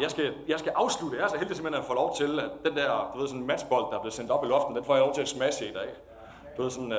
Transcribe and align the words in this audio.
Jeg 0.00 0.10
skal, 0.10 0.34
jeg 0.48 0.58
skal 0.58 0.72
afslutte. 0.76 1.16
Jeg 1.16 1.24
er 1.24 1.28
så 1.28 1.36
heldig 1.38 1.56
simpelthen 1.56 1.82
at 1.82 1.86
få 1.86 1.94
lov 1.94 2.16
til, 2.16 2.40
at 2.40 2.50
den 2.64 2.76
der, 2.76 3.10
du 3.14 3.18
ved, 3.18 3.28
sådan 3.28 3.40
en 3.40 3.46
matchbold, 3.46 3.90
der 3.90 3.96
er 3.96 4.00
blevet 4.00 4.14
sendt 4.14 4.30
op 4.30 4.44
i 4.44 4.46
loften, 4.46 4.76
den 4.76 4.84
får 4.84 4.94
jeg 4.94 5.00
lov 5.00 5.14
til 5.14 5.22
at 5.22 5.28
smashe 5.28 5.70
i 5.70 5.72
dag. 5.72 5.88
Du 6.56 6.62
ved, 6.62 6.70
sådan, 6.70 6.92
uh, 6.92 6.98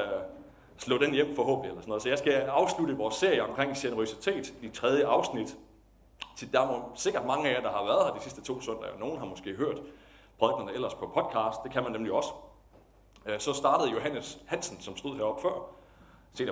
slå 0.77 0.97
den 0.97 1.13
hjem 1.13 1.35
forhåbentlig 1.35 1.69
eller 1.69 1.81
sådan 1.81 1.89
noget. 1.89 2.03
Så 2.03 2.09
jeg 2.09 2.17
skal 2.17 2.33
afslutte 2.33 2.97
vores 2.97 3.15
serie 3.15 3.43
omkring 3.43 3.75
generøsitet 3.75 4.53
i 4.61 4.69
tredje 4.69 5.05
afsnit. 5.05 5.57
Til 6.37 6.53
der 6.53 6.59
er 6.61 6.91
sikkert 6.95 7.25
mange 7.25 7.49
af 7.49 7.53
jer, 7.53 7.61
der 7.61 7.71
har 7.71 7.83
været 7.83 8.05
her 8.05 8.13
de 8.13 8.21
sidste 8.21 8.41
to 8.41 8.61
søndage. 8.61 8.99
Nogen 8.99 9.19
har 9.19 9.25
måske 9.25 9.53
hørt 9.53 9.81
prædiknerne 10.39 10.73
ellers 10.73 10.93
på 10.93 11.11
podcast. 11.13 11.63
Det 11.63 11.71
kan 11.71 11.83
man 11.83 11.91
nemlig 11.91 12.11
også. 12.11 12.29
Øh, 13.25 13.39
så 13.39 13.53
startede 13.53 13.91
Johannes 13.91 14.39
Hansen, 14.45 14.81
som 14.81 14.97
stod 14.97 15.15
heroppe 15.15 15.41
før, 15.41 15.53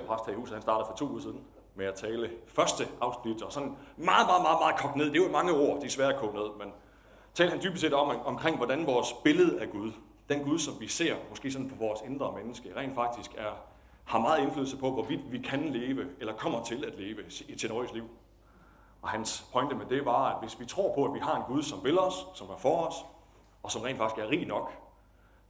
præst 0.06 0.26
her 0.26 0.32
i 0.32 0.36
huset, 0.36 0.54
han 0.54 0.62
startede 0.62 0.86
for 0.90 0.96
to 0.96 1.08
uger 1.08 1.20
siden 1.20 1.40
med 1.74 1.86
at 1.86 1.94
tale 1.94 2.30
første 2.46 2.84
afsnit, 3.00 3.42
og 3.42 3.52
sådan 3.52 3.76
meget, 3.96 4.26
meget, 4.26 4.42
meget, 4.42 4.58
meget 4.60 4.76
kogt 4.76 4.96
ned. 4.96 5.06
Det 5.06 5.20
er 5.20 5.24
jo 5.24 5.32
mange 5.32 5.52
ord, 5.52 5.80
de 5.80 5.86
er 5.86 5.90
svære 5.90 6.12
at 6.12 6.20
koge 6.20 6.34
ned, 6.34 6.58
men 6.58 6.72
taler 7.34 7.50
han 7.50 7.62
dybest 7.62 7.80
set 7.80 7.94
om, 7.94 8.16
omkring, 8.24 8.56
hvordan 8.56 8.86
vores 8.86 9.12
billede 9.24 9.60
af 9.60 9.70
Gud, 9.70 9.92
den 10.28 10.44
Gud, 10.44 10.58
som 10.58 10.80
vi 10.80 10.88
ser, 10.88 11.16
måske 11.28 11.52
sådan 11.52 11.68
på 11.68 11.74
vores 11.76 12.00
indre 12.06 12.32
menneske, 12.32 12.76
rent 12.76 12.94
faktisk 12.94 13.34
er, 13.36 13.52
har 14.04 14.18
meget 14.18 14.42
indflydelse 14.42 14.76
på, 14.76 14.90
hvorvidt 14.90 15.32
vi 15.32 15.38
kan 15.38 15.68
leve, 15.68 16.06
eller 16.20 16.36
kommer 16.36 16.64
til 16.64 16.84
at 16.84 16.98
leve 16.98 17.22
i 17.48 17.52
et 17.52 17.58
generøst 17.58 17.94
liv. 17.94 18.04
Og 19.02 19.08
hans 19.08 19.44
pointe 19.52 19.74
med 19.74 19.86
det 19.86 20.04
var, 20.04 20.34
at 20.34 20.40
hvis 20.40 20.60
vi 20.60 20.66
tror 20.66 20.94
på, 20.94 21.04
at 21.04 21.14
vi 21.14 21.18
har 21.18 21.36
en 21.36 21.42
Gud, 21.42 21.62
som 21.62 21.84
vil 21.84 21.98
os, 21.98 22.26
som 22.34 22.50
er 22.50 22.56
for 22.56 22.86
os, 22.86 22.94
og 23.62 23.72
som 23.72 23.82
rent 23.82 23.98
faktisk 23.98 24.18
er 24.18 24.30
rig 24.30 24.46
nok 24.46 24.72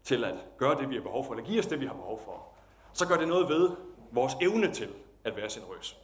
til 0.04 0.24
at 0.24 0.34
gøre 0.58 0.80
det, 0.80 0.90
vi 0.90 0.94
har 0.94 1.02
behov 1.02 1.24
for, 1.24 1.32
eller 1.32 1.46
give 1.46 1.58
os 1.58 1.66
det, 1.66 1.80
vi 1.80 1.86
har 1.86 1.94
behov 1.94 2.20
for, 2.24 2.42
så 2.92 3.08
gør 3.08 3.16
det 3.16 3.28
noget 3.28 3.48
ved 3.48 3.70
vores 4.12 4.32
evne 4.40 4.72
til 4.72 4.88
at 5.24 5.36
være 5.36 5.48
generøs. 5.50 5.98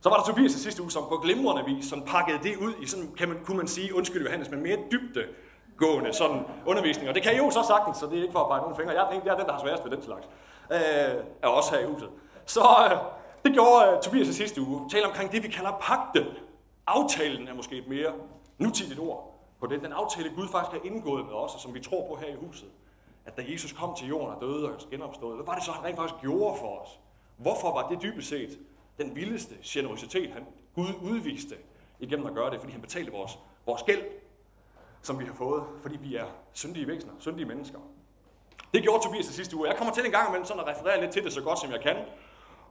Så 0.00 0.08
var 0.08 0.16
der 0.16 0.24
Tobias 0.24 0.54
i 0.54 0.58
sidste 0.58 0.82
uge, 0.82 0.90
som 0.90 1.02
på 1.08 1.16
glimrende 1.16 1.64
vis 1.64 1.84
sådan 1.84 2.04
pakkede 2.04 2.38
det 2.42 2.56
ud 2.56 2.72
i 2.82 2.86
sådan, 2.86 3.08
kan 3.18 3.28
man, 3.28 3.38
kunne 3.44 3.56
man 3.56 3.68
sige, 3.68 3.94
undskyld 3.94 4.24
Johannes, 4.24 4.50
men 4.50 4.62
mere 4.62 4.78
dybdegående 4.92 6.12
sådan 6.12 6.42
undervisning. 6.66 7.08
Og 7.08 7.14
det 7.14 7.22
kan 7.22 7.34
I 7.34 7.36
jo 7.36 7.50
så 7.50 7.64
sagtens, 7.68 7.98
så 7.98 8.06
det 8.06 8.18
er 8.18 8.22
ikke 8.22 8.32
for 8.32 8.40
at 8.40 8.48
pege 8.48 8.60
nogen 8.60 8.76
fingre. 8.76 8.92
Jeg 8.92 9.06
er 9.06 9.10
den, 9.10 9.20
jeg 9.24 9.32
er 9.32 9.36
den 9.36 9.46
der 9.46 9.52
har 9.52 9.60
sværest 9.60 9.84
ved 9.84 9.90
den 9.90 10.02
slags. 10.02 10.26
Øh, 10.72 11.24
er 11.42 11.48
også 11.48 11.74
her 11.74 11.80
i 11.80 11.92
huset. 11.92 12.08
Så 12.46 12.60
øh, 12.90 12.98
det 13.44 13.52
gjorde 13.52 13.92
øh, 13.92 14.02
Tobias 14.02 14.28
i 14.28 14.32
sidste 14.32 14.60
uge. 14.60 14.90
Tale 14.90 15.06
omkring 15.06 15.32
det, 15.32 15.42
vi 15.42 15.48
kalder 15.48 15.72
pakten. 15.80 16.26
Aftalen 16.86 17.48
er 17.48 17.54
måske 17.54 17.76
et 17.76 17.88
mere 17.88 18.12
nutidigt 18.58 19.00
ord 19.00 19.36
på 19.60 19.66
det. 19.66 19.82
Den 19.82 19.92
aftale, 19.92 20.30
Gud 20.36 20.48
faktisk 20.48 20.72
har 20.72 20.90
indgået 20.90 21.24
med 21.24 21.34
os, 21.34 21.54
og 21.54 21.60
som 21.60 21.74
vi 21.74 21.80
tror 21.80 22.08
på 22.08 22.16
her 22.20 22.28
i 22.28 22.36
huset. 22.46 22.68
At 23.26 23.36
da 23.36 23.44
Jesus 23.48 23.72
kom 23.72 23.94
til 23.94 24.08
jorden 24.08 24.34
og 24.34 24.40
døde 24.40 24.68
og 24.68 24.74
genopstod, 24.90 25.34
hvad 25.34 25.46
var 25.46 25.54
det 25.54 25.64
så, 25.64 25.72
han 25.72 25.84
rent 25.84 25.96
faktisk 25.96 26.20
gjorde 26.20 26.58
for 26.58 26.80
os? 26.80 27.00
Hvorfor 27.36 27.72
var 27.72 27.88
det 27.88 28.02
dybest 28.02 28.28
set 28.28 28.58
den 28.98 29.16
vildeste 29.16 29.54
generositet, 29.64 30.32
han 30.32 30.46
Gud 30.74 30.88
udviste 31.02 31.54
igennem 32.00 32.26
at 32.26 32.34
gøre 32.34 32.50
det, 32.50 32.60
fordi 32.60 32.72
han 32.72 32.80
betalte 32.80 33.12
vores, 33.12 33.38
vores 33.66 33.82
gæld, 33.82 34.02
som 35.02 35.20
vi 35.20 35.24
har 35.24 35.34
fået, 35.34 35.64
fordi 35.82 35.96
vi 35.96 36.16
er 36.16 36.26
syndige 36.52 36.86
væsener, 36.86 37.12
syndige 37.18 37.46
mennesker. 37.46 37.78
Det 38.74 38.82
gjorde 38.82 39.04
Tobias 39.04 39.26
sidste 39.26 39.56
uge. 39.56 39.68
Jeg 39.68 39.76
kommer 39.76 39.94
til 39.94 40.06
en 40.06 40.10
gang 40.10 40.28
imellem 40.28 40.46
sådan 40.46 40.62
at 40.62 40.68
referere 40.68 41.00
lidt 41.00 41.12
til 41.12 41.24
det 41.24 41.32
så 41.32 41.42
godt, 41.42 41.58
som 41.58 41.70
jeg 41.72 41.80
kan. 41.80 41.96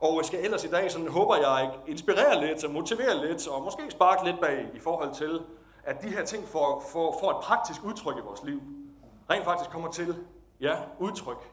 Og 0.01 0.17
jeg 0.17 0.25
skal 0.25 0.43
ellers 0.43 0.63
i 0.63 0.69
dag, 0.69 0.91
sådan 0.91 1.07
håber 1.07 1.35
jeg, 1.35 1.73
inspirere 1.87 2.47
lidt 2.47 2.65
og 2.65 2.71
motivere 2.71 3.27
lidt, 3.27 3.47
og 3.47 3.63
måske 3.63 3.81
sparke 3.89 4.25
lidt 4.25 4.41
bag 4.41 4.67
i 4.73 4.79
forhold 4.79 5.13
til, 5.13 5.41
at 5.83 6.01
de 6.03 6.09
her 6.09 6.25
ting 6.25 6.47
får, 6.47 6.83
får, 6.91 7.17
får 7.19 7.31
et 7.31 7.37
praktisk 7.43 7.83
udtryk 7.83 8.17
i 8.17 8.21
vores 8.21 8.43
liv. 8.43 8.61
Rent 9.29 9.45
faktisk 9.45 9.69
kommer 9.69 9.91
til, 9.91 10.15
ja, 10.61 10.75
udtryk 10.99 11.51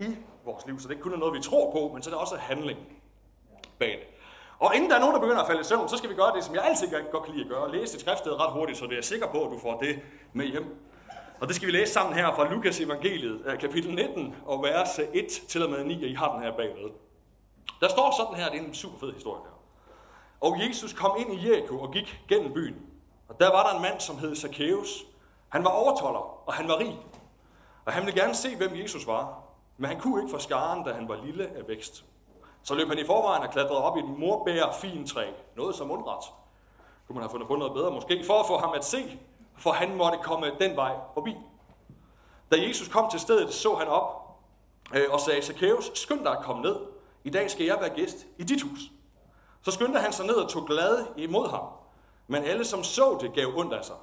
i 0.00 0.16
vores 0.44 0.66
liv. 0.66 0.80
Så 0.80 0.88
det 0.88 0.94
ikke 0.94 1.02
kun 1.02 1.12
er 1.12 1.16
noget, 1.16 1.34
vi 1.34 1.42
tror 1.42 1.72
på, 1.72 1.90
men 1.94 2.02
så 2.02 2.10
er 2.10 2.14
det 2.14 2.20
også 2.20 2.36
handling 2.36 2.78
bag 3.80 3.90
det. 4.00 4.06
Og 4.58 4.76
inden 4.76 4.90
der 4.90 4.96
er 4.96 5.00
nogen, 5.00 5.14
der 5.14 5.20
begynder 5.20 5.42
at 5.42 5.46
falde 5.46 5.60
i 5.60 5.64
søvn, 5.64 5.88
så 5.88 5.96
skal 5.96 6.10
vi 6.10 6.14
gøre 6.14 6.36
det, 6.36 6.44
som 6.44 6.54
jeg 6.54 6.64
altid 6.64 6.86
godt 7.12 7.24
kan 7.24 7.34
lide 7.34 7.44
at 7.44 7.50
gøre. 7.50 7.72
Læse 7.72 7.94
et 7.94 8.00
skriftsted 8.00 8.40
ret 8.40 8.52
hurtigt, 8.52 8.78
så 8.78 8.86
det 8.86 8.98
er 8.98 9.02
sikker 9.02 9.26
på, 9.26 9.44
at 9.44 9.50
du 9.50 9.58
får 9.58 9.80
det 9.80 9.98
med 10.32 10.46
hjem. 10.46 10.76
Og 11.40 11.48
det 11.48 11.56
skal 11.56 11.66
vi 11.66 11.72
læse 11.72 11.92
sammen 11.92 12.14
her 12.14 12.34
fra 12.34 12.52
Lukas 12.52 12.80
evangeliet, 12.80 13.42
øh, 13.46 13.58
kapitel 13.58 13.94
19, 13.94 14.34
og 14.46 14.62
vers 14.62 14.98
øh, 14.98 15.06
1 15.14 15.26
til 15.48 15.64
og 15.64 15.70
med 15.70 15.84
9, 15.84 16.04
og 16.04 16.10
I 16.10 16.14
har 16.14 16.32
den 16.34 16.42
her 16.42 16.56
bagved. 16.56 16.90
Der 17.80 17.88
står 17.88 18.14
sådan 18.16 18.42
her, 18.42 18.50
det 18.50 18.60
er 18.60 18.64
en 18.64 18.74
super 18.74 18.98
fed 18.98 19.12
historie 19.12 19.42
her. 19.42 19.60
Og 20.40 20.68
Jesus 20.68 20.92
kom 20.92 21.16
ind 21.18 21.40
i 21.40 21.48
Jericho 21.48 21.80
og 21.80 21.92
gik 21.92 22.20
gennem 22.28 22.52
byen. 22.52 22.76
Og 23.28 23.40
der 23.40 23.50
var 23.50 23.68
der 23.68 23.76
en 23.76 23.82
mand, 23.82 24.00
som 24.00 24.18
hed 24.18 24.36
Zacchaeus. 24.36 25.04
Han 25.48 25.64
var 25.64 25.70
overtoller, 25.70 26.48
og 26.48 26.54
han 26.54 26.68
var 26.68 26.78
rig. 26.78 26.98
Og 27.84 27.92
han 27.92 28.06
ville 28.06 28.20
gerne 28.20 28.34
se, 28.34 28.56
hvem 28.56 28.76
Jesus 28.76 29.06
var. 29.06 29.42
Men 29.76 29.88
han 29.90 30.00
kunne 30.00 30.22
ikke 30.22 30.30
få 30.30 30.38
skaren, 30.38 30.84
da 30.84 30.92
han 30.92 31.08
var 31.08 31.24
lille 31.24 31.46
af 31.46 31.68
vækst. 31.68 32.04
Så 32.62 32.74
løb 32.74 32.88
han 32.88 32.98
i 32.98 33.06
forvejen 33.06 33.42
og 33.42 33.50
klatrede 33.50 33.84
op 33.84 33.96
i 33.96 34.00
et 34.00 34.18
morbær 34.18 34.72
fin 34.80 35.06
træ. 35.06 35.26
Noget 35.56 35.74
som 35.74 35.90
undret. 35.90 36.24
Kunne 37.06 37.14
man 37.14 37.22
have 37.22 37.30
fundet 37.30 37.48
på 37.48 37.56
noget 37.56 37.74
bedre 37.74 37.90
måske, 37.90 38.24
for 38.26 38.40
at 38.40 38.46
få 38.46 38.58
ham 38.58 38.72
at 38.74 38.84
se, 38.84 39.18
for 39.58 39.72
han 39.72 39.94
måtte 39.94 40.18
komme 40.22 40.52
den 40.60 40.76
vej 40.76 40.94
forbi. 41.14 41.36
Da 42.52 42.56
Jesus 42.56 42.88
kom 42.88 43.10
til 43.10 43.20
stedet, 43.20 43.54
så 43.54 43.74
han 43.74 43.88
op 43.88 44.20
øh, 44.94 45.04
og 45.10 45.20
sagde, 45.20 45.42
Zacchaeus, 45.42 45.90
skynd 45.94 46.24
dig 46.24 46.32
at 46.32 46.44
komme 46.44 46.62
ned. 46.62 46.76
I 47.24 47.30
dag 47.30 47.50
skal 47.50 47.66
jeg 47.66 47.76
være 47.80 47.90
gæst 47.90 48.26
i 48.38 48.44
dit 48.44 48.62
hus. 48.62 48.80
Så 49.62 49.70
skyndte 49.70 50.00
han 50.00 50.12
sig 50.12 50.26
ned 50.26 50.34
og 50.34 50.50
tog 50.50 50.66
glad 50.66 51.06
imod 51.16 51.48
ham. 51.48 51.64
Men 52.26 52.44
alle, 52.44 52.64
som 52.64 52.84
så 52.84 53.18
det, 53.20 53.32
gav 53.32 53.52
ondt 53.56 53.74
af 53.74 53.84
sig. 53.84 53.96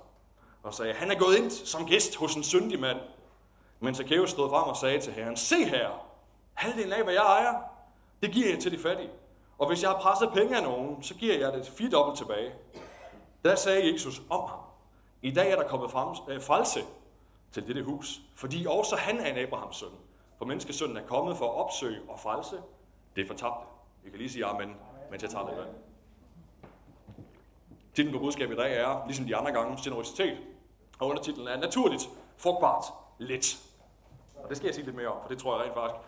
Og 0.63 0.73
sagde, 0.73 0.93
han 0.93 1.11
er 1.11 1.15
gået 1.15 1.37
ind 1.37 1.51
som 1.51 1.85
gæst 1.85 2.15
hos 2.15 2.35
en 2.35 2.43
syndig 2.43 2.79
mand. 2.79 2.97
Men 3.79 3.95
Zacchaeus 3.95 4.29
stod 4.29 4.49
frem 4.49 4.63
og 4.63 4.77
sagde 4.77 5.01
til 5.01 5.13
herren, 5.13 5.37
se 5.37 5.65
her, 5.65 5.89
halvdelen 6.53 6.93
af, 6.93 7.03
hvad 7.03 7.13
jeg 7.13 7.23
ejer, 7.23 7.53
det 8.21 8.31
giver 8.31 8.49
jeg 8.49 8.59
til 8.59 8.71
de 8.71 8.79
fattige. 8.79 9.09
Og 9.57 9.67
hvis 9.67 9.83
jeg 9.83 9.89
har 9.89 9.99
presset 9.99 10.29
penge 10.33 10.57
af 10.57 10.63
nogen, 10.63 11.03
så 11.03 11.15
giver 11.15 11.37
jeg 11.39 11.53
det 11.53 11.67
fire 11.67 11.89
dobbelt 11.89 12.17
tilbage. 12.17 12.53
Der 13.45 13.55
sagde 13.55 13.91
Jesus 13.91 14.21
om 14.29 14.49
ham. 14.49 14.59
I 15.21 15.31
dag 15.31 15.51
er 15.51 15.55
der 15.55 15.67
kommet 15.67 15.91
frem, 15.91 16.15
øh, 16.29 16.41
frelse 16.41 16.79
til 17.51 17.67
dette 17.67 17.83
hus, 17.83 18.21
fordi 18.35 18.65
også 18.69 18.95
han 18.95 19.19
er 19.19 19.25
en 19.25 19.37
Abrahams 19.37 19.75
søn. 19.75 19.89
For 20.37 20.45
menneskesønnen 20.45 20.97
er 20.97 21.05
kommet 21.05 21.37
for 21.37 21.45
at 21.45 21.55
opsøge 21.55 21.99
og 22.07 22.19
frelse 22.19 22.55
det 23.15 23.27
fortabte. 23.27 23.67
Vi 24.03 24.09
kan 24.09 24.19
lige 24.19 24.29
sige 24.29 24.45
amen, 24.45 24.75
mens 25.11 25.23
jeg 25.23 25.31
tager 25.31 25.47
lidt 25.47 25.57
vand. 25.57 25.69
Titlen 27.95 28.13
på 28.13 28.19
budskabet 28.19 28.53
i 28.53 28.57
dag 28.57 28.77
er, 28.77 29.03
ligesom 29.05 29.25
de 29.25 29.35
andre 29.35 29.51
gange, 29.51 29.77
generositet. 29.83 30.37
Og 30.99 31.07
undertitlen 31.07 31.47
er 31.47 31.57
naturligt, 31.57 32.09
frugtbart, 32.37 32.83
let. 33.17 33.57
Og 34.35 34.49
det 34.49 34.57
skal 34.57 34.67
jeg 34.67 34.75
sige 34.75 34.85
lidt 34.85 34.95
mere 34.95 35.07
om, 35.07 35.17
for 35.21 35.29
det 35.29 35.37
tror 35.37 35.55
jeg 35.55 35.65
rent 35.65 35.73
faktisk 35.73 36.01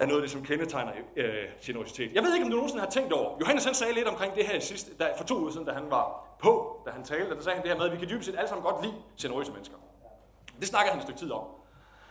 er 0.00 0.06
noget 0.06 0.20
af 0.20 0.22
det, 0.22 0.30
som 0.30 0.42
kendetegner 0.44 0.92
øh, 1.16 1.44
generositet. 1.62 2.12
Jeg 2.12 2.22
ved 2.22 2.34
ikke, 2.34 2.44
om 2.44 2.50
du 2.50 2.56
nogensinde 2.56 2.84
har 2.84 2.90
tænkt 2.90 3.12
over. 3.12 3.36
Johannes 3.40 3.64
han 3.64 3.74
sagde 3.74 3.92
lidt 3.92 4.08
omkring 4.08 4.34
det 4.34 4.46
her 4.46 4.60
sidste, 4.60 4.94
da, 4.94 5.12
for 5.16 5.24
to 5.24 5.38
uger 5.38 5.50
siden, 5.50 5.66
da 5.66 5.72
han 5.72 5.90
var 5.90 6.36
på, 6.38 6.82
da 6.86 6.90
han 6.90 7.04
talte, 7.04 7.34
der 7.34 7.42
sagde 7.42 7.56
han 7.56 7.62
det 7.62 7.72
her 7.72 7.78
med, 7.78 7.86
at 7.86 7.92
vi 7.92 7.96
kan 7.96 8.08
dybest 8.08 8.26
set 8.26 8.36
alle 8.36 8.48
sammen 8.48 8.64
godt 8.64 8.82
lide 8.84 8.94
generøse 9.20 9.52
mennesker. 9.52 9.76
Det 10.60 10.68
snakker 10.68 10.90
han 10.90 10.98
et 10.98 11.02
stykke 11.02 11.20
tid 11.20 11.32
om. 11.32 11.44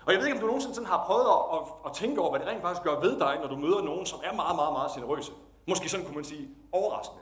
Og 0.06 0.14
jeg 0.14 0.20
ved 0.20 0.28
ikke, 0.28 0.38
om 0.38 0.42
du 0.42 0.48
nogensinde 0.48 0.76
sådan 0.76 0.90
har 0.90 1.06
prøvet 1.06 1.28
at, 1.36 1.42
at, 1.56 1.62
at 1.86 1.92
tænke 1.94 2.22
over, 2.22 2.30
hvad 2.30 2.40
det 2.40 2.48
rent 2.48 2.62
faktisk 2.62 2.84
gør 2.84 3.00
ved 3.00 3.20
dig, 3.20 3.38
når 3.42 3.48
du 3.48 3.56
møder 3.56 3.82
nogen, 3.82 4.06
som 4.06 4.20
er 4.24 4.34
meget, 4.34 4.56
meget, 4.56 4.74
meget 4.74 4.92
generøse. 4.96 5.32
Måske 5.68 5.90
sådan 5.90 6.06
kunne 6.06 6.16
man 6.16 6.26
sige 6.26 6.50
overraskende 6.72 7.22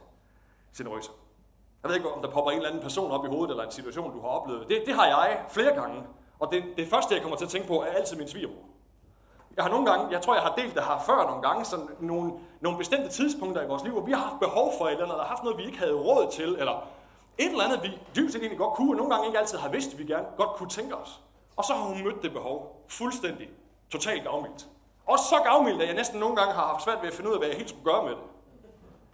generøse. 0.77 1.09
Jeg 1.83 1.89
ved 1.89 1.95
ikke, 1.95 2.11
om 2.11 2.21
der 2.21 2.31
popper 2.31 2.51
en 2.51 2.57
eller 2.57 2.69
anden 2.69 2.83
person 2.83 3.11
op 3.11 3.25
i 3.25 3.27
hovedet, 3.27 3.51
eller 3.51 3.63
en 3.63 3.71
situation, 3.71 4.11
du 4.13 4.21
har 4.21 4.27
oplevet. 4.27 4.69
Det, 4.69 4.83
det 4.85 4.93
har 4.93 5.05
jeg 5.05 5.45
flere 5.49 5.73
gange. 5.75 6.03
Og 6.39 6.51
det, 6.51 6.63
det 6.77 6.87
første, 6.87 7.13
jeg 7.13 7.21
kommer 7.21 7.37
til 7.37 7.45
at 7.45 7.51
tænke 7.51 7.67
på, 7.67 7.81
er 7.81 7.85
altid 7.85 8.17
min 8.17 8.27
svigermor. 8.27 8.63
Jeg 9.57 9.65
har 9.65 9.71
nogle 9.71 9.91
gange, 9.91 10.11
jeg 10.11 10.21
tror, 10.21 10.33
jeg 10.33 10.43
har 10.43 10.53
delt 10.55 10.75
det 10.75 10.83
her 10.83 11.03
før 11.05 11.25
nogle 11.27 11.41
gange, 11.41 11.65
sådan 11.65 11.89
nogle, 11.99 12.33
nogle 12.61 12.77
bestemte 12.77 13.09
tidspunkter 13.09 13.63
i 13.63 13.67
vores 13.67 13.83
liv, 13.83 13.91
hvor 13.91 14.01
vi 14.01 14.11
har 14.11 14.19
haft 14.19 14.39
behov 14.39 14.73
for 14.77 14.85
et 14.85 14.91
eller 14.91 15.03
andet, 15.03 15.15
eller 15.15 15.25
haft 15.25 15.43
noget, 15.43 15.57
vi 15.57 15.65
ikke 15.65 15.77
havde 15.77 15.93
råd 15.93 16.31
til, 16.31 16.49
eller 16.59 16.87
et 17.37 17.51
eller 17.51 17.63
andet, 17.63 17.83
vi 17.83 17.99
dybest 18.15 18.33
set 18.33 18.41
egentlig 18.41 18.59
godt 18.59 18.73
kunne, 18.73 18.91
og 18.91 18.95
nogle 18.95 19.13
gange 19.13 19.27
ikke 19.27 19.39
altid 19.39 19.57
har 19.57 19.69
vidst, 19.69 19.93
at 19.93 19.99
vi 19.99 20.03
gerne 20.03 20.25
godt 20.37 20.49
kunne 20.49 20.69
tænke 20.69 20.95
os. 20.95 21.21
Og 21.55 21.63
så 21.63 21.73
har 21.73 21.83
hun 21.83 22.03
mødt 22.03 22.23
det 22.23 22.33
behov 22.33 22.85
fuldstændig, 22.87 23.49
totalt 23.89 24.23
gavmildt. 24.23 24.67
Også 25.07 25.25
så 25.25 25.35
gavmildt, 25.43 25.81
at 25.81 25.87
jeg 25.87 25.95
næsten 25.95 26.19
nogle 26.19 26.35
gange 26.35 26.53
har 26.53 26.65
haft 26.67 26.83
svært 26.83 27.01
ved 27.01 27.07
at 27.07 27.13
finde 27.13 27.29
ud 27.29 27.33
af, 27.35 27.39
hvad 27.39 27.47
jeg 27.47 27.57
helt 27.57 27.69
skulle 27.69 27.85
gøre 27.91 28.03
med 28.03 28.11
det. 28.11 28.25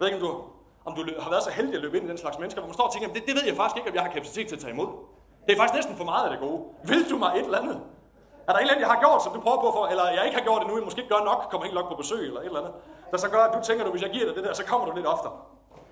ved 0.00 0.06
ikke, 0.06 0.26
om 0.26 0.32
du, 0.32 0.42
om 0.84 0.94
du 0.94 1.02
har 1.20 1.30
været 1.30 1.42
så 1.42 1.50
heldig 1.50 1.74
at 1.74 1.80
løbe 1.80 1.96
ind 1.96 2.06
i 2.06 2.08
den 2.08 2.18
slags 2.18 2.38
mennesker, 2.38 2.60
hvor 2.60 2.68
man 2.68 2.74
står 2.74 2.84
og 2.84 2.92
tænker, 2.92 3.08
det, 3.12 3.26
det 3.26 3.34
ved 3.34 3.44
jeg 3.46 3.56
faktisk 3.56 3.76
ikke, 3.76 3.88
om 3.90 3.94
jeg 3.94 4.02
har 4.02 4.10
kapacitet 4.10 4.48
til 4.48 4.56
at 4.56 4.62
tage 4.62 4.72
imod. 4.72 4.88
Det 5.46 5.52
er 5.52 5.56
faktisk 5.56 5.74
næsten 5.74 5.96
for 5.96 6.04
meget 6.04 6.24
af 6.24 6.30
det 6.30 6.40
gode. 6.40 6.62
Vil 6.84 7.10
du 7.10 7.18
mig 7.18 7.32
et 7.36 7.44
eller 7.44 7.58
andet? 7.58 7.80
Er 8.46 8.52
der 8.52 8.58
et 8.58 8.60
eller 8.60 8.74
andet, 8.74 8.86
jeg 8.86 8.92
har 8.94 9.00
gjort, 9.04 9.22
som 9.22 9.32
du 9.32 9.40
prøver 9.40 9.60
på 9.60 9.70
for, 9.76 9.86
eller 9.86 10.04
jeg 10.16 10.24
ikke 10.26 10.38
har 10.38 10.44
gjort 10.44 10.60
det 10.62 10.68
nu, 10.68 10.76
jeg 10.76 10.84
måske 10.84 11.00
ikke 11.02 11.14
gør 11.14 11.24
nok, 11.24 11.40
kommer 11.50 11.64
helt 11.64 11.78
nok 11.80 11.88
på 11.88 11.96
besøg, 12.02 12.26
eller 12.26 12.40
et 12.40 12.46
eller 12.46 12.60
andet, 12.60 12.74
der 13.10 13.16
så 13.16 13.28
gør, 13.34 13.42
at 13.44 13.52
du 13.56 13.60
tænker, 13.68 13.84
at 13.84 13.90
hvis 13.90 14.02
jeg 14.02 14.10
giver 14.10 14.26
dig 14.26 14.34
det 14.36 14.44
der, 14.44 14.52
så 14.54 14.64
kommer 14.64 14.86
du 14.86 14.92
lidt 14.96 15.06
oftere. 15.06 15.32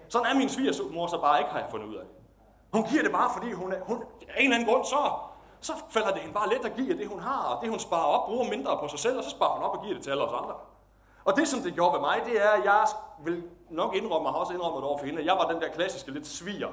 Sådan 0.09 0.27
er 0.31 0.35
min 0.35 0.49
svigermor 0.49 1.07
så 1.07 1.19
bare 1.21 1.39
ikke, 1.39 1.51
har 1.51 1.59
jeg 1.59 1.71
fundet 1.71 1.87
ud 1.87 1.95
af. 1.95 2.07
Hun 2.73 2.83
giver 2.85 3.03
det 3.03 3.13
bare, 3.13 3.31
fordi 3.37 3.53
hun, 3.53 3.73
er, 3.73 3.81
hun 3.81 3.97
af 4.29 4.37
en 4.37 4.45
eller 4.45 4.57
anden 4.57 4.69
grund, 4.69 4.85
så, 4.85 5.01
så 5.61 5.73
falder 5.91 6.11
det 6.11 6.21
hende 6.21 6.35
bare 6.35 6.49
let 6.49 6.65
at 6.65 6.75
give 6.77 6.99
det, 6.99 7.09
hun 7.09 7.21
har, 7.21 7.43
og 7.51 7.63
det, 7.63 7.71
hun 7.71 7.79
sparer 7.79 8.05
op, 8.05 8.27
bruger 8.27 8.51
mindre 8.51 8.79
på 8.83 8.89
sig 8.89 8.99
selv, 8.99 9.19
og 9.19 9.25
så 9.25 9.31
sparer 9.31 9.55
hun 9.55 9.63
op 9.63 9.75
og 9.77 9.83
giver 9.83 9.95
det 9.95 10.03
til 10.03 10.11
alle 10.11 10.25
os 10.25 10.43
andre. 10.43 10.55
Og 11.25 11.37
det, 11.37 11.49
som 11.49 11.61
det 11.61 11.75
gjorde 11.75 11.93
ved 11.93 12.01
mig, 12.01 12.23
det 12.27 12.45
er, 12.45 12.51
at 12.51 12.65
jeg 12.65 12.85
vil 13.25 13.43
nok 13.71 13.95
indrømme, 13.95 14.29
og 14.29 14.35
har 14.35 14.41
også 14.41 14.53
indrømmet 14.53 14.85
over 14.85 14.99
for 14.99 15.07
hende, 15.07 15.21
at 15.21 15.27
jeg 15.27 15.35
var 15.35 15.49
den 15.53 15.61
der 15.63 15.69
klassiske 15.69 16.11
lidt 16.11 16.27
sviger. 16.27 16.69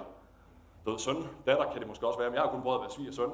Du 0.86 0.92
ved, 0.92 1.00
søn, 1.00 1.28
datter 1.46 1.72
kan 1.72 1.80
det 1.80 1.88
måske 1.88 2.08
også 2.08 2.20
være, 2.20 2.30
men 2.30 2.36
jeg 2.36 2.44
har 2.44 2.50
kun 2.50 2.62
prøvet 2.62 2.76
at 2.76 2.81
være 2.81 2.92
sviger 2.92 3.12
søn. 3.12 3.31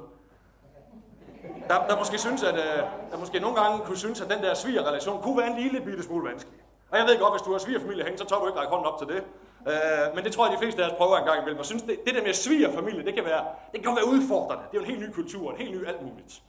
Der, 1.69 1.88
der, 1.88 1.97
måske 1.97 2.18
synes, 2.18 2.44
at, 2.44 2.56
øh, 2.56 2.83
der 3.12 3.18
måske 3.18 3.39
nogle 3.39 3.62
gange 3.62 3.86
kunne 3.86 3.97
synes, 3.97 4.21
at 4.21 4.30
den 4.30 4.44
der 4.44 4.53
svigerrelation 4.53 5.21
kunne 5.21 5.38
være 5.38 5.47
en 5.47 5.59
lille 5.63 5.81
bitte 5.81 6.03
smule 6.03 6.30
vanskelig. 6.30 6.59
Og 6.92 6.97
jeg 6.97 7.06
ved 7.07 7.19
godt, 7.19 7.33
hvis 7.33 7.42
du 7.42 7.51
har 7.51 7.59
svigerfamilie 7.59 8.03
hænge, 8.03 8.18
så 8.18 8.25
tør 8.25 8.36
du 8.39 8.47
ikke 8.47 8.59
række 8.59 8.69
hånden 8.69 8.88
op 8.88 8.97
til 9.00 9.07
det. 9.07 9.24
Øh, 9.71 10.15
men 10.15 10.24
det 10.24 10.33
tror 10.33 10.45
jeg, 10.45 10.53
de 10.53 10.59
fleste 10.63 10.83
af 10.83 10.89
os 10.89 10.97
prøver 10.97 11.18
en 11.18 11.25
gang 11.25 11.42
imellem. 11.42 11.59
Og 11.59 11.65
synes, 11.65 11.83
det, 11.83 12.00
det 12.06 12.15
der 12.15 12.24
med 12.24 12.33
svigerfamilie, 12.33 13.06
det 13.06 13.13
kan 13.13 13.25
være, 13.25 13.45
det 13.74 13.83
kan 13.83 13.95
være 13.95 14.07
udfordrende. 14.07 14.63
Det 14.71 14.77
er 14.77 14.81
jo 14.81 14.86
en 14.86 14.92
helt 14.94 15.01
ny 15.09 15.12
kultur, 15.13 15.51
en 15.51 15.57
helt 15.57 15.71
ny 15.77 15.88
alt 15.88 16.01
muligt. 16.01 16.42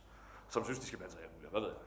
Som 0.49 0.65
synes, 0.65 0.79
de 0.79 0.87
skal 0.87 1.01
være 1.01 1.09
til 1.09 1.19
alt 1.19 1.35
muligt. 1.35 1.51
Hvad 1.51 1.61
ved 1.61 1.69
jeg? 1.69 1.79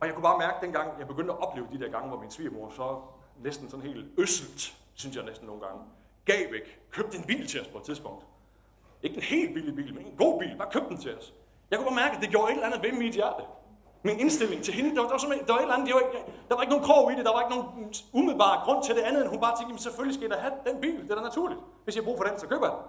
Og 0.00 0.06
jeg 0.06 0.14
kunne 0.14 0.22
bare 0.22 0.38
mærke 0.38 0.56
dengang, 0.66 0.98
jeg 0.98 1.06
begyndte 1.06 1.32
at 1.32 1.38
opleve 1.38 1.66
de 1.72 1.80
der 1.80 1.90
gange, 1.90 2.08
hvor 2.08 2.18
min 2.20 2.30
svigermor 2.30 2.70
så 2.70 2.96
næsten 3.42 3.70
sådan 3.70 3.86
helt 3.86 4.06
øsselt, 4.18 4.74
synes 4.94 5.16
jeg 5.16 5.24
næsten 5.24 5.46
nogle 5.46 5.62
gange, 5.62 5.80
gav 6.24 6.52
væk, 6.52 6.80
købte 6.90 7.16
en 7.18 7.24
bil 7.24 7.46
til 7.46 7.60
os 7.60 7.68
på 7.68 7.78
et 7.78 7.84
tidspunkt. 7.84 8.24
Ikke 9.02 9.16
en 9.16 9.22
helt 9.22 9.54
billig 9.54 9.76
bil, 9.76 9.94
men 9.94 10.06
en 10.06 10.16
god 10.16 10.40
bil, 10.40 10.56
bare 10.58 10.70
købte 10.72 10.88
den 10.88 11.00
til 11.00 11.18
os. 11.18 11.34
Jeg 11.72 11.78
kunne 11.78 11.90
bare 11.90 12.00
mærke, 12.04 12.14
at 12.16 12.22
det 12.24 12.30
gjorde 12.34 12.48
et 12.52 12.56
eller 12.58 12.68
andet 12.68 12.82
ved 12.86 12.92
mit 13.02 13.14
hjerte. 13.20 13.42
Min 14.08 14.16
indstilling 14.24 14.60
til 14.66 14.74
hende, 14.78 14.90
der 14.96 15.00
var, 15.02 15.08
der 15.08 15.18
var, 15.28 15.34
der 15.48 15.52
var 15.54 15.60
et 15.60 15.66
eller 15.66 15.76
andet, 15.76 15.86
det 15.88 15.94
var, 15.98 16.04
ikke, 16.06 16.18
der 16.48 16.54
var 16.56 16.62
ikke 16.64 16.74
nogen 16.74 16.86
krog 16.88 17.04
i 17.12 17.14
det, 17.18 17.24
der 17.28 17.32
var 17.34 17.40
ikke 17.44 17.54
nogen 17.56 17.66
umiddelbar 18.18 18.54
grund 18.64 18.80
til 18.86 18.94
det 18.98 19.02
andet, 19.08 19.20
end 19.22 19.30
hun 19.34 19.40
bare 19.46 19.54
tænkte, 19.58 19.82
selvfølgelig 19.86 20.14
skal 20.16 20.24
jeg 20.28 20.32
da 20.36 20.40
have 20.46 20.54
den 20.68 20.76
bil, 20.84 20.98
det 21.06 21.10
er 21.10 21.18
da 21.20 21.24
naturligt. 21.30 21.60
Hvis 21.84 21.92
jeg 21.94 22.02
har 22.02 22.08
brug 22.08 22.16
for 22.20 22.26
den, 22.28 22.34
så 22.42 22.46
køber 22.52 22.66
jeg 22.68 22.74
den. 22.78 22.84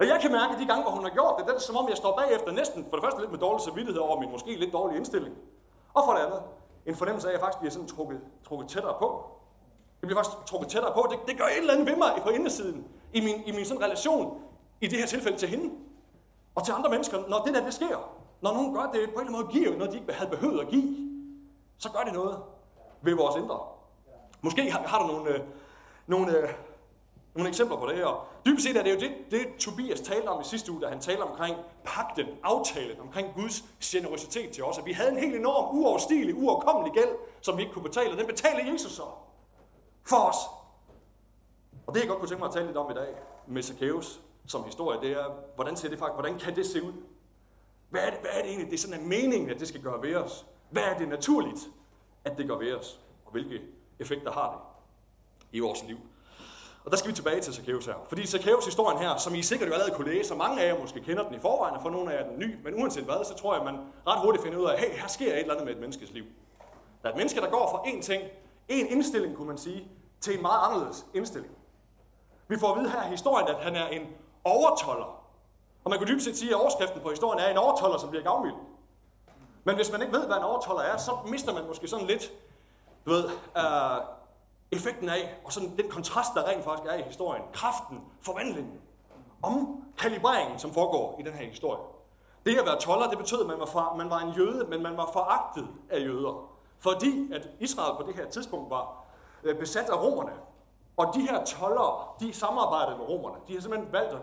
Og 0.00 0.04
jeg 0.10 0.18
kan 0.22 0.30
mærke, 0.38 0.50
at 0.54 0.58
de 0.62 0.66
gange, 0.70 0.82
hvor 0.84 0.92
hun 0.98 1.04
har 1.08 1.14
gjort 1.18 1.34
det, 1.38 1.42
det 1.46 1.54
er 1.54 1.64
som 1.70 1.76
om, 1.80 1.86
jeg 1.88 1.98
står 2.02 2.12
bagefter 2.20 2.50
næsten 2.60 2.80
for 2.88 2.94
det 2.96 3.02
første 3.04 3.20
lidt 3.22 3.32
med 3.34 3.40
dårlig 3.46 3.60
samvittighed 3.66 4.00
over 4.06 4.16
min 4.20 4.30
måske 4.34 4.50
lidt 4.62 4.72
dårlige 4.78 4.96
indstilling. 5.00 5.34
Og 5.96 6.02
for 6.06 6.12
det 6.16 6.20
andet, 6.26 6.40
en 6.90 6.96
fornemmelse 7.00 7.26
af, 7.26 7.30
at 7.30 7.34
jeg 7.36 7.42
faktisk 7.44 7.58
bliver 7.60 7.74
sådan 7.76 7.88
trukket, 7.94 8.20
trukket 8.46 8.66
tættere 8.68 8.96
på. 9.02 9.08
Jeg 10.00 10.06
bliver 10.08 10.18
faktisk 10.20 10.36
trukket 10.50 10.68
tættere 10.74 10.92
på. 10.98 11.02
Det, 11.10 11.18
det 11.28 11.34
gør 11.40 11.48
et 11.54 11.58
eller 11.64 11.74
andet 11.74 11.86
ved 11.90 11.96
mig 12.04 12.12
på 12.26 12.30
indersiden, 12.38 12.80
i 13.12 13.20
min, 13.26 13.36
i 13.48 13.52
min 13.56 13.64
sådan 13.64 13.82
relation, 13.86 14.24
i 14.80 14.86
det 14.86 14.98
her 14.98 15.06
tilfælde 15.06 15.38
til 15.38 15.48
hende, 15.48 15.66
og 16.54 16.64
til 16.64 16.72
andre 16.72 16.90
mennesker, 16.90 17.28
når 17.28 17.42
det 17.42 17.54
der 17.54 17.64
det 17.64 17.74
sker. 17.74 18.10
Når 18.40 18.52
nogen 18.52 18.74
gør 18.74 18.82
det 18.82 18.92
på 18.92 18.98
en 18.98 19.08
eller 19.08 19.20
anden 19.20 19.32
måde 19.32 19.46
giver, 19.46 19.78
når 19.78 19.86
de 19.86 19.98
ikke 19.98 20.12
havde 20.12 20.30
behøvet 20.30 20.60
at 20.60 20.68
give, 20.68 20.96
så 21.78 21.90
gør 21.92 22.00
det 22.04 22.12
noget 22.12 22.42
ved 23.02 23.14
vores 23.14 23.36
indre. 23.36 23.60
Måske 24.42 24.70
har, 24.70 24.78
har 24.86 25.06
du 25.06 25.12
nogle, 25.12 25.30
øh, 25.30 25.40
nogle, 26.06 26.38
øh, 26.38 26.48
nogle 27.34 27.48
eksempler 27.48 27.76
på 27.76 27.86
det 27.86 27.96
her. 27.96 28.28
Dybest 28.46 28.66
set 28.66 28.76
er 28.76 28.82
det 28.82 28.94
jo 28.94 29.00
det, 29.00 29.12
det, 29.30 29.46
Tobias 29.58 30.00
talte 30.00 30.28
om 30.28 30.40
i 30.40 30.44
sidste 30.44 30.72
uge, 30.72 30.80
da 30.80 30.88
han 30.88 31.00
talte 31.00 31.22
omkring 31.22 31.56
pakten, 31.84 32.26
aftalen, 32.42 33.00
omkring 33.00 33.28
Guds 33.34 33.64
generositet 33.84 34.50
til 34.50 34.64
os. 34.64 34.78
At 34.78 34.86
vi 34.86 34.92
havde 34.92 35.10
en 35.10 35.18
helt 35.18 35.36
enorm, 35.36 35.78
uoverstigelig, 35.78 36.34
uoverkommelig 36.34 36.92
gæld, 36.92 37.10
som 37.40 37.56
vi 37.56 37.62
ikke 37.62 37.74
kunne 37.74 37.82
betale, 37.82 38.12
og 38.12 38.18
den 38.18 38.26
betaler 38.26 38.72
Jesus 38.72 38.92
så 38.92 39.02
for 40.08 40.16
os. 40.16 40.36
Og 41.86 41.94
det 41.94 42.00
jeg 42.00 42.08
godt 42.08 42.18
kunne 42.18 42.28
tænke 42.28 42.40
mig 42.40 42.48
at 42.48 42.54
tale 42.54 42.66
lidt 42.66 42.76
om 42.76 42.90
i 42.90 42.94
dag 42.94 43.14
med 43.46 43.62
Zacchaeus 43.62 44.20
som 44.46 44.64
historie, 44.64 45.00
det 45.00 45.10
er, 45.10 45.24
hvordan, 45.54 45.76
ser 45.76 45.88
det 45.88 45.98
faktisk, 45.98 46.14
hvordan 46.14 46.38
kan 46.38 46.56
det 46.56 46.66
se 46.66 46.82
ud? 46.82 46.92
Hvad 47.90 48.00
er, 48.00 48.10
det, 48.10 48.18
hvad 48.20 48.30
er 48.32 48.42
det 48.42 48.48
egentlig, 48.48 48.70
det 48.70 48.74
er 48.74 48.80
sådan 48.80 49.00
en 49.00 49.08
mening, 49.08 49.50
at 49.50 49.60
det 49.60 49.68
skal 49.68 49.82
gøre 49.82 50.02
ved 50.02 50.16
os? 50.16 50.46
Hvad 50.70 50.82
er 50.82 50.98
det 50.98 51.08
naturligt, 51.08 51.60
at 52.24 52.38
det 52.38 52.48
gør 52.48 52.56
ved 52.56 52.74
os? 52.74 53.00
Og 53.24 53.32
hvilke 53.32 53.60
effekter 53.98 54.32
har 54.32 54.50
det 54.50 54.58
i 55.52 55.60
vores 55.60 55.84
liv? 55.88 55.98
Og 56.84 56.90
der 56.90 56.96
skal 56.96 57.10
vi 57.10 57.16
tilbage 57.16 57.40
til 57.40 57.54
Zacchaeus 57.54 57.86
her. 57.86 57.94
Fordi 58.08 58.26
Zacchaeus 58.26 58.64
historien 58.64 58.98
her, 58.98 59.16
som 59.16 59.34
I 59.34 59.42
sikkert 59.42 59.68
jo 59.68 59.72
allerede 59.72 59.94
kunne 59.96 60.12
læse, 60.12 60.34
og 60.34 60.38
mange 60.38 60.62
af 60.62 60.74
jer 60.74 60.80
måske 60.80 61.00
kender 61.00 61.24
den 61.24 61.34
i 61.34 61.40
forvejen, 61.40 61.76
og 61.76 61.82
for 61.82 61.90
nogle 61.90 62.12
af 62.12 62.16
jer 62.16 62.24
er 62.24 62.28
den 62.28 62.38
ny, 62.38 62.56
men 62.64 62.74
uanset 62.74 63.04
hvad, 63.04 63.24
så 63.24 63.34
tror 63.34 63.54
jeg, 63.54 63.60
at 63.60 63.74
man 63.74 63.80
ret 64.06 64.20
hurtigt 64.20 64.44
finder 64.44 64.58
ud 64.58 64.64
af, 64.64 64.78
hey, 64.78 64.90
her 65.00 65.08
sker 65.08 65.32
et 65.32 65.40
eller 65.40 65.52
andet 65.52 65.66
med 65.66 65.74
et 65.74 65.80
menneskes 65.80 66.12
liv. 66.12 66.24
Der 67.02 67.08
er 67.08 67.12
et 67.12 67.16
menneske, 67.16 67.40
der 67.40 67.50
går 67.50 67.70
fra 67.70 67.90
én 67.90 68.02
ting, 68.02 68.22
én 68.72 68.92
indstilling, 68.92 69.36
kunne 69.36 69.48
man 69.48 69.58
sige, 69.58 69.88
til 70.20 70.36
en 70.36 70.42
meget 70.42 70.58
anderledes 70.68 71.06
indstilling. 71.14 71.54
Vi 72.48 72.58
får 72.58 72.72
at 72.72 72.80
vide 72.80 72.90
her 72.90 73.06
i 73.06 73.10
historien, 73.10 73.48
at 73.48 73.56
han 73.56 73.76
er 73.76 73.88
en 73.88 74.06
overtoller. 74.44 75.20
Og 75.84 75.90
man 75.90 75.98
kunne 75.98 76.08
dybest 76.08 76.24
set 76.24 76.38
sige, 76.38 76.50
at 76.50 76.60
overskriften 76.60 77.00
på 77.00 77.10
historien 77.10 77.40
er 77.40 77.48
en 77.48 77.56
overtoller, 77.56 77.98
som 77.98 78.10
bliver 78.10 78.24
gavmild. 78.24 78.54
Men 79.64 79.76
hvis 79.76 79.92
man 79.92 80.02
ikke 80.02 80.12
ved, 80.12 80.26
hvad 80.26 80.36
en 80.36 80.42
overtoller 80.42 80.82
er, 80.82 80.96
så 80.96 81.16
mister 81.26 81.54
man 81.54 81.66
måske 81.66 81.88
sådan 81.88 82.06
lidt, 82.06 82.32
du 83.06 83.10
ved, 83.10 83.24
uh, 83.24 84.04
effekten 84.72 85.08
af, 85.08 85.38
og 85.44 85.52
sådan 85.52 85.76
den 85.76 85.90
kontrast, 85.90 86.34
der 86.34 86.48
rent 86.48 86.64
faktisk 86.64 86.88
er 86.90 86.94
i 86.94 87.02
historien. 87.02 87.42
Kraften, 87.52 88.00
forvandlingen, 88.22 88.80
omkalibreringen, 89.42 90.58
som 90.58 90.72
foregår 90.72 91.16
i 91.20 91.22
den 91.22 91.32
her 91.32 91.46
historie. 91.46 91.80
Det 92.46 92.58
at 92.58 92.66
være 92.66 92.80
toller, 92.80 93.08
det 93.08 93.18
betød, 93.18 93.40
at 93.40 93.46
man 93.46 93.60
var, 93.60 93.66
fra, 93.66 93.94
man 93.94 94.10
var 94.10 94.18
en 94.18 94.32
jøde, 94.32 94.66
men 94.68 94.82
man 94.82 94.96
var 94.96 95.10
foragtet 95.12 95.68
af 95.90 96.00
jøder. 96.00 96.50
Fordi 96.78 97.32
at 97.32 97.48
Israel 97.60 97.96
på 97.96 98.02
det 98.06 98.14
her 98.14 98.30
tidspunkt 98.30 98.70
var 98.70 99.04
øh, 99.44 99.58
besat 99.58 99.90
af 99.90 100.02
romerne. 100.02 100.32
Og 100.96 101.14
de 101.14 101.20
her 101.20 101.44
toller, 101.44 102.16
de 102.20 102.32
samarbejdede 102.32 102.98
med 102.98 103.06
romerne. 103.06 103.36
De 103.48 103.54
har 103.54 103.60
simpelthen 103.60 103.92
valgt 103.92 104.12
at, 104.12 104.20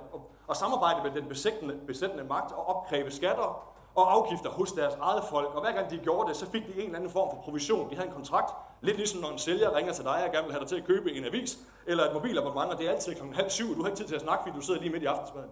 at 0.49 0.57
samarbejde 0.57 1.03
med 1.03 1.21
den 1.21 1.29
besættende, 1.29 1.79
besættende 1.87 2.23
magt 2.23 2.51
og 2.51 2.67
opkræve 2.67 3.11
skatter 3.11 3.71
og 3.95 4.13
afgifter 4.13 4.49
hos 4.49 4.71
deres 4.71 4.93
eget 5.01 5.23
folk. 5.29 5.55
Og 5.55 5.61
hver 5.61 5.71
gang 5.71 5.89
de 5.89 5.97
gjorde 5.97 6.29
det, 6.29 6.37
så 6.37 6.51
fik 6.51 6.67
de 6.67 6.73
en 6.73 6.79
eller 6.79 6.95
anden 6.95 7.11
form 7.11 7.29
for 7.29 7.41
provision. 7.41 7.89
De 7.89 7.95
havde 7.95 8.07
en 8.07 8.13
kontrakt, 8.13 8.53
lidt 8.81 8.97
ligesom 8.97 9.21
når 9.21 9.29
en 9.29 9.37
sælger 9.37 9.75
ringer 9.75 9.93
til 9.93 10.03
dig 10.03 10.25
og 10.25 10.31
gerne 10.31 10.43
vil 10.43 10.51
have 10.53 10.59
dig 10.59 10.69
til 10.69 10.75
at 10.75 10.85
købe 10.85 11.11
en 11.11 11.25
avis 11.25 11.59
eller 11.85 12.03
et 12.03 12.13
mobilabonnement, 12.13 12.71
og 12.71 12.77
det 12.77 12.87
er 12.87 12.91
altid 12.91 13.15
klokken 13.15 13.35
halv 13.35 13.49
syv, 13.49 13.69
og 13.69 13.75
du 13.75 13.81
har 13.81 13.89
ikke 13.89 13.97
tid 13.97 14.07
til 14.07 14.15
at 14.15 14.21
snakke, 14.21 14.43
fordi 14.43 14.55
du 14.55 14.61
sidder 14.61 14.81
lige 14.81 14.91
midt 14.91 15.03
i 15.03 15.05
aftensmaden. 15.05 15.49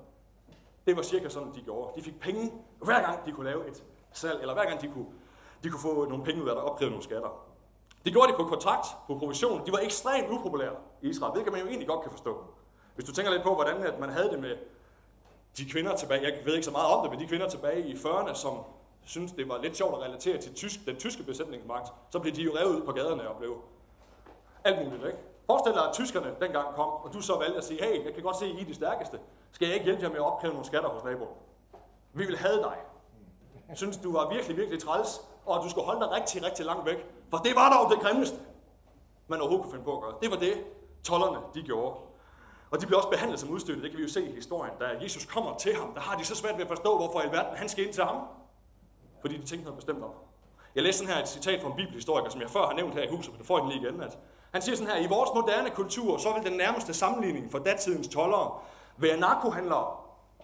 Det 0.88 0.98
var 0.98 1.02
cirka 1.02 1.30
sådan, 1.30 1.54
de 1.56 1.62
gjorde. 1.62 1.92
De 1.96 2.04
fik 2.04 2.20
penge, 2.20 2.54
hver 2.84 3.02
gang 3.02 3.26
de 3.26 3.32
kunne 3.32 3.50
lave 3.50 3.68
et 3.68 3.84
salg, 4.12 4.42
eller 4.42 4.54
hver 4.54 4.66
gang 4.66 4.82
de 4.82 4.88
kunne, 4.88 5.06
de 5.64 5.70
kunne 5.70 5.82
få 5.82 6.06
nogle 6.10 6.24
penge 6.24 6.44
ud 6.44 6.50
af 6.50 6.52
at 6.52 6.58
opkræve 6.58 6.90
nogle 6.90 7.04
skatter. 7.04 7.49
Det 8.06 8.14
gjorde 8.14 8.32
de 8.32 8.38
på 8.38 8.44
kontrakt, 8.44 8.88
på 9.08 9.18
provision. 9.18 9.66
De 9.66 9.72
var 9.72 9.80
ekstremt 9.80 10.30
upopulære 10.30 10.76
i 11.02 11.10
Israel. 11.10 11.36
Det 11.36 11.44
kan 11.44 11.52
man 11.52 11.62
jo 11.62 11.68
egentlig 11.68 11.88
godt 11.88 12.02
kan 12.02 12.12
forstå. 12.12 12.44
Hvis 12.96 13.06
du 13.06 13.14
tænker 13.14 13.32
lidt 13.32 13.44
på, 13.44 13.56
hvordan 13.56 13.84
at 13.84 14.00
man 14.00 14.10
havde 14.10 14.30
det 14.30 14.40
med 14.40 14.58
de 15.58 15.70
kvinder 15.70 15.96
tilbage, 15.96 16.22
jeg 16.24 16.46
ved 16.46 16.54
ikke 16.54 16.66
så 16.66 16.72
meget 16.72 16.88
om 16.88 17.02
det, 17.02 17.12
men 17.12 17.20
de 17.20 17.28
kvinder 17.28 17.50
tilbage 17.50 17.88
i 17.88 17.94
40'erne, 17.94 18.34
som 18.34 18.58
synes 19.06 19.32
det 19.32 19.50
var 19.50 19.58
lidt 19.58 19.78
sjovt 19.78 19.94
at 19.94 20.02
relatere 20.02 20.38
til 20.38 20.54
tysk, 20.54 20.86
den 20.86 20.96
tyske 20.96 21.24
besætningsmagt, 21.24 21.94
så 22.10 22.20
blev 22.20 22.34
de 22.36 22.42
jo 22.42 22.52
revet 22.56 22.76
ud 22.76 22.86
på 22.86 22.92
gaderne 22.92 23.30
og 23.30 23.38
blev 23.38 23.58
alt 24.64 24.86
muligt, 24.86 25.06
ikke? 25.06 25.18
Forestil 25.46 25.74
dig, 25.74 25.88
at 25.88 25.94
tyskerne 25.94 26.36
dengang 26.42 26.76
kom, 26.76 26.88
og 26.88 27.14
du 27.14 27.22
så 27.22 27.38
valgte 27.38 27.58
at 27.58 27.64
sige, 27.64 27.84
hey, 27.84 28.06
jeg 28.06 28.14
kan 28.14 28.24
godt 28.24 28.38
se, 28.38 28.46
at 28.46 28.52
I 28.52 28.62
er 28.62 28.66
de 28.66 28.74
stærkeste. 28.74 29.20
Skal 29.52 29.66
jeg 29.66 29.74
ikke 29.74 29.86
hjælpe 29.86 30.04
jer 30.04 30.10
med 30.10 30.18
at 30.18 30.24
opkræve 30.24 30.54
nogle 30.54 30.66
skatter 30.66 30.90
hos 30.90 31.04
naboen? 31.04 31.38
Vi 32.14 32.26
vil 32.26 32.38
have 32.38 32.58
dig. 32.58 32.78
Synes, 33.76 33.98
du 33.98 34.14
var 34.14 34.30
virkelig, 34.34 34.58
virkelig 34.58 34.82
træls, 34.82 35.22
og 35.50 35.58
at 35.58 35.64
du 35.64 35.70
skulle 35.70 35.86
holde 35.86 36.02
dig 36.02 36.12
rigtig, 36.12 36.44
rigtig 36.44 36.66
langt 36.66 36.86
væk. 36.86 36.98
For 37.30 37.38
det 37.38 37.56
var 37.56 37.74
dog 37.74 37.92
det 37.92 38.00
grimmeste, 38.00 38.38
man 39.28 39.40
overhovedet 39.40 39.64
kunne 39.64 39.72
finde 39.72 39.86
på 39.86 39.98
at 39.98 40.02
gøre. 40.04 40.14
Det 40.22 40.32
var 40.32 40.38
det, 40.38 40.64
tollerne 41.04 41.38
de 41.54 41.62
gjorde. 41.62 41.96
Og 42.72 42.82
de 42.82 42.86
blev 42.86 42.98
også 42.98 43.10
behandlet 43.10 43.40
som 43.40 43.50
udstødte, 43.50 43.82
det 43.82 43.92
kan 43.92 43.98
vi 43.98 44.04
jo 44.04 44.10
se 44.10 44.30
i 44.30 44.36
historien. 44.36 44.74
Da 44.80 44.86
Jesus 45.02 45.26
kommer 45.26 45.58
til 45.58 45.76
ham, 45.76 45.94
der 45.94 46.02
har 46.02 46.18
de 46.18 46.26
så 46.26 46.36
svært 46.36 46.56
ved 46.56 46.62
at 46.62 46.68
forstå, 46.68 46.98
hvorfor 46.98 47.20
i 47.20 47.24
alverden 47.24 47.58
han 47.58 47.70
skal 47.70 47.86
ind 47.86 47.94
til 47.94 48.04
ham. 48.04 48.18
Fordi 49.22 49.38
de 49.38 49.46
tænkte 49.46 49.64
noget 49.64 49.76
bestemt 49.76 50.04
om. 50.04 50.12
Jeg 50.76 50.84
læste 50.84 51.00
sådan 51.00 51.14
her 51.14 51.22
et 51.22 51.30
citat 51.30 51.62
fra 51.62 51.70
en 51.70 51.76
bibelhistoriker, 51.76 52.30
som 52.30 52.42
jeg 52.42 52.50
før 52.50 52.66
har 52.66 52.74
nævnt 52.74 52.94
her 52.94 53.04
i 53.04 53.08
huset, 53.16 53.34
men 53.34 53.40
det 53.40 53.48
får 53.48 53.58
jeg 53.58 53.64
den 53.64 53.72
lige 53.72 53.82
igen. 53.82 54.02
At 54.02 54.18
han 54.52 54.62
siger 54.62 54.76
sådan 54.76 54.94
her, 54.94 55.00
i 55.00 55.08
vores 55.08 55.30
moderne 55.36 55.70
kultur, 55.70 56.18
så 56.18 56.34
vil 56.34 56.52
den 56.52 56.58
nærmeste 56.58 56.94
sammenligning 56.94 57.52
for 57.52 57.60
datidens 57.60 58.08
tollere 58.08 58.52
være 58.98 59.18
narkohandlere 59.18 59.88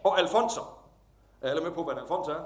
og 0.03 0.19
alfonser. 0.19 0.79
Er 1.41 1.49
alle 1.49 1.63
med 1.63 1.71
på, 1.71 1.83
hvad 1.83 1.93
en 1.93 1.99
alfons 1.99 2.27
er? 2.27 2.43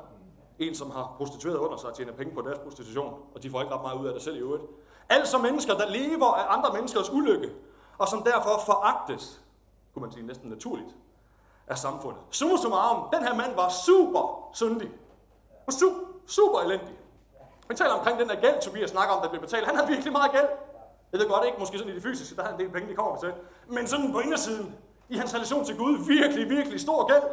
En, 0.59 0.75
som 0.75 0.91
har 0.91 1.13
prostitueret 1.17 1.57
under 1.57 1.77
sig 1.77 1.89
og 1.89 1.95
tjener 1.95 2.13
penge 2.13 2.35
på 2.35 2.41
deres 2.41 2.59
prostitution, 2.59 3.13
og 3.35 3.43
de 3.43 3.49
får 3.49 3.61
ikke 3.61 3.73
ret 3.73 3.81
meget 3.81 3.99
ud 3.99 4.07
af 4.07 4.13
det 4.13 4.21
selv 4.21 4.35
i 4.35 4.39
øvrigt. 4.39 4.63
Altså 5.09 5.37
mennesker, 5.37 5.73
der 5.73 5.89
lever 5.89 6.25
af 6.25 6.57
andre 6.57 6.73
menneskers 6.73 7.09
ulykke, 7.09 7.49
og 7.97 8.07
som 8.07 8.23
derfor 8.23 8.61
foragtes 8.65 9.41
kunne 9.93 10.01
man 10.01 10.11
sige 10.11 10.25
næsten 10.25 10.49
naturligt, 10.49 10.89
af 11.67 11.77
samfundet. 11.77 12.21
Summa 12.31 12.57
summarum, 12.57 13.09
den 13.13 13.23
her 13.23 13.35
mand 13.35 13.55
var 13.55 13.69
super 13.69 14.49
syndig. 14.53 14.89
Og 15.67 15.73
su- 15.73 16.05
super 16.27 16.59
elendig. 16.59 16.95
Vi 17.69 17.75
taler 17.75 17.91
omkring 17.91 18.19
den 18.19 18.29
der 18.29 18.35
gæld, 18.41 18.61
Tobias 18.61 18.89
snakker 18.89 19.15
om, 19.15 19.21
der 19.21 19.29
bliver 19.29 19.41
betalt. 19.41 19.65
Han 19.65 19.75
havde 19.75 19.87
virkelig 19.87 20.11
meget 20.13 20.31
gæld. 20.31 20.47
Jeg 21.11 21.19
ved 21.19 21.29
godt 21.29 21.45
ikke, 21.45 21.57
måske 21.59 21.77
sådan 21.77 21.91
i 21.91 21.95
det 21.95 22.03
fysiske, 22.03 22.35
der 22.35 22.43
har 22.43 22.53
en 22.53 22.59
del 22.59 22.69
penge, 22.69 22.89
de 22.89 22.95
kommer 22.95 23.19
til. 23.19 23.33
Men 23.67 23.87
sådan 23.87 24.11
på 24.11 24.19
indersiden, 24.19 24.75
i 25.09 25.17
hans 25.17 25.33
relation 25.35 25.65
til 25.65 25.77
Gud, 25.77 26.05
virkelig, 26.07 26.49
virkelig 26.49 26.79
stor 26.81 27.07
gæld. 27.07 27.23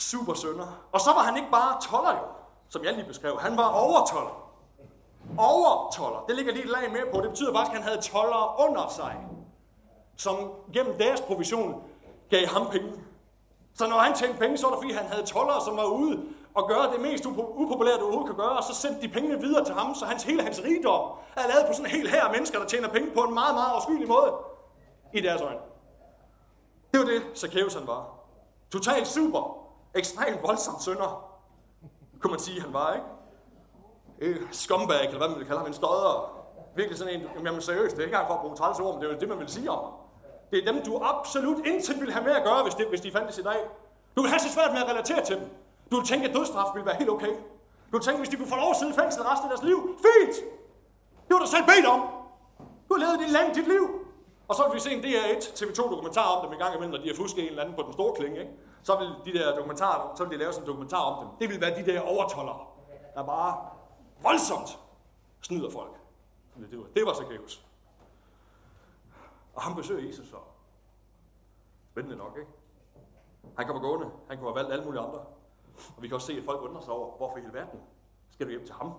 Super 0.00 0.34
sønder. 0.34 0.66
Og 0.92 1.00
så 1.00 1.10
var 1.12 1.20
han 1.20 1.36
ikke 1.36 1.50
bare 1.50 1.80
toller 1.90 2.12
jo, 2.12 2.24
som 2.68 2.84
jeg 2.84 2.94
lige 2.94 3.06
beskrev. 3.06 3.40
Han 3.40 3.56
var 3.56 3.68
overtoller. 3.68 4.52
Overtoller. 5.38 6.24
Det 6.28 6.36
ligger 6.36 6.52
lige 6.52 6.64
et 6.64 6.70
lag 6.70 6.92
mere 6.92 7.04
på. 7.14 7.20
Det 7.20 7.30
betyder 7.30 7.54
faktisk, 7.54 7.76
at 7.76 7.82
han 7.82 7.88
havde 7.88 8.02
toller 8.02 8.60
under 8.68 8.88
sig 8.88 9.16
som 10.20 10.36
gennem 10.72 10.98
deres 10.98 11.20
provision 11.20 11.82
gav 12.30 12.46
ham 12.46 12.66
penge. 12.70 12.92
Så 13.74 13.86
når 13.86 13.98
han 13.98 14.14
tjente 14.14 14.38
penge, 14.38 14.58
så 14.58 14.66
var 14.66 14.74
det 14.74 14.82
fordi, 14.82 14.92
han 14.92 15.06
havde 15.06 15.26
toller, 15.26 15.60
som 15.64 15.76
var 15.76 15.84
ude 15.84 16.22
og 16.54 16.68
gøre 16.68 16.92
det 16.92 17.00
mest 17.00 17.26
upopulære, 17.26 17.96
du 17.96 18.02
overhovedet 18.02 18.26
kan 18.26 18.36
gøre, 18.36 18.56
og 18.56 18.64
så 18.64 18.74
sendte 18.74 19.02
de 19.02 19.08
pengene 19.08 19.40
videre 19.40 19.64
til 19.64 19.74
ham, 19.74 19.94
så 19.94 20.04
hans, 20.04 20.22
hele 20.22 20.42
hans 20.42 20.62
rigdom 20.64 21.10
er 21.36 21.48
lavet 21.48 21.64
på 21.66 21.72
sådan 21.72 21.86
en 21.86 21.90
hel 21.90 22.08
her 22.08 22.32
mennesker, 22.32 22.58
der 22.58 22.66
tjener 22.66 22.88
penge 22.88 23.10
på 23.10 23.20
en 23.20 23.34
meget, 23.34 23.54
meget 23.54 23.70
afskyelig 23.74 24.08
måde 24.08 24.32
i 25.14 25.20
deres 25.20 25.40
øjne. 25.40 25.60
Det 26.92 27.00
var 27.00 27.06
det, 27.06 27.22
Zacchaeus 27.34 27.74
han 27.74 27.86
var. 27.86 28.08
Totalt 28.72 29.06
super, 29.06 29.59
ekstremt 29.94 30.42
voldsom 30.42 30.74
sønder, 30.80 31.38
kunne 32.20 32.30
man 32.30 32.40
sige, 32.40 32.60
han 32.60 32.72
var, 32.72 32.94
ikke? 32.94 33.06
Øh, 34.40 34.52
scumbag, 34.52 35.04
eller 35.04 35.18
hvad 35.18 35.28
man 35.28 35.38
vil 35.38 35.46
kalde 35.46 35.58
ham, 35.58 35.68
en 35.68 35.74
stodder. 35.74 36.36
Virkelig 36.76 36.98
sådan 36.98 37.20
en, 37.20 37.44
jamen 37.44 37.62
seriøst, 37.62 37.96
det 37.96 38.02
er 38.02 38.06
ikke 38.06 38.14
engang 38.14 38.28
for 38.28 38.34
at 38.34 38.40
bruge 38.40 38.56
træls 38.56 38.80
ord, 38.80 38.94
men 38.94 39.02
det 39.02 39.08
er 39.08 39.14
jo 39.14 39.20
det, 39.20 39.28
man 39.28 39.38
vil 39.38 39.48
sige 39.48 39.70
om 39.70 39.92
det 40.50 40.58
er 40.58 40.72
dem, 40.72 40.82
du 40.84 40.98
absolut 41.02 41.66
intet 41.66 42.00
vil 42.00 42.12
have 42.12 42.24
med 42.24 42.32
at 42.32 42.44
gøre, 42.44 42.62
hvis, 42.62 42.74
de, 42.74 42.84
hvis 42.88 43.00
de 43.00 43.12
fandtes 43.12 43.38
i 43.38 43.42
dag. 43.42 43.60
Du 44.16 44.20
vil 44.22 44.30
have 44.30 44.40
så 44.40 44.50
svært 44.56 44.72
med 44.72 44.80
at 44.82 44.88
relatere 44.88 45.24
til 45.24 45.36
dem. 45.36 45.44
Du 45.90 45.96
vil 45.96 46.06
tænke, 46.06 46.28
at 46.28 46.34
dødstraf 46.34 46.74
ville 46.74 46.86
være 46.86 46.96
helt 46.96 47.10
okay. 47.10 47.34
Du 47.90 47.92
vil 47.96 48.00
tænke, 48.00 48.18
hvis 48.18 48.28
de 48.28 48.36
kunne 48.36 48.52
få 48.54 48.56
lov 48.56 48.70
at 48.70 48.76
sidde 48.76 48.92
i 48.92 48.98
fængsel 49.00 49.22
resten 49.22 49.46
af 49.46 49.50
deres 49.54 49.64
liv. 49.70 49.78
Fint! 50.06 50.36
Det 51.26 51.32
var 51.34 51.40
du 51.44 51.50
selv 51.56 51.64
bedt 51.72 51.86
om. 51.94 52.00
Du 52.88 52.90
har 52.94 53.00
levet 53.04 53.18
dit 53.24 53.32
land, 53.36 53.54
dit 53.54 53.68
liv. 53.74 53.84
Og 54.48 54.54
så 54.56 54.62
vil 54.66 54.74
vi 54.74 54.80
se 54.80 54.90
en 54.96 55.02
DR1 55.04 55.40
TV2 55.58 55.80
dokumentar 55.94 56.26
om 56.34 56.38
dem 56.44 56.52
en 56.52 56.58
gang 56.58 56.72
imellem, 56.74 56.92
når 56.94 57.02
de 57.04 57.08
har 57.08 57.16
fusket 57.22 57.42
en 57.42 57.48
eller 57.48 57.62
anden 57.62 57.76
på 57.76 57.82
den 57.86 57.92
store 57.92 58.12
klinge. 58.18 58.40
Ikke? 58.40 58.52
Så 58.82 58.98
vil 58.98 59.34
de 59.34 59.38
der 59.38 59.56
dokumentarer, 59.56 60.14
så 60.16 60.24
vil 60.24 60.32
de 60.32 60.38
lave 60.38 60.52
sådan 60.52 60.64
en 60.64 60.68
dokumentar 60.68 60.98
om 60.98 61.26
dem. 61.26 61.36
Det 61.38 61.48
vil 61.48 61.60
være 61.60 61.82
de 61.82 61.92
der 61.92 62.00
overtollere, 62.00 62.66
der 63.14 63.26
bare 63.26 63.70
voldsomt 64.22 64.78
snyder 65.40 65.70
folk. 65.70 65.96
Det 66.70 66.78
var, 66.78 66.84
det 66.96 67.06
var 67.06 67.14
Zacchaeus. 67.14 67.66
Og 69.54 69.62
han 69.62 69.76
besøger 69.76 70.06
Jesus 70.06 70.28
så. 70.28 70.36
Spændende 71.90 72.16
nok, 72.16 72.36
ikke? 72.38 72.50
Han 73.56 73.66
kommer 73.66 73.82
gående. 73.82 74.10
Han 74.28 74.38
kunne 74.38 74.48
have 74.48 74.54
valgt 74.54 74.72
alle 74.72 74.84
mulige 74.84 75.00
andre. 75.00 75.18
Og 75.96 76.02
vi 76.02 76.08
kan 76.08 76.14
også 76.14 76.26
se, 76.26 76.32
at 76.32 76.44
folk 76.44 76.62
undrer 76.62 76.80
sig 76.80 76.92
over, 76.92 77.16
hvorfor 77.16 77.36
i 77.36 77.40
hele 77.40 77.54
verden 77.54 77.80
skal 78.30 78.46
du 78.46 78.50
hjem 78.50 78.66
til 78.66 78.74
ham? 78.74 78.92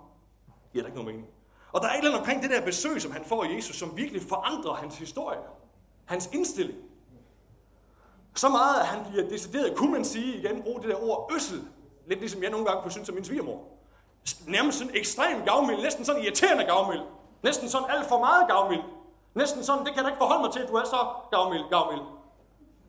Det 0.45 0.71
giver 0.71 0.83
da 0.83 0.87
ikke 0.87 1.03
nogen 1.03 1.15
mening. 1.15 1.33
Og 1.71 1.81
der 1.81 1.87
er 1.87 1.91
et 1.91 1.97
eller 1.97 2.09
andet 2.09 2.19
omkring 2.19 2.41
det 2.41 2.49
der 2.49 2.65
besøg, 2.65 3.01
som 3.01 3.11
han 3.11 3.25
får 3.25 3.43
af 3.43 3.55
Jesus, 3.55 3.75
som 3.75 3.97
virkelig 3.97 4.21
forandrer 4.21 4.73
hans 4.73 4.97
historie. 4.97 5.39
Hans 6.05 6.29
indstilling. 6.33 6.79
Så 8.41 8.49
meget, 8.49 8.75
at 8.79 8.87
han 8.87 8.99
bliver 9.11 9.29
decideret, 9.29 9.75
kunne 9.75 9.91
man 9.91 10.05
sige 10.05 10.37
igen, 10.37 10.63
bruge 10.63 10.81
det 10.81 10.89
der 10.89 11.03
ord 11.09 11.31
øssel. 11.35 11.59
Lidt 12.07 12.19
ligesom 12.19 12.43
jeg 12.43 12.51
nogle 12.51 12.65
gange 12.65 12.81
kunne 12.81 12.91
synes 12.91 13.07
som 13.07 13.15
min 13.15 13.25
svigermor. 13.25 13.59
Nærmest 14.47 14.77
sådan 14.77 14.95
ekstrem 14.95 15.41
gavmild, 15.45 15.81
næsten 15.81 16.05
sådan 16.05 16.21
irriterende 16.23 16.65
gavmild. 16.65 17.01
Næsten 17.43 17.69
sådan 17.69 17.89
alt 17.89 18.05
for 18.05 18.19
meget 18.19 18.47
gavmild. 18.47 18.83
Næsten 19.33 19.63
sådan, 19.63 19.85
det 19.85 19.87
kan 19.93 19.97
jeg 19.97 20.03
da 20.03 20.09
ikke 20.09 20.17
forholde 20.17 20.43
mig 20.43 20.51
til, 20.53 20.59
at 20.59 20.69
du 20.69 20.75
er 20.75 20.83
så 20.83 20.99
gavmild, 21.31 21.63
gavmild. 21.69 22.01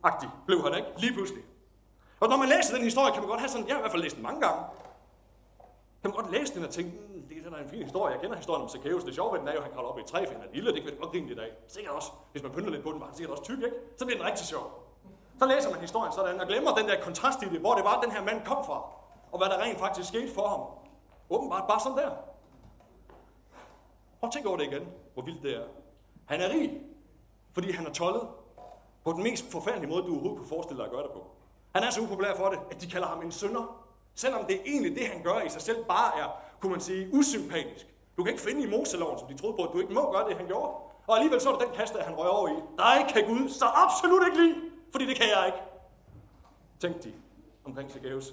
Agtig 0.03 0.29
blev 0.47 0.63
han 0.65 0.75
ikke, 0.79 0.89
lige 0.99 1.13
pludselig. 1.13 1.43
Og 2.21 2.29
når 2.29 2.37
man 2.37 2.49
læser 2.49 2.75
den 2.75 2.85
historie, 2.85 3.13
kan 3.13 3.23
man 3.23 3.29
godt 3.29 3.41
have 3.41 3.53
sådan, 3.55 3.67
jeg 3.69 3.75
har 3.75 3.81
i 3.81 3.85
hvert 3.85 3.95
fald 3.95 4.03
læst 4.03 4.17
den 4.17 4.23
mange 4.23 4.41
gange, 4.41 4.63
kan 6.03 6.11
man 6.11 6.17
godt 6.21 6.31
læse 6.37 6.55
den 6.55 6.65
og 6.65 6.71
tænke, 6.71 6.91
mm, 6.91 7.23
det 7.29 7.47
er 7.47 7.51
da 7.51 7.57
en 7.57 7.71
fin 7.71 7.83
historie. 7.83 8.13
Jeg 8.15 8.21
kender 8.21 8.37
historien 8.37 8.63
om 8.63 8.69
Zacchaeus. 8.69 9.05
Det 9.05 9.15
sjove 9.15 9.33
ved 9.33 9.41
den 9.41 9.49
er 9.49 9.53
jo, 9.53 9.59
at 9.59 9.65
han 9.65 9.73
kravler 9.73 9.91
op 9.91 9.99
i 9.99 10.01
et 10.01 10.07
træ, 10.07 10.25
for 10.27 10.33
han 10.35 10.43
er 10.49 10.53
lille, 10.55 10.73
det 10.75 10.83
kan 10.83 10.91
vi 10.93 10.97
godt 11.01 11.11
grine 11.11 11.31
i 11.33 11.35
dag. 11.35 11.51
Sikkert 11.69 11.95
også, 11.95 12.11
hvis 12.33 12.43
man 12.43 12.53
pynter 12.53 12.71
lidt 12.71 12.83
på 12.83 12.93
den, 12.93 13.01
var 13.01 13.07
han 13.07 13.17
sikkert 13.17 13.39
også 13.39 13.45
tyk, 13.45 13.63
ikke? 13.69 13.77
Så 13.99 14.05
bliver 14.07 14.19
den 14.19 14.27
rigtig 14.27 14.47
sjov. 14.47 14.82
Så 15.43 15.49
læser 15.49 15.71
man 15.71 15.81
historien 15.81 16.13
sådan, 16.13 16.41
og 16.41 16.47
glemmer 16.47 16.75
den 16.75 16.89
der 16.89 17.01
kontrast 17.01 17.43
i 17.43 17.49
det, 17.49 17.61
hvor 17.61 17.75
det 17.75 17.85
var, 17.85 18.01
den 18.01 18.11
her 18.11 18.25
mand 18.25 18.45
kom 18.45 18.65
fra, 18.65 18.85
og 19.33 19.39
hvad 19.39 19.49
der 19.49 19.59
rent 19.63 19.79
faktisk 19.79 20.09
skete 20.09 20.35
for 20.35 20.49
ham. 20.49 20.61
Åbenbart 21.31 21.65
bare 21.69 21.81
sådan 21.81 21.99
der. 21.99 22.11
Og 24.21 24.33
tænk 24.33 24.47
over 24.47 24.57
det 24.57 24.65
igen, 24.65 24.89
hvor 25.15 25.23
vildt 25.23 25.43
det 25.43 25.57
er. 25.57 25.65
Han 26.27 26.41
er 26.41 26.49
rig, 26.49 26.81
fordi 27.53 27.73
han 27.73 27.87
er 27.87 27.93
tollet 27.93 28.23
på 29.05 29.13
den 29.13 29.23
mest 29.23 29.53
forfærdelige 29.53 29.91
måde, 29.91 30.03
du 30.03 30.13
overhovedet 30.13 30.39
kunne 30.39 30.49
forestille 30.49 30.79
dig 30.79 30.87
at 30.87 30.93
gøre 30.93 31.03
det 31.03 31.11
på. 31.11 31.27
Han 31.75 31.83
er 31.85 31.91
så 31.91 32.01
upopulær 32.01 32.35
for 32.37 32.49
det, 32.49 32.59
at 32.71 32.81
de 32.81 32.91
kalder 32.91 33.07
ham 33.07 33.23
en 33.23 33.33
synder. 33.33 33.85
Selvom 34.15 34.45
det 34.45 34.61
egentlig 34.67 34.97
det, 34.97 35.07
han 35.07 35.23
gør 35.23 35.41
i 35.41 35.49
sig 35.49 35.63
selv, 35.63 35.85
bare 35.85 36.19
er, 36.19 36.27
kunne 36.61 36.73
man 36.73 36.81
sige, 36.81 37.09
usympatisk. 37.15 37.87
Du 38.17 38.23
kan 38.23 38.33
ikke 38.33 38.45
finde 38.45 38.63
i 38.63 38.71
Moseloven, 38.71 39.19
som 39.19 39.29
de 39.29 39.39
troede 39.39 39.57
på, 39.57 39.63
at 39.63 39.71
du 39.73 39.81
ikke 39.81 39.95
må 39.95 40.13
gøre 40.13 40.29
det, 40.29 40.37
han 40.37 40.47
gjorde. 40.47 40.73
Og 41.07 41.17
alligevel 41.17 41.41
så 41.41 41.53
er 41.53 41.59
det 41.59 41.67
den 41.67 41.77
kaste, 41.77 41.99
han 41.99 42.19
røg 42.19 42.29
over 42.29 42.49
i. 42.49 42.55
Dig 42.79 43.13
kan 43.13 43.27
Gud 43.27 43.49
så 43.49 43.65
absolut 43.75 44.27
ikke 44.27 44.43
lide, 44.43 44.72
fordi 44.93 45.07
det 45.07 45.17
kan 45.17 45.27
jeg 45.29 45.47
ikke. 45.47 45.59
Tænkte 46.81 47.09
de 47.09 47.15
omkring 47.65 47.91
Zacchaeus. 47.91 48.33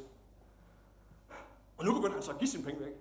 Og 1.78 1.86
nu 1.86 1.94
begynder 1.94 2.14
han 2.14 2.24
så 2.24 2.32
at 2.32 2.38
give 2.38 2.48
sine 2.48 2.64
penge 2.64 2.80
væk. 2.80 2.94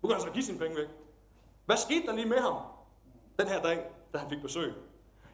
begynder 0.00 0.14
han 0.14 0.22
så 0.22 0.28
at 0.28 0.34
give 0.34 0.44
sine 0.44 0.58
penge 0.58 0.76
væk. 0.76 0.88
Hvad 1.66 1.76
skete 1.76 2.06
der 2.06 2.12
lige 2.14 2.28
med 2.28 2.38
ham 2.38 2.62
den 3.38 3.48
her 3.48 3.62
dag, 3.62 3.90
da 4.12 4.18
han 4.18 4.30
fik 4.30 4.42
besøg? 4.42 4.74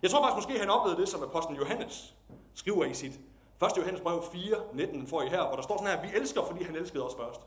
Jeg 0.02 0.10
tror 0.10 0.22
faktisk 0.22 0.36
måske, 0.36 0.60
han 0.60 0.70
oplevede 0.70 1.00
det, 1.00 1.08
som 1.08 1.22
apostlen 1.22 1.56
Johannes 1.56 2.14
skriver 2.54 2.84
i 2.84 2.94
sit 2.94 3.20
1. 3.62 3.76
Johannes 3.76 4.00
brev 4.00 4.22
4, 4.32 4.56
19 4.74 5.06
får 5.06 5.22
I 5.22 5.28
her, 5.28 5.46
hvor 5.46 5.56
der 5.56 5.62
står 5.62 5.76
sådan 5.76 5.98
her, 5.98 6.02
vi 6.02 6.16
elsker, 6.16 6.44
fordi 6.44 6.62
han 6.62 6.76
elskede 6.76 7.06
os 7.06 7.14
først. 7.14 7.40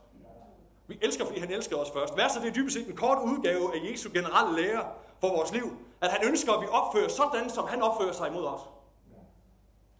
Vi 0.87 0.97
elsker, 1.01 1.25
fordi 1.25 1.39
han 1.39 1.51
elskede 1.51 1.81
os 1.81 1.91
først. 1.93 2.17
Verset 2.17 2.41
det 2.41 2.49
er 2.49 2.53
dybest 2.53 2.73
set 2.73 2.87
en 2.87 2.95
kort 2.95 3.17
udgave 3.23 3.75
af 3.75 3.91
Jesu 3.91 4.09
generelle 4.13 4.61
lære 4.61 4.85
for 5.21 5.29
vores 5.29 5.51
liv. 5.51 5.77
At 6.01 6.11
han 6.11 6.27
ønsker, 6.27 6.53
at 6.53 6.61
vi 6.61 6.67
opfører 6.67 7.07
sådan, 7.07 7.49
som 7.49 7.67
han 7.67 7.81
opfører 7.81 8.13
sig 8.13 8.27
imod 8.27 8.45
os. 8.45 8.61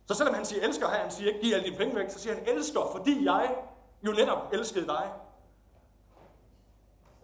Så 0.08 0.13
selvom 0.13 0.36
han 0.36 0.46
siger 0.46 0.67
elsker 0.67 0.89
her, 0.89 0.96
han 0.96 1.12
siger 1.12 1.27
ikke 1.27 1.41
giv 1.41 1.53
alle 1.53 1.65
dine 1.65 1.77
penge 1.77 1.96
væk, 1.96 2.10
så 2.10 2.20
siger 2.20 2.36
han 2.36 2.44
elsker, 2.48 2.89
fordi 2.91 3.25
jeg 3.25 3.56
jo 4.03 4.12
netop 4.12 4.53
elskede 4.53 4.88
dig. 4.88 5.12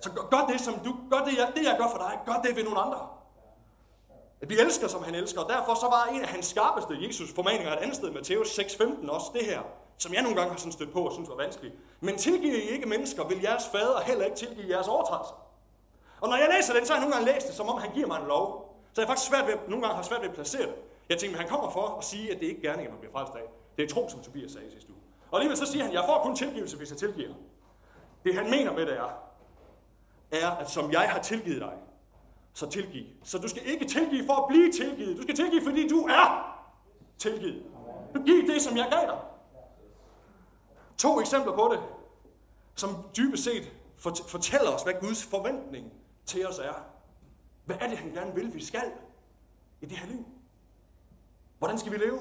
Så 0.01 0.09
gør 0.11 0.45
det, 0.49 0.61
som 0.61 0.79
du, 0.79 0.95
gør 1.09 1.25
det, 1.25 1.37
jeg, 1.37 1.51
det 1.55 1.63
jeg 1.63 1.75
gør 1.79 1.87
for 1.87 1.97
dig, 1.97 2.19
gør 2.25 2.41
det 2.41 2.55
ved 2.55 2.63
nogle 2.63 2.79
andre. 2.79 3.07
At 4.41 4.49
vi 4.49 4.59
elsker, 4.59 4.87
som 4.87 5.03
han 5.03 5.15
elsker. 5.15 5.41
Og 5.41 5.49
derfor 5.49 5.73
så 5.73 5.85
var 5.85 6.09
en 6.13 6.21
af 6.21 6.27
hans 6.27 6.45
skarpeste 6.45 7.07
Jesus 7.07 7.33
formaninger 7.33 7.73
et 7.73 7.79
andet 7.79 7.95
sted, 7.95 8.11
Matthæus 8.11 8.59
6:15 8.59 9.09
også 9.09 9.31
det 9.33 9.45
her, 9.45 9.61
som 9.97 10.13
jeg 10.13 10.21
nogle 10.21 10.37
gange 10.37 10.51
har 10.51 10.57
sådan 10.57 10.71
stødt 10.71 10.91
på 10.91 11.01
og 11.05 11.13
synes 11.13 11.29
var 11.29 11.35
vanskelig. 11.35 11.71
Men 11.99 12.17
tilgiver 12.17 12.55
I 12.55 12.61
ikke 12.61 12.85
mennesker, 12.85 13.27
vil 13.27 13.41
jeres 13.41 13.63
fader 13.71 14.01
heller 14.01 14.25
ikke 14.25 14.37
tilgive 14.37 14.69
jeres 14.69 14.87
overtrædelser. 14.87 15.35
Og 16.21 16.29
når 16.29 16.37
jeg 16.37 16.49
læser 16.57 16.73
den, 16.73 16.85
så 16.85 16.93
har 16.93 16.99
jeg 16.99 17.09
nogle 17.09 17.15
gange 17.15 17.33
læst 17.33 17.47
det, 17.47 17.55
som 17.55 17.69
om 17.69 17.81
han 17.81 17.91
giver 17.93 18.07
mig 18.07 18.19
en 18.19 18.27
lov. 18.27 18.75
Så 18.93 19.01
jeg 19.01 19.07
faktisk 19.07 19.29
svært 19.29 19.47
ved, 19.47 19.53
nogle 19.67 19.81
gange 19.81 19.95
har 19.95 20.03
svært 20.03 20.21
ved 20.21 20.29
at 20.29 20.35
placere 20.35 20.61
det. 20.61 20.75
Jeg 21.09 21.17
tænker, 21.17 21.37
han 21.37 21.47
kommer 21.47 21.69
for 21.69 21.97
at 21.97 22.05
sige, 22.05 22.31
at 22.33 22.39
det 22.39 22.45
ikke 22.45 22.67
er 22.67 22.71
gerninger, 22.71 22.91
man 22.91 22.99
bliver 22.99 23.11
frelst 23.11 23.33
af. 23.35 23.47
Det 23.77 23.83
er 23.83 23.89
tro, 23.89 24.09
som 24.09 24.21
Tobias 24.21 24.51
sagde 24.51 24.71
sidste 24.71 24.89
uge. 24.91 24.99
Og 25.31 25.39
alligevel 25.39 25.57
så 25.57 25.65
siger 25.65 25.83
han, 25.83 25.93
jeg 25.93 26.03
får 26.05 26.19
kun 26.23 26.35
tilgivelse, 26.35 26.77
hvis 26.77 26.89
jeg 26.89 26.97
tilgiver. 26.97 27.33
Det 28.23 28.35
han 28.35 28.49
mener 28.49 28.73
med 28.73 28.85
det 28.85 28.97
er, 28.97 29.09
er, 30.31 30.49
at 30.49 30.69
som 30.69 30.91
jeg 30.91 31.01
har 31.01 31.19
tilgivet 31.19 31.61
dig, 31.61 31.73
så 32.53 32.69
tilgiv. 32.69 33.03
Så 33.23 33.37
du 33.37 33.47
skal 33.47 33.61
ikke 33.65 33.85
tilgive 33.87 34.25
for 34.25 34.33
at 34.33 34.47
blive 34.47 34.71
tilgivet. 34.71 35.17
Du 35.17 35.21
skal 35.21 35.35
tilgive, 35.35 35.61
fordi 35.63 35.87
du 35.87 36.07
er 36.07 36.55
tilgivet. 37.17 37.63
Du 38.15 38.23
giv 38.23 38.47
det, 38.47 38.61
som 38.61 38.77
jeg 38.77 38.87
gav 38.91 39.01
dig. 39.01 39.19
To 41.03 41.19
eksempler 41.19 41.53
på 41.53 41.69
det, 41.71 41.83
som 42.75 42.89
dybest 43.17 43.43
set 43.43 43.71
fortæller 44.27 44.71
os, 44.71 44.83
hvad 44.83 44.93
Guds 44.93 45.23
forventning 45.25 45.93
til 46.25 46.47
os 46.47 46.59
er. 46.59 46.73
Hvad 47.65 47.75
er 47.79 47.87
det, 47.87 47.97
han 47.97 48.11
gerne 48.11 48.35
vil, 48.35 48.53
vi 48.53 48.65
skal 48.65 48.91
i 49.81 49.85
det 49.85 49.97
her 49.97 50.07
liv? 50.07 50.25
Hvordan 51.57 51.77
skal 51.77 51.91
vi 51.91 51.97
leve? 51.97 52.19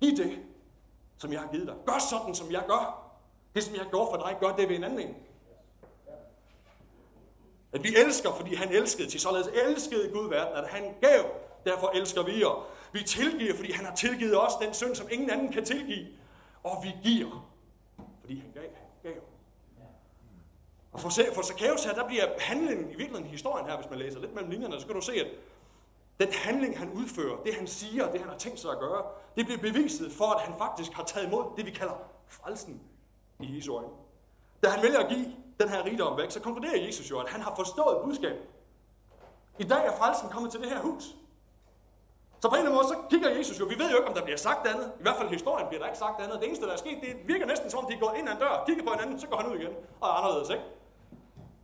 I 0.00 0.10
det, 0.10 0.38
som 1.18 1.32
jeg 1.32 1.40
har 1.40 1.48
givet 1.52 1.66
dig. 1.66 1.74
Gør 1.86 1.98
sådan, 2.10 2.34
som 2.34 2.50
jeg 2.50 2.64
gør. 2.66 3.12
Det, 3.54 3.62
som 3.62 3.74
jeg 3.74 3.86
gør 3.90 3.98
for 3.98 4.22
dig, 4.26 4.36
gør 4.40 4.56
det 4.56 4.68
ved 4.68 4.76
en 4.76 4.84
anden. 4.84 5.14
At 7.72 7.82
vi 7.82 7.96
elsker, 7.96 8.32
fordi 8.34 8.54
han 8.54 8.68
elskede 8.68 9.10
til 9.10 9.20
således 9.20 9.46
elskede 9.46 10.12
Gud 10.12 10.28
verden, 10.28 10.64
at 10.64 10.68
han 10.68 10.94
gav, 11.00 11.24
derfor 11.64 11.88
elsker 11.88 12.22
vi. 12.22 12.42
Og 12.42 12.64
vi 12.92 13.02
tilgiver, 13.02 13.56
fordi 13.56 13.72
han 13.72 13.84
har 13.84 13.94
tilgivet 13.94 14.40
os 14.40 14.52
den 14.60 14.74
synd, 14.74 14.94
som 14.94 15.08
ingen 15.10 15.30
anden 15.30 15.52
kan 15.52 15.64
tilgive. 15.64 16.06
Og 16.62 16.84
vi 16.84 16.92
giver, 17.02 17.51
fordi 18.22 18.40
han 18.40 18.50
gav. 18.54 18.62
gav. 19.02 19.22
Og 20.92 21.00
for, 21.00 21.10
for 21.34 21.42
Zacchaeus 21.42 21.84
her, 21.84 21.94
der 21.94 22.06
bliver 22.06 22.24
handlingen 22.38 22.90
i 22.90 22.94
virkeligheden 22.94 23.26
historien 23.26 23.66
her, 23.66 23.76
hvis 23.76 23.90
man 23.90 23.98
læser 23.98 24.20
lidt 24.20 24.34
mellem 24.34 24.50
linjerne, 24.50 24.80
så 24.80 24.86
kan 24.86 24.94
du 24.94 25.00
se, 25.00 25.12
at 25.12 25.26
den 26.20 26.32
handling, 26.32 26.78
han 26.78 26.92
udfører, 26.92 27.42
det 27.42 27.54
han 27.54 27.66
siger, 27.66 28.10
det 28.10 28.20
han 28.20 28.28
har 28.28 28.38
tænkt 28.38 28.60
sig 28.60 28.70
at 28.70 28.78
gøre, 28.78 29.04
det 29.36 29.46
bliver 29.46 29.60
beviset 29.60 30.12
for, 30.12 30.26
at 30.26 30.40
han 30.40 30.54
faktisk 30.58 30.92
har 30.92 31.04
taget 31.04 31.26
imod 31.26 31.44
det, 31.56 31.66
vi 31.66 31.70
kalder 31.70 31.94
frelsen 32.26 32.80
i 33.40 33.56
Jesu 33.56 33.76
øjne. 33.76 33.88
Da 34.62 34.68
han 34.68 34.82
vælger 34.82 34.98
at 34.98 35.08
give 35.08 35.26
den 35.60 35.68
her 35.68 35.84
rigdom 35.84 36.18
væk, 36.18 36.30
så 36.30 36.40
konkluderer 36.40 36.86
Jesus 36.86 37.10
jo, 37.10 37.20
at 37.20 37.28
han 37.28 37.40
har 37.40 37.54
forstået 37.56 38.04
budskabet. 38.04 38.42
I 39.58 39.64
dag 39.64 39.86
er 39.86 39.96
frelsen 39.96 40.28
kommet 40.28 40.52
til 40.52 40.60
det 40.60 40.68
her 40.68 40.80
hus. 40.80 41.16
Så 42.42 42.48
på 42.48 42.54
en 42.54 42.58
eller 42.58 42.70
anden 42.70 42.78
måde, 42.80 42.88
så 42.92 42.96
kigger 43.10 43.30
Jesus 43.38 43.60
jo, 43.60 43.64
vi 43.72 43.78
ved 43.82 43.88
jo 43.90 43.96
ikke, 43.96 44.08
om 44.08 44.14
der 44.14 44.24
bliver 44.28 44.40
sagt 44.48 44.66
andet. 44.72 44.86
I 45.00 45.02
hvert 45.02 45.16
fald 45.18 45.28
i 45.28 45.32
historien 45.38 45.66
bliver 45.68 45.80
der 45.82 45.88
ikke 45.90 45.98
sagt 45.98 46.16
andet. 46.22 46.36
Det 46.40 46.46
eneste, 46.48 46.66
der 46.66 46.72
er 46.72 46.82
sket, 46.84 46.98
det 47.04 47.10
virker 47.32 47.46
næsten 47.46 47.70
som 47.70 47.78
om, 47.80 47.86
de 47.90 47.94
er 47.94 48.02
gået 48.04 48.16
ind 48.18 48.28
ad 48.28 48.32
en 48.32 48.40
dør, 48.44 48.62
kigger 48.66 48.84
på 48.84 48.92
hinanden, 48.94 49.20
så 49.20 49.26
går 49.26 49.36
han 49.36 49.46
ud 49.50 49.56
igen, 49.60 49.72
og 50.00 50.08
er 50.08 50.14
anderledes, 50.20 50.50
ikke? 50.50 50.64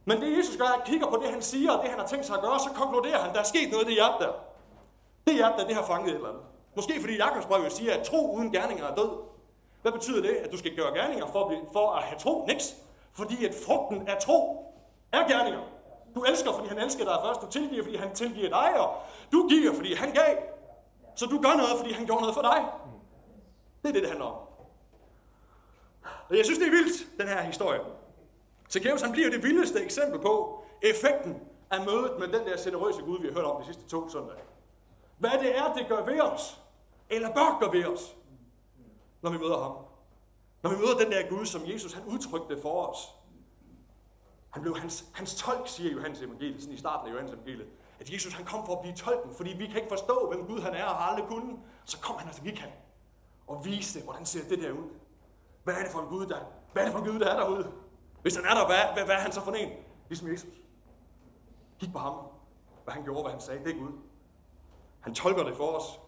Men 0.08 0.16
det 0.22 0.38
Jesus 0.38 0.56
gør, 0.56 0.64
er 0.64 0.78
at 0.80 0.84
kigger 0.90 1.06
på 1.12 1.16
det, 1.22 1.28
han 1.36 1.42
siger, 1.42 1.70
og 1.72 1.78
det, 1.82 1.90
han 1.90 2.00
har 2.00 2.06
tænkt 2.06 2.26
sig 2.26 2.34
at 2.38 2.42
gøre, 2.42 2.58
så 2.66 2.70
konkluderer 2.80 3.18
han, 3.24 3.30
der 3.34 3.40
er 3.44 3.48
sket 3.54 3.68
noget 3.72 3.84
i 3.84 3.88
det 3.90 3.94
hjerte 4.00 4.18
der. 4.24 4.32
Det 5.26 5.34
hjerte 5.34 5.54
der, 5.58 5.66
det 5.66 5.76
har 5.80 5.86
fanget 5.92 6.08
et 6.10 6.14
eller 6.14 6.28
andet. 6.28 6.44
Måske 6.76 7.00
fordi 7.00 7.14
Jakobsbrevet 7.16 7.72
siger, 7.72 7.92
at 7.98 8.02
tro 8.06 8.20
uden 8.36 8.52
gerninger 8.52 8.84
er 8.90 8.94
død. 8.94 9.10
Hvad 9.82 9.92
betyder 9.92 10.22
det? 10.22 10.34
At 10.44 10.52
du 10.52 10.58
skal 10.58 10.76
gøre 10.76 10.90
gerninger 10.98 11.26
for 11.32 11.40
at, 11.44 11.48
blive, 11.48 11.62
for 11.72 11.86
at 11.90 12.02
have 12.02 12.18
tro? 12.18 12.44
Niks. 12.48 12.74
Fordi 13.12 13.44
at 13.48 13.54
frugten 13.66 14.08
af 14.08 14.16
tro 14.26 14.38
er 15.12 15.22
gerninger. 15.28 15.62
Du 16.14 16.22
elsker, 16.22 16.52
fordi 16.52 16.68
han 16.68 16.78
elsker 16.78 17.04
dig 17.04 17.16
først. 17.24 17.40
Du 17.42 17.46
tilgiver, 17.50 17.82
fordi 17.84 17.96
han 17.96 18.14
tilgiver 18.14 18.48
dig. 18.48 18.80
Og 18.80 18.88
du 19.32 19.48
giver, 19.48 19.74
fordi 19.74 19.94
han 19.94 20.12
gav. 20.12 20.36
Så 21.18 21.26
du 21.26 21.40
gør 21.40 21.56
noget, 21.56 21.78
fordi 21.78 21.92
han 21.92 22.06
gjorde 22.06 22.20
noget 22.20 22.34
for 22.34 22.42
dig. 22.42 22.64
Det 23.82 23.88
er 23.88 23.92
det, 23.92 24.02
det 24.02 24.10
handler 24.10 24.26
om. 24.26 24.38
Og 26.28 26.36
jeg 26.36 26.44
synes, 26.44 26.58
det 26.58 26.66
er 26.66 26.70
vildt, 26.70 27.18
den 27.20 27.28
her 27.28 27.42
historie. 27.42 27.80
Zacchaeus, 28.70 29.02
han 29.02 29.12
bliver 29.12 29.30
det 29.30 29.42
vildeste 29.42 29.84
eksempel 29.84 30.20
på 30.20 30.64
effekten 30.82 31.42
af 31.70 31.86
mødet 31.86 32.18
med 32.18 32.28
den 32.28 32.46
der 32.46 32.56
generøse 32.64 33.02
Gud, 33.02 33.20
vi 33.20 33.26
har 33.26 33.34
hørt 33.34 33.44
om 33.44 33.60
de 33.60 33.66
sidste 33.66 33.88
to 33.88 34.08
søndage. 34.08 34.44
Hvad 35.18 35.30
det 35.30 35.58
er, 35.58 35.74
det 35.74 35.88
gør 35.88 36.04
ved 36.04 36.20
os, 36.20 36.60
eller 37.10 37.34
bør 37.34 37.58
gøre 37.60 37.72
ved 37.72 37.84
os, 37.84 38.16
når 39.22 39.30
vi 39.30 39.38
møder 39.38 39.58
ham. 39.62 39.76
Når 40.62 40.70
vi 40.70 40.76
møder 40.76 40.98
den 40.98 41.12
der 41.12 41.28
Gud, 41.28 41.46
som 41.46 41.62
Jesus 41.66 41.92
han 41.92 42.04
udtrykte 42.04 42.62
for 42.62 42.86
os. 42.86 42.98
Han 44.50 44.62
blev 44.62 44.76
hans, 44.78 45.04
hans 45.14 45.34
tolk, 45.34 45.68
siger 45.68 45.92
Johannes 45.92 46.20
evangeliet, 46.20 46.60
sådan 46.60 46.74
i 46.74 46.78
starten 46.78 47.08
af 47.08 47.12
Johannes 47.12 47.32
evangeliet. 47.32 47.68
At 48.00 48.12
Jesus 48.12 48.32
han 48.32 48.44
kom 48.44 48.66
for 48.66 48.72
at 48.72 48.80
blive 48.80 48.94
tolken, 48.94 49.34
fordi 49.34 49.50
vi 49.50 49.66
kan 49.66 49.76
ikke 49.76 49.88
forstå, 49.88 50.32
hvem 50.32 50.46
Gud 50.46 50.60
han 50.60 50.74
er 50.74 50.84
og 50.84 50.94
har 50.94 51.10
aldrig 51.10 51.28
kunnet. 51.28 51.56
Så 51.84 52.00
kom 52.00 52.16
han, 52.18 52.28
og 52.28 52.34
så 52.34 52.42
gik 52.42 52.58
han 52.58 52.70
og 53.46 53.64
viste, 53.64 54.00
hvordan 54.00 54.26
ser 54.26 54.48
det 54.48 54.58
der 54.58 54.70
ud. 54.70 54.88
Hvad 55.64 55.74
er 55.74 55.82
det 55.82 55.92
for 55.92 56.00
en 56.00 56.08
Gud, 56.08 56.26
der, 56.26 56.38
hvad 56.72 56.82
er 56.82 56.86
det 56.86 56.92
for 56.92 57.04
en 57.04 57.10
Gud, 57.10 57.18
der 57.18 57.30
er 57.30 57.40
derude? 57.40 57.72
Hvis 58.22 58.36
han 58.36 58.44
er 58.44 58.54
der, 58.54 58.66
hvad, 58.66 58.94
hvad, 58.94 59.04
hvad 59.04 59.14
er 59.14 59.20
han 59.20 59.32
så 59.32 59.40
for 59.40 59.52
en? 59.52 59.68
Ligesom 60.08 60.32
Jesus. 60.32 60.50
Gik 61.78 61.92
på 61.92 61.98
ham. 61.98 62.14
Hvad 62.84 62.94
han 62.94 63.04
gjorde, 63.04 63.22
hvad 63.22 63.32
han 63.32 63.40
sagde. 63.40 63.64
Det 63.64 63.74
er 63.74 63.78
Gud. 63.78 63.92
Han 65.00 65.14
tolker 65.14 65.42
det 65.42 65.56
for 65.56 65.76
os. 65.76 66.00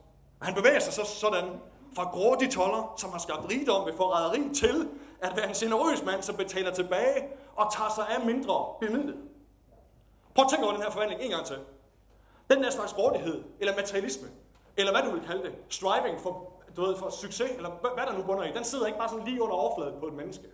Han 0.42 0.54
bevæger 0.54 0.80
sig 0.80 0.92
så 0.92 1.04
sådan 1.04 1.61
fra 1.97 2.11
grådige 2.11 2.50
toller, 2.50 2.94
som 2.97 3.11
har 3.11 3.18
skabt 3.18 3.49
rigdom 3.50 3.87
ved 3.87 3.97
forræderi, 3.97 4.54
til 4.54 4.88
at 5.23 5.37
være 5.37 5.49
en 5.49 5.55
generøs 5.55 6.05
mand, 6.05 6.23
som 6.23 6.37
betaler 6.37 6.75
tilbage 6.75 7.29
og 7.57 7.73
tager 7.73 7.91
sig 7.95 8.09
af 8.09 8.27
mindre 8.27 8.67
bemidlet. 8.81 9.17
Prøv 10.35 10.45
at 10.45 10.50
tænke 10.50 10.65
over 10.65 10.75
den 10.75 10.83
her 10.83 10.91
forvandling 10.91 11.23
en 11.23 11.31
gang 11.31 11.47
til. 11.47 11.59
Den 12.50 12.62
der 12.62 12.71
slags 12.71 12.99
rådighed, 12.99 13.45
eller 13.61 13.77
materialisme, 13.77 14.29
eller 14.77 14.93
hvad 14.93 15.03
du 15.03 15.11
vil 15.11 15.27
kalde 15.27 15.43
det, 15.43 15.55
striving 15.69 16.21
for, 16.21 16.53
du 16.77 16.83
ved, 16.83 16.97
for 16.97 17.11
succes, 17.11 17.50
eller 17.50 17.71
hvad 17.71 18.07
der 18.07 18.12
nu 18.12 18.23
bunder 18.23 18.45
i, 18.45 18.53
den 18.53 18.65
sidder 18.65 18.87
ikke 18.87 18.99
bare 18.99 19.09
sådan 19.09 19.25
lige 19.25 19.43
under 19.43 19.55
overfladen 19.57 20.00
på 20.00 20.07
et 20.07 20.12
menneske. 20.12 20.45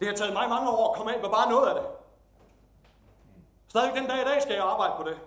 Det 0.00 0.08
har 0.08 0.14
taget 0.14 0.32
mig 0.32 0.48
mange 0.48 0.70
år 0.70 0.90
at 0.90 0.96
komme 0.96 1.14
af 1.14 1.20
med 1.22 1.30
bare 1.30 1.50
noget 1.50 1.68
af 1.68 1.74
det. 1.74 1.84
Stadig 3.68 3.94
den 3.94 4.06
dag 4.06 4.20
i 4.20 4.24
dag 4.24 4.42
skal 4.42 4.54
jeg 4.54 4.64
arbejde 4.64 4.94
på 4.96 5.02
det. 5.08 5.18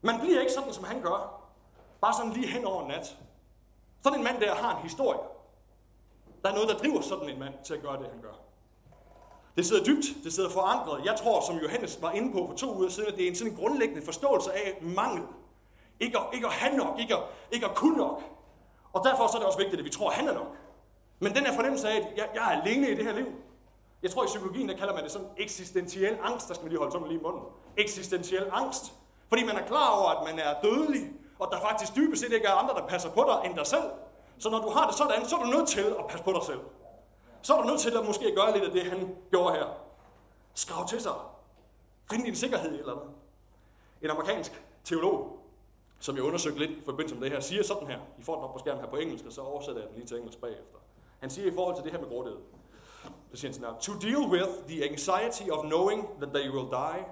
Man 0.00 0.20
bliver 0.20 0.40
ikke 0.40 0.52
sådan, 0.52 0.72
som 0.72 0.84
han 0.84 1.02
gør. 1.02 1.40
Bare 2.00 2.14
sådan 2.14 2.32
lige 2.32 2.46
hen 2.46 2.64
over 2.64 2.88
nat. 2.88 3.16
Sådan 4.02 4.18
en 4.18 4.24
mand 4.24 4.40
der 4.40 4.54
har 4.54 4.76
en 4.76 4.82
historie. 4.82 5.18
Der 6.42 6.50
er 6.50 6.54
noget, 6.54 6.68
der 6.68 6.78
driver 6.78 7.00
sådan 7.00 7.28
en 7.28 7.38
mand 7.38 7.54
til 7.64 7.74
at 7.74 7.82
gøre 7.82 7.98
det, 7.98 8.06
han 8.12 8.20
gør. 8.22 8.34
Det 9.56 9.66
sidder 9.66 9.84
dybt, 9.84 10.24
det 10.24 10.32
sidder 10.32 10.50
forankret. 10.50 11.04
Jeg 11.04 11.16
tror, 11.16 11.46
som 11.46 11.56
Johannes 11.56 12.02
var 12.02 12.12
inde 12.12 12.32
på 12.32 12.46
for 12.46 12.54
to 12.54 12.76
uger 12.76 12.88
siden, 12.88 13.08
at 13.08 13.16
det 13.16 13.24
er 13.24 13.28
en 13.28 13.36
sådan 13.36 13.52
en 13.52 13.58
grundlæggende 13.58 14.02
forståelse 14.02 14.52
af 14.52 14.78
mangel. 14.82 15.22
Ikke 16.00 16.18
at, 16.18 16.24
ikke 16.32 16.46
at 16.46 16.52
have 16.52 16.76
nok, 16.76 17.00
ikke 17.00 17.14
at, 17.14 17.22
ikke 17.52 17.66
at 17.66 17.74
kunne 17.74 17.96
nok. 17.96 18.22
Og 18.92 19.04
derfor 19.04 19.26
så 19.26 19.32
er 19.36 19.38
det 19.38 19.46
også 19.46 19.58
vigtigt, 19.58 19.78
at 19.78 19.84
vi 19.84 19.90
tror, 19.90 20.10
at 20.10 20.16
han 20.16 20.28
er 20.28 20.34
nok. 20.34 20.56
Men 21.18 21.34
den 21.34 21.46
her 21.46 21.54
fornemmelse 21.54 21.88
af, 21.88 21.96
at 21.96 22.06
jeg, 22.16 22.28
jeg 22.34 22.54
er 22.54 22.60
alene 22.60 22.90
i 22.90 22.94
det 22.94 23.04
her 23.04 23.14
liv. 23.14 23.26
Jeg 24.02 24.10
tror 24.10 24.24
i 24.24 24.26
psykologien, 24.26 24.68
der 24.68 24.76
kalder 24.76 24.94
man 24.94 25.02
det 25.02 25.12
sådan 25.12 25.28
eksistentiel 25.36 26.18
angst. 26.22 26.48
Der 26.48 26.54
skal 26.54 26.64
man 26.64 26.70
lige 26.70 26.78
holde 26.78 26.92
sådan 26.92 27.08
lige 27.08 27.20
i 27.20 27.22
munden. 27.22 27.42
Eksistentiel 27.76 28.46
angst. 28.52 28.92
Fordi 29.28 29.44
man 29.44 29.56
er 29.56 29.66
klar 29.66 29.90
over, 29.90 30.08
at 30.08 30.26
man 30.28 30.38
er 30.38 30.54
dødelig, 30.62 31.10
og 31.38 31.48
der 31.52 31.60
faktisk 31.60 31.96
dybest 31.96 32.22
set 32.22 32.32
ikke 32.32 32.46
er 32.46 32.52
andre, 32.52 32.74
der 32.74 32.86
passer 32.86 33.10
på 33.10 33.24
dig 33.28 33.50
end 33.50 33.56
dig 33.56 33.66
selv. 33.66 33.84
Så 34.38 34.50
når 34.50 34.62
du 34.62 34.68
har 34.68 34.86
det 34.86 34.96
sådan, 34.96 35.28
så 35.28 35.36
er 35.36 35.44
du 35.44 35.50
nødt 35.50 35.68
til 35.68 35.80
at 35.98 36.06
passe 36.08 36.24
på 36.24 36.32
dig 36.32 36.42
selv. 36.46 36.60
Så 37.42 37.54
er 37.54 37.62
du 37.62 37.68
nødt 37.68 37.80
til 37.80 37.90
at 37.90 38.06
måske 38.06 38.34
gøre 38.34 38.52
lidt 38.52 38.64
af 38.64 38.70
det, 38.70 38.82
han 38.82 39.16
gjorde 39.30 39.54
her. 39.54 39.66
Skrav 40.54 40.88
til 40.88 41.00
sig. 41.00 41.12
Find 42.10 42.24
din 42.24 42.36
sikkerhed 42.36 42.74
i 42.74 42.78
eller 42.78 42.92
andet. 42.92 43.08
En 44.02 44.10
amerikansk 44.10 44.62
teolog, 44.84 45.38
som 46.00 46.16
jeg 46.16 46.24
undersøgte 46.24 46.58
lidt 46.58 46.70
i 46.70 46.82
forbindelse 46.84 47.14
med 47.14 47.22
det 47.22 47.32
her, 47.32 47.40
siger 47.40 47.62
sådan 47.62 47.88
her. 47.88 47.98
I 48.18 48.22
får 48.22 48.34
den 48.34 48.44
op 48.44 48.52
på 48.52 48.58
skærmen 48.58 48.84
her 48.84 48.90
på 48.90 48.96
engelsk, 48.96 49.26
og 49.26 49.32
så 49.32 49.40
oversætter 49.40 49.80
jeg 49.80 49.88
den 49.88 49.96
lige 49.96 50.06
til 50.06 50.16
engelsk 50.16 50.40
bagefter. 50.40 50.78
Han 51.20 51.30
siger 51.30 51.52
i 51.52 51.54
forhold 51.54 51.74
til 51.74 51.84
det 51.84 51.92
her 51.92 52.00
med 52.00 52.08
grådighed. 52.08 52.40
Så 53.30 53.40
siger 53.40 53.48
han 53.48 53.54
sådan 53.54 53.74
her. 53.74 53.80
To 53.80 53.92
deal 53.92 54.30
with 54.30 54.48
the 54.68 54.90
anxiety 54.90 55.50
of 55.50 55.64
knowing 55.64 56.08
that 56.20 56.30
they 56.34 56.50
will 56.50 56.70
die, 56.70 57.04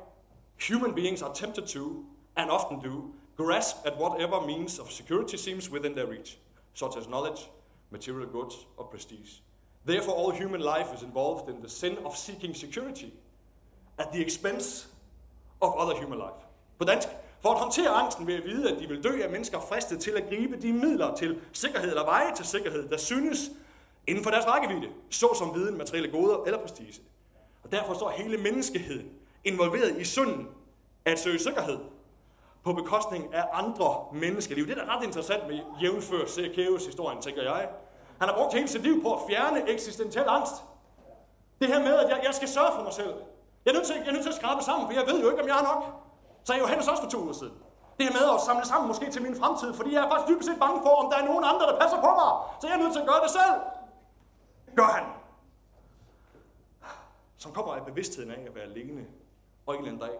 human 0.70 0.94
beings 0.94 1.22
are 1.22 1.34
tempted 1.34 1.66
to, 1.66 2.04
and 2.36 2.50
often 2.50 2.80
do, 2.90 3.14
grasp 3.36 3.76
at 3.84 3.92
whatever 4.00 4.46
means 4.46 4.78
of 4.78 4.90
security 4.90 5.36
seems 5.36 5.70
within 5.70 5.92
their 5.94 6.10
reach, 6.10 6.38
such 6.74 6.96
as 6.96 7.06
knowledge, 7.06 7.50
material 7.90 8.28
goods, 8.28 8.54
or 8.76 8.86
prestige. 8.90 9.40
Therefore, 9.86 10.14
all 10.14 10.32
human 10.32 10.60
life 10.60 10.94
is 10.96 11.02
involved 11.02 11.48
in 11.48 11.60
the 11.60 11.68
sin 11.68 11.98
of 12.04 12.16
seeking 12.16 12.56
security 12.56 13.12
at 13.98 14.12
the 14.12 14.20
expense 14.20 14.88
of 15.60 15.74
other 15.78 15.94
human 15.94 16.18
life. 16.18 16.40
På 16.78 16.84
dansk, 16.84 17.08
for 17.40 17.50
at 17.50 17.58
håndtere 17.58 17.88
angsten 17.88 18.26
ved 18.26 18.34
at 18.34 18.44
vide, 18.44 18.70
at 18.70 18.78
de 18.78 18.88
vil 18.88 19.04
dø, 19.04 19.22
er 19.22 19.30
mennesker 19.30 19.60
fristet 19.60 20.00
til 20.00 20.10
at 20.10 20.28
gribe 20.28 20.56
de 20.62 20.72
midler 20.72 21.14
til 21.14 21.40
sikkerhed 21.52 21.88
eller 21.88 22.04
veje 22.04 22.34
til 22.36 22.44
sikkerhed, 22.44 22.88
der 22.88 22.96
synes 22.96 23.50
inden 24.06 24.24
for 24.24 24.30
deres 24.30 24.46
rækkevidde, 24.46 24.88
såsom 25.10 25.54
viden, 25.54 25.78
materielle 25.78 26.10
goder 26.10 26.42
eller 26.44 26.60
prestige. 26.60 27.02
Og 27.64 27.72
derfor 27.72 27.94
står 27.94 28.10
hele 28.10 28.38
menneskeheden 28.38 29.10
involveret 29.44 30.00
i 30.00 30.04
synden 30.04 30.48
at 31.04 31.18
søge 31.18 31.38
sikkerhed 31.38 31.78
på 32.64 32.72
bekostning 32.72 33.34
af 33.34 33.44
andre 33.52 34.04
menneskeliv. 34.12 34.66
Det 34.66 34.78
er 34.78 34.84
da 34.84 34.96
ret 34.96 35.04
interessant 35.04 35.46
med 35.48 35.58
jævnfør 35.82 36.26
Zacchaeus 36.26 36.86
historien, 36.86 37.22
tænker 37.22 37.42
jeg. 37.42 37.68
Han 38.20 38.28
har 38.28 38.36
brugt 38.36 38.54
hele 38.54 38.68
sit 38.68 38.82
liv 38.82 39.02
på 39.02 39.12
at 39.14 39.20
fjerne 39.28 39.70
eksistentiel 39.70 40.24
angst. 40.28 40.54
Det 41.60 41.68
her 41.68 41.78
med, 41.78 41.94
at 41.94 42.08
jeg, 42.10 42.20
jeg 42.26 42.34
skal 42.34 42.48
sørge 42.48 42.72
for 42.76 42.82
mig 42.82 42.92
selv. 42.92 43.14
Jeg 43.64 43.70
er, 43.70 43.74
nødt 43.74 43.86
til, 43.86 43.94
jeg 43.96 44.08
er 44.08 44.12
nødt 44.12 44.22
til 44.22 44.30
at 44.30 44.34
skrabe 44.36 44.62
sammen, 44.62 44.86
for 44.86 44.92
jeg 44.92 45.06
ved 45.06 45.22
jo 45.22 45.30
ikke, 45.30 45.42
om 45.42 45.48
jeg 45.48 45.54
har 45.54 45.66
nok. 45.74 45.82
Så 46.44 46.52
er 46.52 46.58
Johannes 46.58 46.88
også 46.88 47.02
for 47.02 47.10
to 47.10 47.18
uger 47.18 47.32
siden. 47.32 47.54
Det 47.98 48.06
her 48.06 48.12
med 48.12 48.26
at 48.34 48.40
samle 48.40 48.66
sammen 48.66 48.88
måske 48.88 49.10
til 49.10 49.22
min 49.22 49.36
fremtid, 49.36 49.74
fordi 49.74 49.94
jeg 49.94 50.04
er 50.04 50.08
faktisk 50.10 50.28
dybest 50.28 50.48
set 50.48 50.58
bange 50.60 50.78
for, 50.82 50.92
om 51.02 51.10
der 51.10 51.18
er 51.18 51.26
nogen 51.30 51.44
andre, 51.44 51.64
der 51.70 51.76
passer 51.80 51.98
på 52.06 52.10
mig. 52.20 52.30
Så 52.60 52.64
jeg 52.68 52.74
er 52.76 52.82
nødt 52.82 52.92
til 52.92 53.00
at 53.00 53.06
gøre 53.06 53.22
det 53.24 53.30
selv. 53.30 53.56
Gør 54.76 54.90
han. 54.96 55.04
Som 57.36 57.52
kommer 57.52 57.74
af 57.74 57.84
bevidstheden 57.84 58.30
af 58.30 58.40
at 58.46 58.54
være 58.54 58.64
alene, 58.64 59.06
og 59.66 59.74
en 59.74 59.80
eller 59.80 59.92
anden 59.92 60.08
dag 60.08 60.18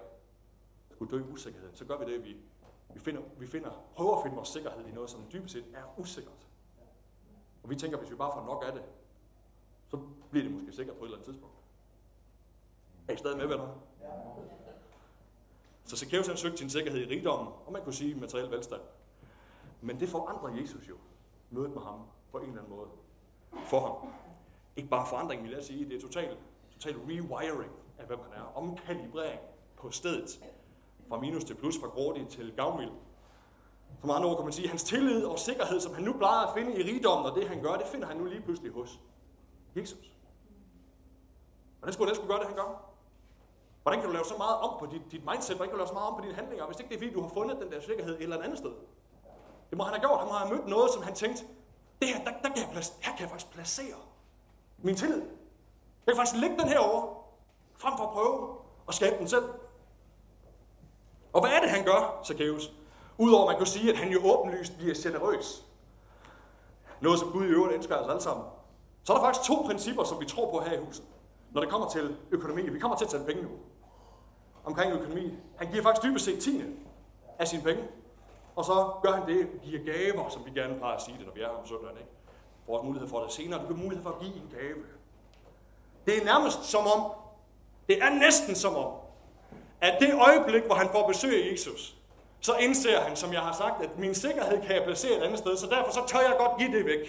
kunne 1.07 1.19
dø 1.19 1.29
i 1.29 1.33
usikkerheden, 1.33 1.77
så 1.77 1.85
gør 1.85 1.99
vi 1.99 2.13
det, 2.13 2.25
vi, 2.25 2.37
vi, 2.95 3.01
finder, 3.01 3.23
vi 3.39 3.47
finder, 3.47 3.71
prøver 3.95 4.17
at 4.17 4.23
finde 4.23 4.37
vores 4.37 4.49
sikkerhed 4.49 4.87
i 4.87 4.93
noget, 4.93 5.11
som 5.11 5.21
dybest 5.33 5.55
set 5.55 5.65
er 5.75 6.01
usikkert. 6.01 6.47
Og 7.63 7.71
vi 7.71 7.77
tænker, 7.77 7.99
hvis 7.99 8.11
vi 8.11 8.17
bare 8.17 8.33
får 8.35 8.45
nok 8.45 8.65
af 8.67 8.73
det, 8.73 8.83
så 9.89 9.99
bliver 10.31 10.45
det 10.45 10.53
måske 10.53 10.73
sikkert 10.73 10.97
på 10.97 11.05
et 11.05 11.07
eller 11.07 11.17
andet 11.17 11.27
tidspunkt. 11.27 11.57
Er 13.09 13.13
I 13.13 13.17
stadig 13.17 13.37
med, 13.37 13.47
venner? 13.47 13.69
Ja. 14.01 14.07
Så 15.85 15.97
Zacchaeus 15.97 16.27
han 16.27 16.37
søgte 16.37 16.59
sin 16.59 16.71
sikkerhed 16.71 17.01
i 17.01 17.15
rigdommen, 17.15 17.53
og 17.67 17.73
man 17.73 17.85
kunne 17.85 17.95
sige 17.95 18.15
materiel 18.15 18.51
velstand. 18.51 18.81
Men 19.81 20.01
det 20.01 20.09
forandrer 20.09 20.61
Jesus 20.61 20.89
jo, 20.89 20.97
mødet 21.51 21.71
med 21.71 21.83
ham, 21.83 22.01
på 22.33 22.39
en 22.39 22.49
eller 22.49 22.63
anden 22.63 22.77
måde. 22.77 22.89
For 23.67 23.81
ham. 23.81 24.13
Ikke 24.77 24.89
bare 24.89 25.07
forandring, 25.07 25.43
vil 25.43 25.51
jeg 25.51 25.65
sige, 25.65 25.85
det 25.85 25.97
er 25.97 26.01
total, 26.01 26.37
total 26.73 26.97
rewiring 26.97 27.73
af, 27.99 28.07
hvem 28.07 28.19
han 28.19 28.33
er. 28.33 28.43
Omkalibrering 28.57 29.41
på 29.77 29.91
stedet. 29.91 30.45
Fra 31.09 31.21
minus 31.21 31.45
til 31.45 31.55
plus, 31.55 31.79
fra 31.81 31.87
grådig 31.87 32.29
til 32.29 32.53
gavmild. 32.57 32.91
Som 34.01 34.11
andre 34.11 34.29
ord 34.29 34.37
kan 34.37 34.45
man 34.45 34.53
sige, 34.53 34.69
hans 34.69 34.83
tillid 34.83 35.25
og 35.25 35.39
sikkerhed, 35.39 35.81
som 35.81 35.95
han 35.95 36.05
nu 36.05 36.13
plejer 36.13 36.47
at 36.47 36.55
finde 36.55 36.79
i 36.81 36.83
rigdommen, 36.83 37.31
og 37.31 37.37
det 37.37 37.49
han 37.49 37.63
gør, 37.63 37.77
det 37.77 37.87
finder 37.87 38.07
han 38.07 38.17
nu 38.17 38.25
lige 38.25 38.41
pludselig 38.41 38.73
hos 38.73 39.01
Jesus. 39.77 40.11
Hvordan 41.79 41.93
skulle 41.93 42.09
han 42.09 42.17
skulle 42.17 42.29
gøre 42.29 42.39
det, 42.39 42.47
han 42.47 42.57
gør? 42.57 42.95
Hvordan 43.83 44.01
kan 44.01 44.09
du 44.09 44.13
lave 44.13 44.25
så 44.25 44.35
meget 44.39 44.57
om 44.57 44.79
på 44.79 44.87
dit, 44.87 45.03
dit 45.13 45.25
mindset? 45.31 45.57
Hvordan 45.57 45.69
kan 45.69 45.79
du 45.79 45.79
lave 45.79 45.89
så 45.89 45.95
meget 45.95 46.09
om 46.09 46.15
på 46.19 46.23
dine 46.25 46.35
handlinger, 46.35 46.67
hvis 46.67 46.79
ikke 46.81 46.89
det 46.89 46.95
er 46.97 47.01
fordi, 47.01 47.13
du 47.13 47.23
har 47.23 47.29
fundet 47.29 47.61
den 47.61 47.73
der 47.73 47.81
sikkerhed 47.81 48.15
et 48.15 48.23
eller 48.23 48.43
andet 48.43 48.59
sted? 48.59 48.73
Det 49.71 49.79
må 49.79 49.85
han 49.85 49.93
have 49.95 50.01
gjort. 50.01 50.19
Han 50.19 50.29
må 50.29 50.35
have 50.35 50.51
mødt 50.55 50.67
noget, 50.69 50.91
som 50.91 51.03
han 51.03 51.15
tænkte, 51.15 51.45
det 52.01 52.09
her, 52.09 52.25
der, 52.25 52.31
der 52.31 52.49
kan 52.49 52.59
jeg, 52.65 52.69
placere, 52.73 52.97
her 53.03 53.13
kan 53.13 53.21
jeg 53.21 53.31
faktisk 53.31 53.53
placere 53.53 54.01
min 54.79 54.97
tillid. 54.97 55.23
Jeg 56.07 56.15
kan 56.15 56.17
faktisk 56.17 56.41
lægge 56.41 56.59
den 56.59 56.69
her 56.69 56.79
over, 56.79 57.01
frem 57.77 57.97
for 57.97 58.05
at 58.05 58.11
prøve 58.11 58.57
at 58.89 58.95
skabe 58.95 59.17
den 59.19 59.29
selv. 59.29 59.45
Og 61.35 61.41
hvad 61.41 61.51
er 61.51 61.61
det, 61.61 61.71
han 61.71 61.85
gør, 61.85 62.21
Zacchaeus? 62.25 62.73
Udover 63.19 63.43
at 63.43 63.49
man 63.49 63.57
kan 63.57 63.67
sige, 63.67 63.93
at 63.93 63.99
han 63.99 64.13
jo 64.13 64.21
åbenlyst 64.25 64.77
bliver 64.79 64.95
generøs. 65.03 65.65
Noget, 67.01 67.19
som 67.19 67.33
Gud 67.33 67.45
i 67.45 67.49
øvrigt 67.49 67.75
ønsker 67.75 67.97
os 67.97 68.09
alle 68.09 68.23
sammen. 68.23 68.47
Så 69.05 69.13
er 69.13 69.17
der 69.17 69.25
faktisk 69.25 69.49
to 69.49 69.63
principper, 69.67 70.05
som 70.05 70.21
vi 70.21 70.27
tror 70.27 70.51
på 70.51 70.61
her 70.61 70.73
i 70.73 70.85
huset, 70.85 71.05
når 71.51 71.61
det 71.61 71.71
kommer 71.71 71.89
til 71.89 72.17
økonomi. 72.31 72.69
Vi 72.69 72.79
kommer 72.79 72.97
til 72.97 73.05
at 73.05 73.11
tage 73.11 73.25
penge 73.25 73.43
nu. 73.43 73.49
Omkring 74.65 74.93
økonomi. 74.93 75.35
Han 75.57 75.71
giver 75.71 75.83
faktisk 75.83 76.03
dybest 76.03 76.25
set 76.25 76.43
tiende 76.43 76.67
af 77.39 77.49
sine 77.49 77.63
penge. 77.63 77.85
Og 78.57 78.65
så 78.65 78.91
gør 79.03 79.13
han 79.13 79.29
det, 79.29 79.49
giver 79.63 79.85
gaver, 79.85 80.29
som 80.29 80.43
vi 80.45 80.51
gerne 80.51 80.79
plejer 80.79 80.97
at 80.97 81.03
sige 81.03 81.19
det, 81.19 81.27
når 81.27 81.33
vi 81.35 81.41
er 81.41 81.49
her 81.49 81.55
om 81.55 81.67
søndagen. 81.67 81.97
Ikke? 81.99 82.11
Får 82.67 82.73
også 82.77 82.87
mulighed 82.87 83.09
for 83.09 83.21
det 83.21 83.33
senere. 83.33 83.63
Du 83.63 83.67
får 83.67 83.75
mulighed 83.75 84.03
for 84.03 84.11
at 84.11 84.21
give 84.21 84.35
en 84.35 84.51
gave. 84.51 84.85
Det 86.07 86.21
er 86.21 86.25
nærmest 86.25 86.65
som 86.65 86.87
om, 86.87 87.13
det 87.89 88.03
er 88.03 88.11
næsten 88.11 88.55
som 88.55 88.77
om, 88.77 88.93
at 89.87 89.95
det 90.01 90.11
øjeblik, 90.29 90.65
hvor 90.69 90.75
han 90.75 90.89
får 90.95 91.07
besøg 91.13 91.35
af 91.45 91.53
Jesus, 91.53 91.95
så 92.41 92.53
indser 92.67 93.01
han, 93.01 93.17
som 93.17 93.33
jeg 93.33 93.41
har 93.41 93.55
sagt, 93.63 93.77
at 93.85 93.99
min 93.99 94.15
sikkerhed 94.15 94.57
kan 94.67 94.73
jeg 94.77 94.83
placere 94.89 95.17
et 95.19 95.23
andet 95.23 95.39
sted, 95.39 95.57
så 95.57 95.67
derfor 95.75 95.91
så 95.93 96.03
tør 96.07 96.23
jeg 96.29 96.35
godt 96.39 96.55
give 96.59 96.73
det 96.77 96.85
væk, 96.93 97.05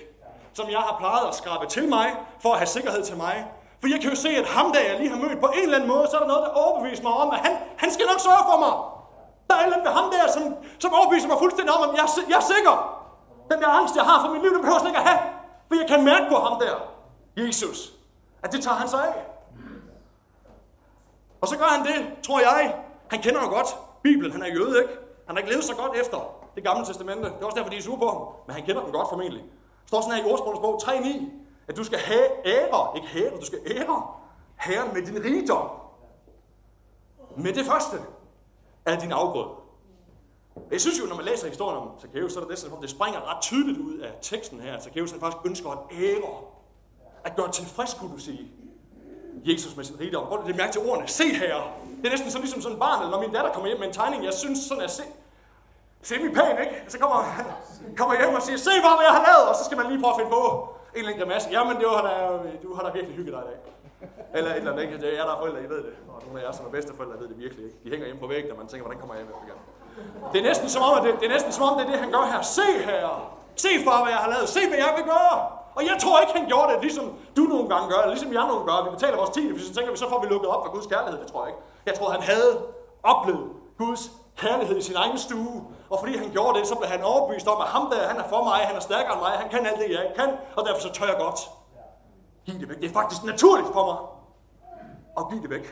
som 0.53 0.65
jeg 0.69 0.79
har 0.87 0.95
plejet 0.99 1.27
at 1.31 1.35
skrabe 1.35 1.65
til 1.75 1.89
mig, 1.89 2.07
for 2.43 2.51
at 2.53 2.57
have 2.57 2.71
sikkerhed 2.77 3.03
til 3.03 3.17
mig. 3.17 3.35
For 3.81 3.87
jeg 3.93 3.99
kan 4.01 4.09
jo 4.09 4.15
se, 4.25 4.29
at 4.29 4.47
ham, 4.57 4.67
der 4.73 4.81
jeg 4.89 4.95
lige 4.99 5.09
har 5.13 5.19
mødt, 5.23 5.39
på 5.45 5.49
en 5.57 5.63
eller 5.63 5.77
anden 5.77 5.89
måde, 5.93 6.05
så 6.09 6.15
er 6.17 6.21
der 6.21 6.27
noget, 6.33 6.43
der 6.45 6.51
overbeviser 6.63 7.03
mig 7.03 7.13
om, 7.13 7.29
at 7.35 7.39
han, 7.45 7.53
han 7.77 7.89
skal 7.95 8.05
nok 8.11 8.19
sørge 8.27 8.43
for 8.51 8.57
mig. 8.65 8.73
Der 9.47 9.53
er 9.55 9.59
et 9.59 9.65
eller 9.65 9.77
andet 9.79 9.93
ham 9.99 10.07
der, 10.15 10.25
som, 10.35 10.43
som 10.83 10.89
overbeviser 10.99 11.27
mig 11.31 11.37
fuldstændig 11.43 11.71
om, 11.75 11.81
at 11.89 11.91
jeg, 12.01 12.07
jeg 12.31 12.37
er 12.43 12.47
sikker. 12.53 12.75
Den 13.51 13.57
der 13.61 13.69
angst, 13.79 13.95
jeg 13.99 14.05
har 14.09 14.17
for 14.23 14.29
mit 14.33 14.41
liv, 14.45 14.51
den 14.55 14.61
behøver 14.65 14.79
jeg 14.79 14.89
ikke 14.91 15.01
at 15.03 15.07
have. 15.09 15.21
For 15.67 15.75
jeg 15.81 15.87
kan 15.93 15.99
mærke 16.11 16.25
på 16.33 16.37
ham 16.45 16.55
der, 16.63 16.75
Jesus, 17.41 17.77
at 18.43 18.49
det 18.53 18.59
tager 18.65 18.77
han 18.81 18.87
sig 18.93 19.01
af. 19.09 19.15
Og 21.45 21.49
så 21.49 21.57
gør 21.57 21.65
han 21.65 21.85
det, 21.85 22.23
tror 22.23 22.39
jeg. 22.39 22.75
Han 23.07 23.21
kender 23.21 23.41
jo 23.41 23.49
godt 23.49 23.67
Bibelen, 24.03 24.31
han 24.31 24.41
er 24.41 24.47
jøde, 24.47 24.81
ikke? 24.81 24.93
Han 25.27 25.35
har 25.35 25.37
ikke 25.37 25.49
levet 25.49 25.63
så 25.63 25.75
godt 25.75 25.97
efter 26.01 26.19
det 26.55 26.63
gamle 26.63 26.85
testamente. 26.85 27.23
Det 27.23 27.41
er 27.41 27.45
også 27.45 27.57
derfor, 27.57 27.69
de 27.69 27.77
er 27.77 27.81
sure 27.81 27.97
på 27.97 28.07
ham. 28.07 28.21
Men 28.47 28.55
han 28.55 28.65
kender 28.65 28.83
den 28.83 28.91
godt 28.91 29.09
formentlig. 29.09 29.41
Der 29.41 29.87
står 29.87 30.01
sådan 30.01 30.15
her 30.15 30.27
i 30.27 30.31
ordsprogens 30.31 30.59
bog 30.59 30.81
3.9, 30.83 31.23
at 31.67 31.77
du 31.77 31.83
skal 31.83 31.99
have 31.99 32.25
ære, 32.45 32.91
ikke 32.95 33.07
hære, 33.07 33.29
du 33.39 33.45
skal 33.45 33.59
ære 33.71 34.03
Herren 34.59 34.93
med 34.93 35.01
din 35.05 35.23
rigdom. 35.23 35.69
Med 37.37 37.53
det 37.53 37.65
første 37.65 37.97
af 38.85 38.97
din 38.97 39.11
afgrød. 39.11 39.49
Jeg 40.71 40.81
synes 40.81 40.99
jo, 40.99 41.05
når 41.05 41.15
man 41.15 41.25
læser 41.25 41.47
historien 41.47 41.77
om 41.77 41.89
Zacchaeus, 42.01 42.33
så 42.33 42.39
er 42.39 42.43
det 42.43 42.49
næsten, 42.49 42.81
det 42.81 42.89
springer 42.89 43.35
ret 43.35 43.41
tydeligt 43.41 43.79
ud 43.79 43.97
af 43.97 44.11
teksten 44.21 44.59
her, 44.61 44.73
at 44.77 44.83
Zacchaeus 44.83 45.11
han 45.11 45.19
faktisk 45.19 45.45
ønsker 45.45 45.69
at 45.69 45.79
ære. 46.01 46.33
At 47.23 47.35
gøre 47.35 47.51
tilfreds, 47.51 47.93
kunne 47.93 48.11
du 48.13 48.17
sige. 48.17 48.51
Jesus 49.51 49.75
med 49.75 49.85
sin 49.85 49.99
rigdom. 49.99 50.27
Prøv 50.27 50.39
at 50.49 50.55
mærke 50.55 50.71
til 50.71 50.81
ordene. 50.89 51.07
Se 51.07 51.27
her. 51.41 51.55
Det 51.99 52.05
er 52.05 52.13
næsten 52.15 52.29
sådan 52.31 52.43
ligesom 52.45 52.61
sådan 52.61 52.75
en 52.75 52.79
barn, 52.79 52.97
eller 53.01 53.11
når 53.15 53.21
min 53.25 53.33
datter 53.35 53.51
kommer 53.53 53.67
hjem 53.67 53.79
med 53.79 53.87
en 53.87 53.93
tegning, 53.93 54.19
jeg 54.29 54.33
synes 54.33 54.59
sådan 54.69 54.83
at 54.83 54.91
se. 54.91 55.03
semi-pæn, 56.09 56.57
ikke? 56.63 56.75
Så 56.87 56.99
kommer, 56.99 57.17
kommer 57.99 58.13
hjem 58.19 58.35
og 58.39 58.41
siger, 58.41 58.57
se 58.57 58.73
bare, 58.87 58.95
hvad 58.97 59.05
jeg 59.09 59.15
har 59.19 59.25
lavet, 59.29 59.45
og 59.49 59.55
så 59.59 59.63
skal 59.67 59.77
man 59.79 59.85
lige 59.91 59.99
prøve 60.01 60.13
at 60.13 60.19
finde 60.19 60.31
på 60.37 60.43
en 60.93 60.99
eller 60.99 61.09
anden 61.11 61.21
grimasse. 61.21 61.47
Jamen, 61.55 61.75
det 61.81 61.87
var 61.93 62.01
da, 62.09 62.13
du 62.63 62.69
har 62.75 62.83
da 62.87 62.89
virkelig 62.97 63.15
hygget 63.19 63.33
dig 63.35 63.41
i 63.45 63.49
dag. 63.51 63.59
Eller 64.37 64.49
et 64.51 64.57
eller 64.57 64.71
andet, 64.71 64.83
ikke? 64.85 64.95
Det 65.05 65.11
er 65.19 65.25
der 65.29 65.35
forældre, 65.41 65.59
I 65.67 65.69
ved 65.73 65.81
det. 65.87 65.93
Og 66.11 66.17
nogle 66.25 66.35
af 66.39 66.43
jer, 66.45 66.51
som 66.57 66.63
er 66.69 66.71
bedsteforældre, 66.77 67.15
ved 67.21 67.27
det 67.31 67.37
virkelig 67.45 67.63
ikke. 67.67 67.77
De 67.83 67.89
hænger 67.93 68.05
hjemme 68.09 68.21
på 68.25 68.29
væggen, 68.33 68.49
og 68.53 68.57
man 68.61 68.67
tænker, 68.71 68.83
hvordan 68.85 68.99
kommer 69.01 69.15
jeg 69.15 69.23
hjem 69.23 69.35
igen? 69.47 69.59
Det 70.33 70.37
er 70.41 70.45
næsten 70.51 70.67
som 70.75 70.81
om, 70.87 70.93
at 70.97 71.03
det, 71.05 71.11
det 71.21 71.25
er 71.29 71.33
næsten 71.37 71.51
som 71.57 71.63
om, 71.69 71.73
det 71.77 71.83
er 71.85 71.91
det, 71.91 71.99
han 72.05 72.11
gør 72.15 72.25
her. 72.33 72.41
Se 72.57 72.67
her! 72.89 73.07
Se 73.65 73.71
far, 73.85 73.97
hvad 74.03 74.11
jeg 74.15 74.21
har 74.25 74.29
lavet. 74.33 74.47
Se, 74.49 74.61
hvad 74.69 74.79
jeg 74.85 74.93
vil 74.97 75.05
gøre. 75.13 75.35
Og 75.77 75.81
jeg 75.89 75.97
tror 76.03 76.19
ikke, 76.21 76.33
han 76.39 76.47
gjorde 76.47 76.73
det, 76.73 76.81
ligesom 76.81 77.05
du 77.37 77.41
nogle 77.53 77.67
gange 77.73 77.85
gør, 77.91 77.99
eller 78.03 78.13
ligesom 78.15 78.33
jeg 78.33 78.45
nogle 78.47 78.65
gange 78.65 78.71
gør. 78.71 78.83
Vi 78.87 78.95
betaler 78.97 79.17
vores 79.17 79.29
tid, 79.29 79.51
hvis 79.53 79.63
så 79.69 79.73
tænker 79.73 79.91
vi, 79.91 79.97
så 79.97 80.09
får 80.09 80.19
vi 80.23 80.27
lukket 80.27 80.49
op 80.49 80.65
for 80.65 80.71
Guds 80.75 80.87
kærlighed. 80.87 81.17
Det 81.23 81.27
tror 81.31 81.41
jeg 81.45 81.49
ikke. 81.51 81.61
Jeg 81.85 81.93
tror, 81.97 82.09
han 82.09 82.21
havde 82.21 82.51
oplevet 83.03 83.49
Guds 83.77 84.11
kærlighed 84.35 84.77
i 84.77 84.81
sin 84.81 84.95
egen 84.95 85.17
stue. 85.17 85.63
Og 85.89 85.99
fordi 85.99 86.17
han 86.17 86.29
gjorde 86.31 86.59
det, 86.59 86.67
så 86.67 86.75
blev 86.75 86.89
han 86.89 87.03
overbevist 87.03 87.47
om, 87.47 87.61
at 87.61 87.67
ham 87.67 87.91
der, 87.91 88.07
han 88.07 88.17
er 88.17 88.27
for 88.29 88.43
mig, 88.43 88.59
han 88.69 88.75
er 88.75 88.79
stærkere 88.79 89.13
end 89.13 89.21
mig, 89.21 89.31
han 89.31 89.49
kan 89.49 89.65
alt 89.65 89.79
det, 89.79 89.89
jeg 89.95 90.03
ikke 90.03 90.15
kan, 90.21 90.29
og 90.57 90.65
derfor 90.65 90.81
så 90.81 90.91
tør 90.93 91.05
jeg 91.05 91.17
godt. 91.19 91.39
give 92.45 92.59
det 92.59 92.69
væk. 92.69 92.77
Det 92.81 92.89
er 92.89 92.93
faktisk 92.93 93.23
naturligt 93.23 93.67
for 93.67 93.85
mig. 93.89 93.97
Og 95.15 95.31
give 95.31 95.41
det 95.41 95.49
væk. 95.49 95.65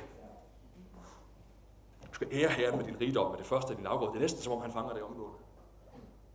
Du 2.10 2.14
skal 2.14 2.28
ære 2.32 2.50
herren 2.50 2.78
med 2.78 2.86
din 2.86 2.98
rigdom, 3.02 3.32
med 3.32 3.38
det 3.38 3.46
første 3.46 3.70
af 3.72 3.78
din 3.78 3.86
afgrød. 3.86 4.08
Det 4.10 4.16
er 4.16 4.22
næsten 4.22 4.42
som 4.42 4.54
om 4.54 4.62
han 4.62 4.72
fanger 4.72 4.94
det 4.94 5.04
omgående. 5.04 5.38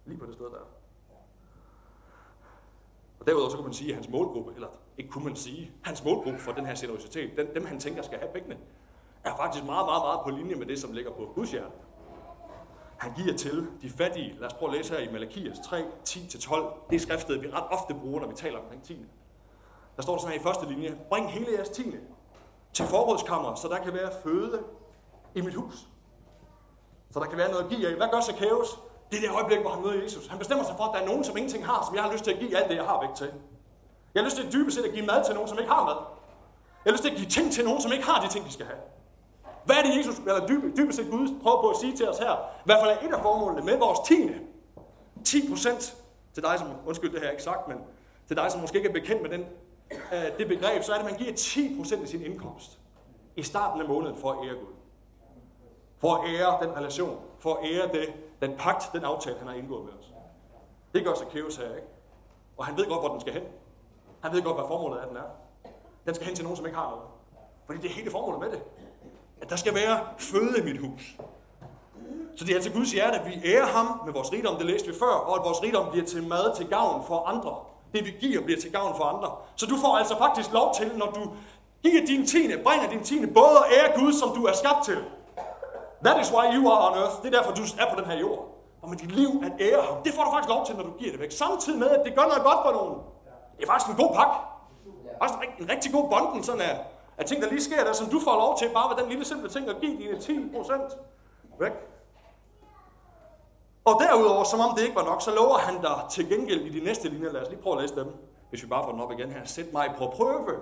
Lige 0.04 0.18
på 0.18 0.26
det 0.26 0.34
sted 0.34 0.44
der. 0.44 0.77
Derudover 3.28 3.50
så 3.50 3.56
kunne 3.56 3.66
man 3.66 3.74
sige, 3.74 3.90
at 3.90 3.94
hans 3.94 4.08
målgruppe, 4.08 4.52
eller 4.54 4.68
ikke 4.98 5.10
kunne 5.10 5.24
man 5.24 5.36
sige, 5.36 5.72
hans 5.82 6.04
målgruppe 6.04 6.38
for 6.38 6.52
den 6.52 6.66
her 6.66 6.74
generositet, 6.80 7.30
den, 7.36 7.54
dem 7.54 7.66
han 7.66 7.80
tænker 7.80 8.02
skal 8.02 8.18
have 8.18 8.32
pengene, 8.32 8.56
er 9.24 9.36
faktisk 9.36 9.64
meget, 9.64 9.86
meget, 9.86 10.02
meget 10.02 10.20
på 10.24 10.30
linje 10.30 10.54
med 10.54 10.66
det, 10.66 10.78
som 10.78 10.92
ligger 10.92 11.10
på 11.10 11.32
Guds 11.34 11.50
hjerte. 11.50 11.70
Han 12.98 13.12
giver 13.16 13.36
til 13.36 13.66
de 13.82 13.90
fattige. 13.90 14.36
Lad 14.38 14.46
os 14.46 14.54
prøve 14.54 14.70
at 14.70 14.76
læse 14.76 14.94
her 14.94 15.08
i 15.08 15.12
Malakias 15.12 15.58
3, 15.58 15.84
10-12. 16.08 16.90
Det 16.90 16.96
er 16.96 17.00
skriftet, 17.00 17.42
vi 17.42 17.50
ret 17.50 17.64
ofte 17.70 17.94
bruger, 17.94 18.20
når 18.20 18.28
vi 18.28 18.34
taler 18.34 18.58
omkring 18.58 18.82
10. 18.82 19.06
Der 19.96 20.02
står 20.02 20.18
sådan 20.18 20.32
her 20.32 20.40
i 20.40 20.42
første 20.42 20.66
linje. 20.66 20.98
Bring 21.08 21.30
hele 21.30 21.46
jeres 21.56 21.68
tiende 21.68 21.98
til 22.72 22.86
forrådskammer, 22.86 23.54
så 23.54 23.68
der 23.68 23.78
kan 23.78 23.94
være 23.94 24.10
føde 24.22 24.62
i 25.34 25.40
mit 25.40 25.54
hus. 25.54 25.88
Så 27.10 27.20
der 27.20 27.26
kan 27.26 27.38
være 27.38 27.50
noget 27.50 27.64
at 27.64 27.70
give 27.70 27.88
af. 27.88 27.94
Hvad 27.96 28.08
gør 28.12 28.20
Zacchaeus? 28.20 28.87
Det 29.10 29.16
er 29.16 29.20
det 29.20 29.30
øjeblik, 29.30 29.58
hvor 29.58 29.70
han 29.70 29.82
møder 29.82 30.02
Jesus. 30.02 30.26
Han 30.26 30.38
bestemmer 30.38 30.64
sig 30.64 30.74
for, 30.76 30.84
at 30.84 30.90
der 30.94 31.00
er 31.00 31.06
nogen, 31.06 31.24
som 31.24 31.36
ingenting 31.36 31.66
har, 31.66 31.84
som 31.86 31.94
jeg 31.94 32.02
har 32.02 32.12
lyst 32.12 32.24
til 32.24 32.30
at 32.30 32.38
give 32.38 32.56
alt 32.56 32.68
det, 32.70 32.76
jeg 32.76 32.84
har 32.84 33.00
væk 33.06 33.14
til. 33.16 33.30
Jeg 34.14 34.22
har 34.22 34.24
lyst 34.24 34.36
til 34.36 34.52
dybest 34.52 34.76
set 34.76 34.84
at 34.84 34.92
give 34.92 35.06
mad 35.06 35.24
til 35.24 35.34
nogen, 35.34 35.48
som 35.48 35.58
ikke 35.58 35.70
har 35.70 35.84
mad. 35.84 35.96
Jeg 36.84 36.90
har 36.90 36.92
lyst 36.92 37.02
til 37.02 37.10
at 37.10 37.16
give 37.16 37.28
ting 37.28 37.52
til 37.52 37.64
nogen, 37.64 37.80
som 37.80 37.92
ikke 37.92 38.04
har 38.04 38.26
de 38.26 38.32
ting, 38.32 38.46
de 38.46 38.52
skal 38.52 38.66
have. 38.66 38.78
Hvad 39.64 39.76
er 39.76 39.82
det, 39.82 39.96
Jesus, 39.96 40.18
eller 40.18 40.46
dybest, 40.46 40.76
dybest 40.76 40.98
set 40.98 41.10
Gud 41.10 41.40
prøver 41.42 41.60
på 41.60 41.68
at 41.70 41.76
sige 41.76 41.96
til 41.96 42.08
os 42.08 42.18
her? 42.18 42.32
I 42.32 42.64
hvert 42.64 42.78
fald 42.82 42.90
er 42.90 43.08
et 43.08 43.14
af 43.14 43.22
formålene 43.22 43.62
med 43.62 43.78
vores 43.78 43.98
tiende. 44.08 44.34
10 45.24 45.48
procent 45.48 45.96
til 46.34 46.42
dig, 46.42 46.58
som, 46.58 46.68
undskyld, 46.86 47.12
det 47.12 47.20
her 47.20 47.30
ikke 47.30 47.42
sagt, 47.42 47.68
men 47.68 47.78
til 48.28 48.36
dig, 48.36 48.52
som 48.52 48.60
måske 48.60 48.76
ikke 48.76 48.88
er 48.88 48.92
bekendt 48.92 49.22
med 49.22 49.30
den, 49.30 49.46
øh, 50.12 50.38
det 50.38 50.48
begreb, 50.48 50.82
så 50.82 50.92
er 50.92 50.98
det, 50.98 51.04
at 51.04 51.10
man 51.10 51.18
giver 51.20 51.34
10 51.34 51.76
procent 51.76 52.02
af 52.02 52.08
sin 52.08 52.22
indkomst 52.22 52.78
i 53.36 53.42
starten 53.42 53.80
af 53.80 53.88
måneden 53.88 54.16
for 54.16 54.32
at 54.32 54.38
ære 54.48 54.54
Gud. 54.54 54.74
For 55.98 56.14
at 56.14 56.30
ære 56.34 56.66
den 56.66 56.76
relation. 56.76 57.20
For 57.38 57.54
at 57.54 57.70
ære 57.70 57.88
det, 57.92 58.14
den 58.42 58.56
pagt, 58.58 58.92
den 58.92 59.04
aftale, 59.04 59.38
han 59.38 59.48
har 59.48 59.54
indgået 59.54 59.84
med 59.84 59.92
os. 59.92 60.12
Det 60.94 61.04
gør 61.04 61.14
Zacchaeus 61.14 61.56
her, 61.56 61.74
ikke? 61.74 61.88
Og 62.58 62.66
han 62.66 62.76
ved 62.76 62.86
godt, 62.86 63.00
hvor 63.00 63.08
den 63.08 63.20
skal 63.20 63.32
hen. 63.32 63.42
Han 64.20 64.32
ved 64.32 64.42
godt, 64.42 64.56
hvad 64.56 64.64
formålet 64.68 64.98
af 64.98 65.08
den 65.08 65.16
er. 65.16 65.28
Den 66.06 66.14
skal 66.14 66.26
hen 66.26 66.36
til 66.36 66.44
nogen, 66.44 66.56
som 66.56 66.66
ikke 66.66 66.78
har 66.78 66.90
noget. 66.90 67.04
Fordi 67.66 67.78
det 67.80 67.90
er 67.90 67.94
hele 67.94 68.10
formålet 68.10 68.40
med 68.40 68.50
det. 68.50 68.62
At 69.40 69.50
der 69.50 69.56
skal 69.56 69.74
være 69.74 70.00
føde 70.18 70.58
i 70.58 70.62
mit 70.62 70.80
hus. 70.80 71.16
Så 72.36 72.44
det 72.44 72.50
er 72.50 72.54
altså 72.54 72.72
Guds 72.72 72.92
hjerte, 72.92 73.18
at 73.18 73.26
vi 73.26 73.40
ærer 73.44 73.66
ham 73.66 74.00
med 74.04 74.12
vores 74.12 74.32
rigdom, 74.32 74.56
det 74.56 74.66
læste 74.66 74.88
vi 74.88 74.94
før, 74.98 75.14
og 75.28 75.34
at 75.38 75.42
vores 75.44 75.62
rigdom 75.62 75.90
bliver 75.90 76.06
til 76.06 76.28
mad 76.28 76.56
til 76.56 76.68
gavn 76.68 77.04
for 77.06 77.18
andre. 77.18 77.56
Det 77.94 78.04
vi 78.04 78.10
giver 78.20 78.42
bliver 78.42 78.60
til 78.60 78.72
gavn 78.72 78.96
for 78.96 79.04
andre. 79.04 79.36
Så 79.56 79.66
du 79.66 79.76
får 79.76 79.96
altså 79.96 80.18
faktisk 80.18 80.52
lov 80.52 80.74
til, 80.74 80.92
når 80.96 81.06
du 81.06 81.32
giver 81.82 82.06
din 82.06 82.26
tiende, 82.26 82.62
bringer 82.64 82.88
din 82.88 83.02
tiende, 83.02 83.26
både 83.26 83.58
at 83.58 83.72
ære 83.78 84.00
Gud, 84.00 84.12
som 84.12 84.28
du 84.34 84.44
er 84.44 84.52
skabt 84.52 84.84
til. 84.84 84.98
That 86.04 86.16
is 86.22 86.32
why 86.32 86.44
you 86.56 86.62
are 86.72 86.90
on 86.90 86.98
earth. 86.98 87.16
Det 87.22 87.34
er 87.34 87.38
derfor, 87.38 87.52
du 87.54 87.62
er 87.62 87.94
på 87.94 88.00
den 88.00 88.10
her 88.10 88.18
jord. 88.18 88.42
Og 88.82 88.88
med 88.88 88.96
dit 88.98 89.12
liv 89.12 89.28
at 89.46 89.52
ære 89.60 89.82
ham. 89.82 90.02
Det 90.04 90.14
får 90.14 90.24
du 90.24 90.30
faktisk 90.30 90.48
lov 90.48 90.66
til, 90.66 90.76
når 90.76 90.82
du 90.82 90.92
giver 90.98 91.10
det 91.10 91.20
væk. 91.20 91.32
Samtidig 91.32 91.78
med, 91.78 91.90
at 91.90 92.02
det 92.04 92.14
gør 92.14 92.22
noget 92.22 92.42
godt 92.42 92.58
for 92.64 92.72
nogen. 92.72 92.98
Det 93.56 93.62
er 93.62 93.70
faktisk 93.72 93.90
en 93.90 93.96
god 94.04 94.14
pakke. 94.14 94.36
Faktisk 95.22 95.60
en 95.60 95.70
rigtig 95.70 95.92
god 95.92 96.10
bonden, 96.10 96.42
sådan 96.42 96.60
er, 96.60 96.74
af 97.18 97.24
ting, 97.24 97.42
der 97.42 97.48
lige 97.48 97.62
sker 97.62 97.84
der, 97.84 97.92
som 97.92 98.06
du 98.06 98.20
får 98.20 98.34
lov 98.34 98.58
til, 98.58 98.68
bare 98.74 98.90
ved 98.90 99.02
den 99.02 99.08
lille 99.10 99.24
simple 99.24 99.48
ting, 99.48 99.68
at 99.68 99.76
give 99.80 99.96
dine 99.98 100.18
10 100.18 100.56
procent 100.56 100.96
væk. 101.60 101.72
Og 103.84 103.94
derudover, 104.00 104.44
som 104.44 104.60
om 104.60 104.76
det 104.76 104.82
ikke 104.82 104.96
var 104.96 105.04
nok, 105.04 105.22
så 105.22 105.34
lover 105.34 105.58
han 105.58 105.82
dig 105.82 105.96
til 106.10 106.28
gengæld 106.28 106.60
i 106.60 106.78
de 106.78 106.84
næste 106.84 107.08
linjer, 107.08 107.32
lad 107.32 107.42
os 107.42 107.48
lige 107.48 107.62
prøve 107.62 107.76
at 107.76 107.82
læse 107.82 107.96
dem, 107.96 108.06
hvis 108.50 108.62
vi 108.62 108.68
bare 108.68 108.84
får 108.84 108.92
den 108.92 109.00
op 109.00 109.12
igen 109.12 109.30
her. 109.30 109.40
Sæt 109.44 109.72
mig 109.72 109.94
på 109.98 110.06
prøve, 110.16 110.60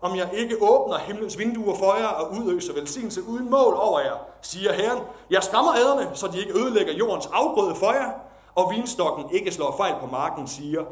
om 0.00 0.16
jeg 0.16 0.30
ikke 0.32 0.56
åbner 0.60 0.98
himlens 0.98 1.38
vinduer 1.38 1.74
for 1.74 1.94
jer 1.94 2.06
og 2.06 2.32
udøser 2.32 2.74
velsignelse 2.74 3.22
uden 3.22 3.50
mål 3.50 3.74
over 3.74 4.00
jer, 4.00 4.16
siger 4.42 4.72
Herren. 4.72 5.02
Jeg 5.30 5.42
skammer 5.42 5.74
æderne, 5.74 6.10
så 6.14 6.26
de 6.26 6.38
ikke 6.38 6.58
ødelægger 6.58 6.92
jordens 6.92 7.26
afgrøde 7.32 7.74
for 7.74 7.92
jer, 7.92 8.10
og 8.54 8.70
vinstokken 8.70 9.30
ikke 9.30 9.52
slår 9.52 9.76
fejl 9.76 9.94
på 10.00 10.06
marken, 10.06 10.48
siger 10.48 10.84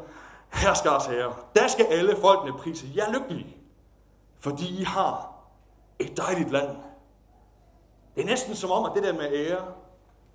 Herskars 0.53 1.05
herre, 1.05 1.33
der 1.55 1.67
skal 1.67 1.85
alle 1.85 2.15
folkene 2.15 2.57
prise 2.57 2.87
jer 2.95 3.11
lykkelige, 3.11 3.57
fordi 4.39 4.81
I 4.81 4.83
har 4.83 5.31
et 5.99 6.17
dejligt 6.17 6.51
land. 6.51 6.77
Det 8.15 8.23
er 8.23 8.27
næsten 8.27 8.55
som 8.55 8.71
om, 8.71 8.85
at 8.85 8.91
det 8.95 9.03
der 9.03 9.13
med 9.13 9.33
ære, 9.33 9.61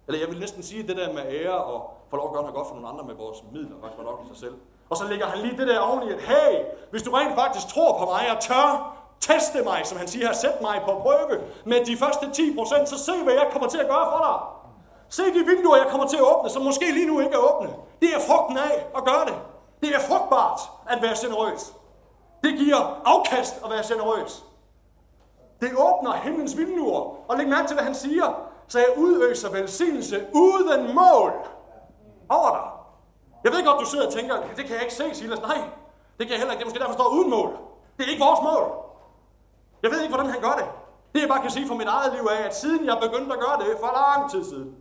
eller 0.06 0.20
jeg 0.20 0.28
vil 0.28 0.40
næsten 0.40 0.62
sige, 0.62 0.82
at 0.82 0.88
det 0.88 0.96
der 0.96 1.12
med 1.12 1.22
ære 1.28 1.64
og 1.64 1.90
få 2.10 2.16
lov 2.16 2.26
at 2.26 2.32
gøre 2.32 2.42
noget 2.42 2.54
godt 2.54 2.68
for 2.68 2.74
nogle 2.74 2.88
andre 2.88 3.04
med 3.04 3.14
vores 3.14 3.38
midler, 3.52 3.76
faktisk 3.80 3.98
var 3.98 4.04
nok 4.04 4.20
i 4.24 4.28
sig 4.28 4.36
selv. 4.36 4.54
Og 4.92 4.98
så 4.98 5.04
lægger 5.04 5.26
han 5.26 5.38
lige 5.38 5.56
det 5.56 5.68
der 5.68 5.80
oveni, 5.80 6.12
at 6.12 6.20
hey, 6.20 6.64
hvis 6.90 7.02
du 7.02 7.10
rent 7.10 7.34
faktisk 7.34 7.68
tror 7.68 7.98
på 7.98 8.04
mig 8.04 8.24
og 8.36 8.40
tør 8.40 8.96
teste 9.20 9.62
mig, 9.62 9.80
som 9.84 9.98
han 9.98 10.08
siger 10.08 10.26
her, 10.26 10.34
sæt 10.34 10.60
mig 10.60 10.80
på 10.84 10.92
prøve 11.02 11.40
med 11.64 11.84
de 11.84 11.96
første 11.96 12.26
10%, 12.26 12.86
så 12.86 12.98
se, 13.04 13.12
hvad 13.24 13.34
jeg 13.34 13.46
kommer 13.52 13.68
til 13.68 13.78
at 13.78 13.88
gøre 13.88 14.06
for 14.12 14.18
dig. 14.26 14.38
Se 15.08 15.22
de 15.22 15.46
vinduer, 15.46 15.76
jeg 15.76 15.86
kommer 15.86 16.06
til 16.06 16.16
at 16.16 16.22
åbne, 16.22 16.50
som 16.50 16.62
måske 16.62 16.92
lige 16.92 17.06
nu 17.06 17.20
ikke 17.20 17.34
er 17.34 17.38
åbne. 17.38 17.70
Det 18.00 18.08
er 18.14 18.20
frugten 18.28 18.56
af 18.58 18.86
at 18.96 19.04
gøre 19.04 19.24
det. 19.26 19.34
Det 19.80 19.94
er 19.94 20.00
frugtbart 20.00 20.60
at 20.90 21.02
være 21.02 21.14
generøs. 21.20 21.72
Det 22.44 22.58
giver 22.58 23.00
afkast 23.04 23.54
at 23.64 23.70
være 23.70 23.82
generøs. 23.88 24.44
Det 25.60 25.70
åbner 25.76 26.12
himlens 26.12 26.56
vinduer. 26.56 27.00
Og 27.28 27.36
læg 27.38 27.48
mærke 27.48 27.66
til, 27.68 27.74
hvad 27.74 27.84
han 27.84 27.94
siger. 27.94 28.34
Så 28.68 28.78
jeg 28.78 28.88
udøser 28.96 29.50
velsignelse 29.50 30.26
uden 30.32 30.94
mål 30.94 31.32
over 32.28 32.50
dig. 32.50 32.71
Jeg 33.44 33.52
ved 33.52 33.64
godt, 33.64 33.80
du 33.80 33.86
sidder 33.86 34.06
og 34.06 34.12
tænker, 34.12 34.34
det 34.56 34.64
kan 34.66 34.74
jeg 34.74 34.82
ikke 34.82 34.94
se, 34.94 35.14
Silas. 35.14 35.40
Nej, 35.40 35.60
det 36.18 36.26
kan 36.26 36.30
jeg 36.30 36.38
heller 36.38 36.52
ikke. 36.52 36.60
Det 36.60 36.64
er 36.64 36.68
måske 36.70 36.78
derfor, 36.78 36.92
står 36.92 37.08
uden 37.16 37.30
mål. 37.30 37.50
Det 37.96 38.06
er 38.06 38.10
ikke 38.10 38.24
vores 38.24 38.40
mål. 38.42 38.64
Jeg 39.82 39.90
ved 39.90 40.00
ikke, 40.02 40.14
hvordan 40.14 40.30
han 40.30 40.40
gør 40.40 40.54
det. 40.60 40.68
Det 41.14 41.20
jeg 41.20 41.28
bare 41.28 41.42
kan 41.42 41.50
sige 41.50 41.68
fra 41.68 41.74
mit 41.74 41.86
eget 41.86 42.12
liv 42.12 42.24
er, 42.24 42.44
at 42.48 42.56
siden 42.56 42.86
jeg 42.86 42.98
begyndte 43.02 43.32
at 43.36 43.40
gøre 43.40 43.56
det 43.62 43.76
for 43.80 43.90
lang 44.00 44.30
tid 44.30 44.44
siden, 44.44 44.76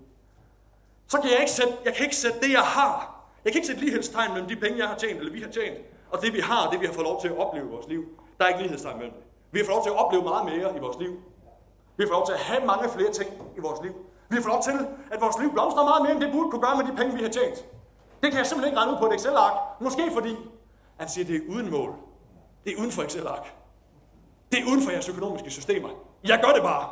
så 1.07 1.17
kan 1.21 1.29
jeg 1.31 1.39
ikke 1.39 1.51
sætte, 1.51 1.73
jeg 1.85 1.93
kan 1.93 2.03
ikke 2.05 2.15
sætte 2.15 2.39
det, 2.39 2.51
jeg 2.51 2.67
har. 2.77 2.95
Jeg 3.43 3.51
kan 3.51 3.57
ikke 3.59 3.67
sætte 3.67 3.81
lighedstegn 3.81 4.31
mellem 4.33 4.49
de 4.49 4.55
penge, 4.55 4.77
jeg 4.77 4.87
har 4.87 4.95
tjent, 4.95 5.17
eller 5.19 5.31
vi 5.31 5.41
har 5.41 5.51
tjent, 5.51 5.77
og 6.11 6.21
det 6.21 6.33
vi 6.33 6.39
har, 6.39 6.65
og 6.65 6.71
det 6.71 6.79
vi 6.81 6.85
har 6.85 6.93
fået 6.93 7.07
lov 7.07 7.21
til 7.21 7.27
at 7.27 7.37
opleve 7.37 7.65
i 7.67 7.69
vores 7.69 7.87
liv. 7.87 8.01
Der 8.37 8.45
er 8.45 8.49
ikke 8.49 8.61
lighedstegn 8.61 8.97
mellem 8.97 9.13
det. 9.13 9.23
Vi 9.51 9.59
har 9.59 9.65
fået 9.65 9.75
lov 9.75 9.83
til 9.83 9.89
at 9.89 9.99
opleve 10.03 10.23
meget 10.23 10.45
mere 10.45 10.77
i 10.77 10.79
vores 10.79 10.97
liv. 10.99 11.11
Vi 11.97 12.03
har 12.03 12.07
fået 12.07 12.17
lov 12.19 12.25
til 12.25 12.33
at 12.33 12.39
have 12.39 12.65
mange 12.65 12.89
flere 12.89 13.11
ting 13.11 13.29
i 13.57 13.59
vores 13.59 13.79
liv. 13.85 13.93
Vi 14.29 14.35
har 14.35 14.43
fået 14.43 14.53
lov 14.55 14.63
til, 14.63 14.77
at 15.11 15.21
vores 15.21 15.37
liv 15.41 15.49
blomstrer 15.55 15.83
meget 15.83 16.01
mere, 16.03 16.11
end 16.11 16.21
det 16.21 16.31
burde 16.35 16.49
kunne 16.51 16.61
gøre 16.67 16.75
med 16.79 16.85
de 16.89 16.93
penge, 16.99 17.11
vi 17.17 17.23
har 17.23 17.29
tjent. 17.29 17.57
Det 18.21 18.31
kan 18.31 18.37
jeg 18.37 18.47
simpelthen 18.47 18.71
ikke 18.71 18.79
regne 18.79 18.93
ud 18.93 18.97
på 18.97 19.05
et 19.05 19.13
Excel-ark. 19.13 19.81
Måske 19.81 20.01
fordi, 20.13 20.35
han 20.97 21.09
siger, 21.09 21.25
det 21.25 21.35
er 21.35 21.41
uden 21.49 21.71
mål. 21.71 21.95
Det 22.65 22.73
er 22.73 22.79
uden 22.79 22.91
for 22.91 23.03
Excel-ark. 23.03 23.53
Det 24.51 24.59
er 24.59 24.67
uden 24.67 24.81
for 24.81 24.91
jeres 24.91 25.09
økonomiske 25.09 25.51
systemer. 25.51 25.89
Jeg 26.23 26.39
gør 26.43 26.53
det 26.53 26.63
bare. 26.63 26.89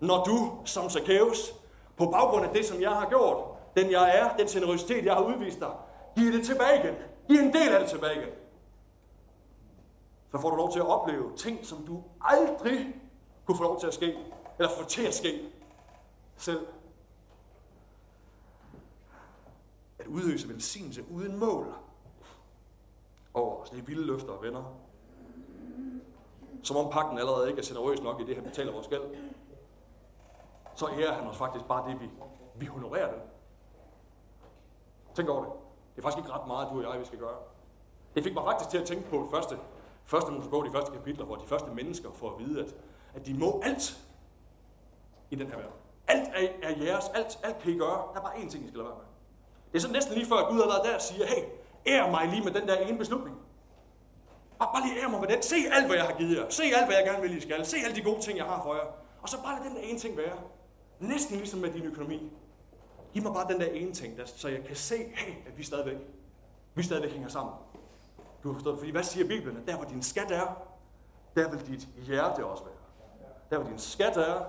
Når 0.00 0.24
du, 0.24 0.52
som 0.64 0.90
Zacchaeus, 0.90 1.52
på 1.96 2.06
baggrund 2.06 2.44
af 2.44 2.52
det, 2.54 2.64
som 2.64 2.80
jeg 2.80 2.90
har 2.90 3.08
gjort, 3.08 3.36
den 3.76 3.90
jeg 3.90 4.18
er, 4.18 4.36
den 4.36 4.46
generøsitet, 4.46 5.04
jeg 5.04 5.14
har 5.14 5.22
udvist 5.22 5.60
dig, 5.60 5.70
giver 6.16 6.32
det 6.32 6.46
tilbage 6.46 6.78
igen. 6.84 6.94
Giv 7.28 7.38
en 7.38 7.52
del 7.52 7.68
af 7.68 7.80
det 7.80 7.88
tilbage 7.88 8.16
igen. 8.16 8.28
Så 10.32 10.40
får 10.40 10.50
du 10.50 10.56
lov 10.56 10.72
til 10.72 10.78
at 10.78 10.86
opleve 10.86 11.36
ting, 11.36 11.66
som 11.66 11.86
du 11.86 12.02
aldrig 12.20 12.94
kunne 13.46 13.56
få 13.56 13.62
lov 13.62 13.80
til 13.80 13.86
at 13.86 13.94
ske, 13.94 14.16
eller 14.58 14.70
få 14.70 14.84
til 14.84 15.06
at 15.06 15.14
ske 15.14 15.40
selv. 16.36 16.66
At 20.06 20.12
udøse 20.12 20.48
velsignelse 20.48 21.04
uden 21.10 21.38
mål 21.38 21.74
over 23.34 23.62
os. 23.62 23.70
Det 23.70 23.78
er 23.78 23.82
vilde 23.82 24.06
løfter 24.06 24.32
og 24.32 24.42
venner. 24.42 24.64
Som 26.62 26.76
om 26.76 26.90
pakken 26.90 27.18
allerede 27.18 27.48
ikke 27.48 27.60
er 27.60 27.64
generøs 27.66 28.02
nok 28.02 28.20
i 28.20 28.24
det, 28.24 28.34
han 28.34 28.44
betaler 28.44 28.72
vores 28.72 28.88
gæld. 28.88 29.02
Så 30.74 30.88
ærer 30.88 31.12
han 31.12 31.26
os 31.26 31.36
faktisk 31.36 31.64
bare 31.64 31.90
det, 31.90 32.00
vi, 32.00 32.10
vi 32.54 32.66
honorerer 32.66 33.12
det. 33.12 33.22
Tænk 35.14 35.28
over 35.28 35.44
det. 35.44 35.52
Det 35.96 35.98
er 35.98 36.02
faktisk 36.02 36.18
ikke 36.18 36.32
ret 36.32 36.46
meget, 36.46 36.68
du 36.72 36.76
og 36.76 36.92
jeg, 36.92 37.00
vi 37.00 37.04
skal 37.04 37.18
gøre. 37.18 37.38
Det 38.14 38.24
fik 38.24 38.34
mig 38.34 38.44
faktisk 38.44 38.70
til 38.70 38.78
at 38.78 38.86
tænke 38.86 39.10
på 39.10 39.16
det 39.16 39.30
første, 39.30 39.58
første 40.04 40.32
Mosebog, 40.32 40.64
de 40.64 40.70
første 40.70 40.92
kapitler, 40.92 41.24
hvor 41.24 41.36
de 41.36 41.46
første 41.46 41.70
mennesker 41.70 42.12
får 42.12 42.32
at 42.32 42.46
vide, 42.46 42.64
at, 42.64 42.74
at 43.14 43.26
de 43.26 43.34
må 43.34 43.60
alt 43.64 44.06
i 45.30 45.34
den 45.34 45.46
her 45.46 45.56
verden. 45.56 45.72
Alt 46.08 46.28
er, 46.28 46.68
er 46.68 46.84
jeres, 46.84 47.08
alt, 47.08 47.40
alt 47.42 47.58
kan 47.58 47.72
I 47.72 47.78
gøre. 47.78 48.08
Der 48.14 48.20
er 48.20 48.24
bare 48.24 48.34
én 48.34 48.48
ting, 48.48 48.64
I 48.64 48.68
skal 48.68 48.78
lade 48.78 48.88
være 48.88 48.98
med. 48.98 49.15
Det 49.72 49.78
er 49.78 49.80
sådan 49.80 49.92
næsten 49.92 50.14
lige 50.14 50.26
før, 50.26 50.36
at 50.36 50.48
Gud 50.48 50.60
allerede 50.62 50.88
der 50.88 50.98
siger, 50.98 51.26
hey, 51.26 51.42
ær 51.86 52.10
mig 52.10 52.28
lige 52.28 52.44
med 52.44 52.52
den 52.52 52.68
der 52.68 52.76
ene 52.76 52.98
beslutning. 52.98 53.36
Bare, 54.58 54.68
bare 54.74 54.82
lige 54.86 55.02
ær 55.02 55.08
mig 55.08 55.20
med 55.20 55.28
den. 55.28 55.42
Se 55.42 55.56
alt, 55.72 55.86
hvad 55.86 55.96
jeg 55.96 56.04
har 56.04 56.16
givet 56.18 56.36
jer. 56.36 56.48
Se 56.48 56.62
alt, 56.62 56.86
hvad 56.86 56.96
jeg 56.96 57.04
gerne 57.06 57.22
vil, 57.22 57.36
I 57.36 57.40
skal. 57.40 57.66
Se 57.66 57.76
alle 57.84 57.96
de 57.96 58.02
gode 58.02 58.20
ting, 58.20 58.38
jeg 58.38 58.46
har 58.46 58.62
for 58.62 58.74
jer. 58.74 58.86
Og 59.22 59.28
så 59.28 59.42
bare 59.42 59.58
lad 59.58 59.70
den 59.70 59.76
der 59.76 59.82
ene 59.82 59.98
ting 59.98 60.16
være. 60.16 60.36
Næsten 61.00 61.36
ligesom 61.36 61.60
med 61.60 61.72
din 61.72 61.82
økonomi. 61.82 62.32
Giv 63.12 63.22
mig 63.22 63.34
bare 63.34 63.52
den 63.52 63.60
der 63.60 63.66
ene 63.66 63.92
ting, 63.92 64.16
der, 64.18 64.26
så 64.26 64.48
jeg 64.48 64.64
kan 64.64 64.76
se, 64.76 64.96
hey, 64.96 65.32
at 65.46 65.58
vi 65.58 65.62
stadigvæk, 65.62 65.96
vi 66.74 66.82
stadigvæk 66.82 67.12
hænger 67.12 67.28
sammen. 67.28 67.54
Du 68.42 68.48
har 68.48 68.54
forstået 68.54 68.78
Fordi 68.78 68.90
hvad 68.90 69.02
siger 69.02 69.28
Bibelen? 69.28 69.66
Der 69.66 69.76
hvor 69.76 69.84
din 69.84 70.02
skat 70.02 70.30
er, 70.30 70.62
der 71.36 71.50
vil 71.50 71.66
dit 71.66 71.88
hjerte 72.06 72.44
også 72.44 72.64
være. 72.64 72.74
Der 73.50 73.58
hvor 73.58 73.70
din 73.70 73.78
skat 73.78 74.16
er, 74.16 74.44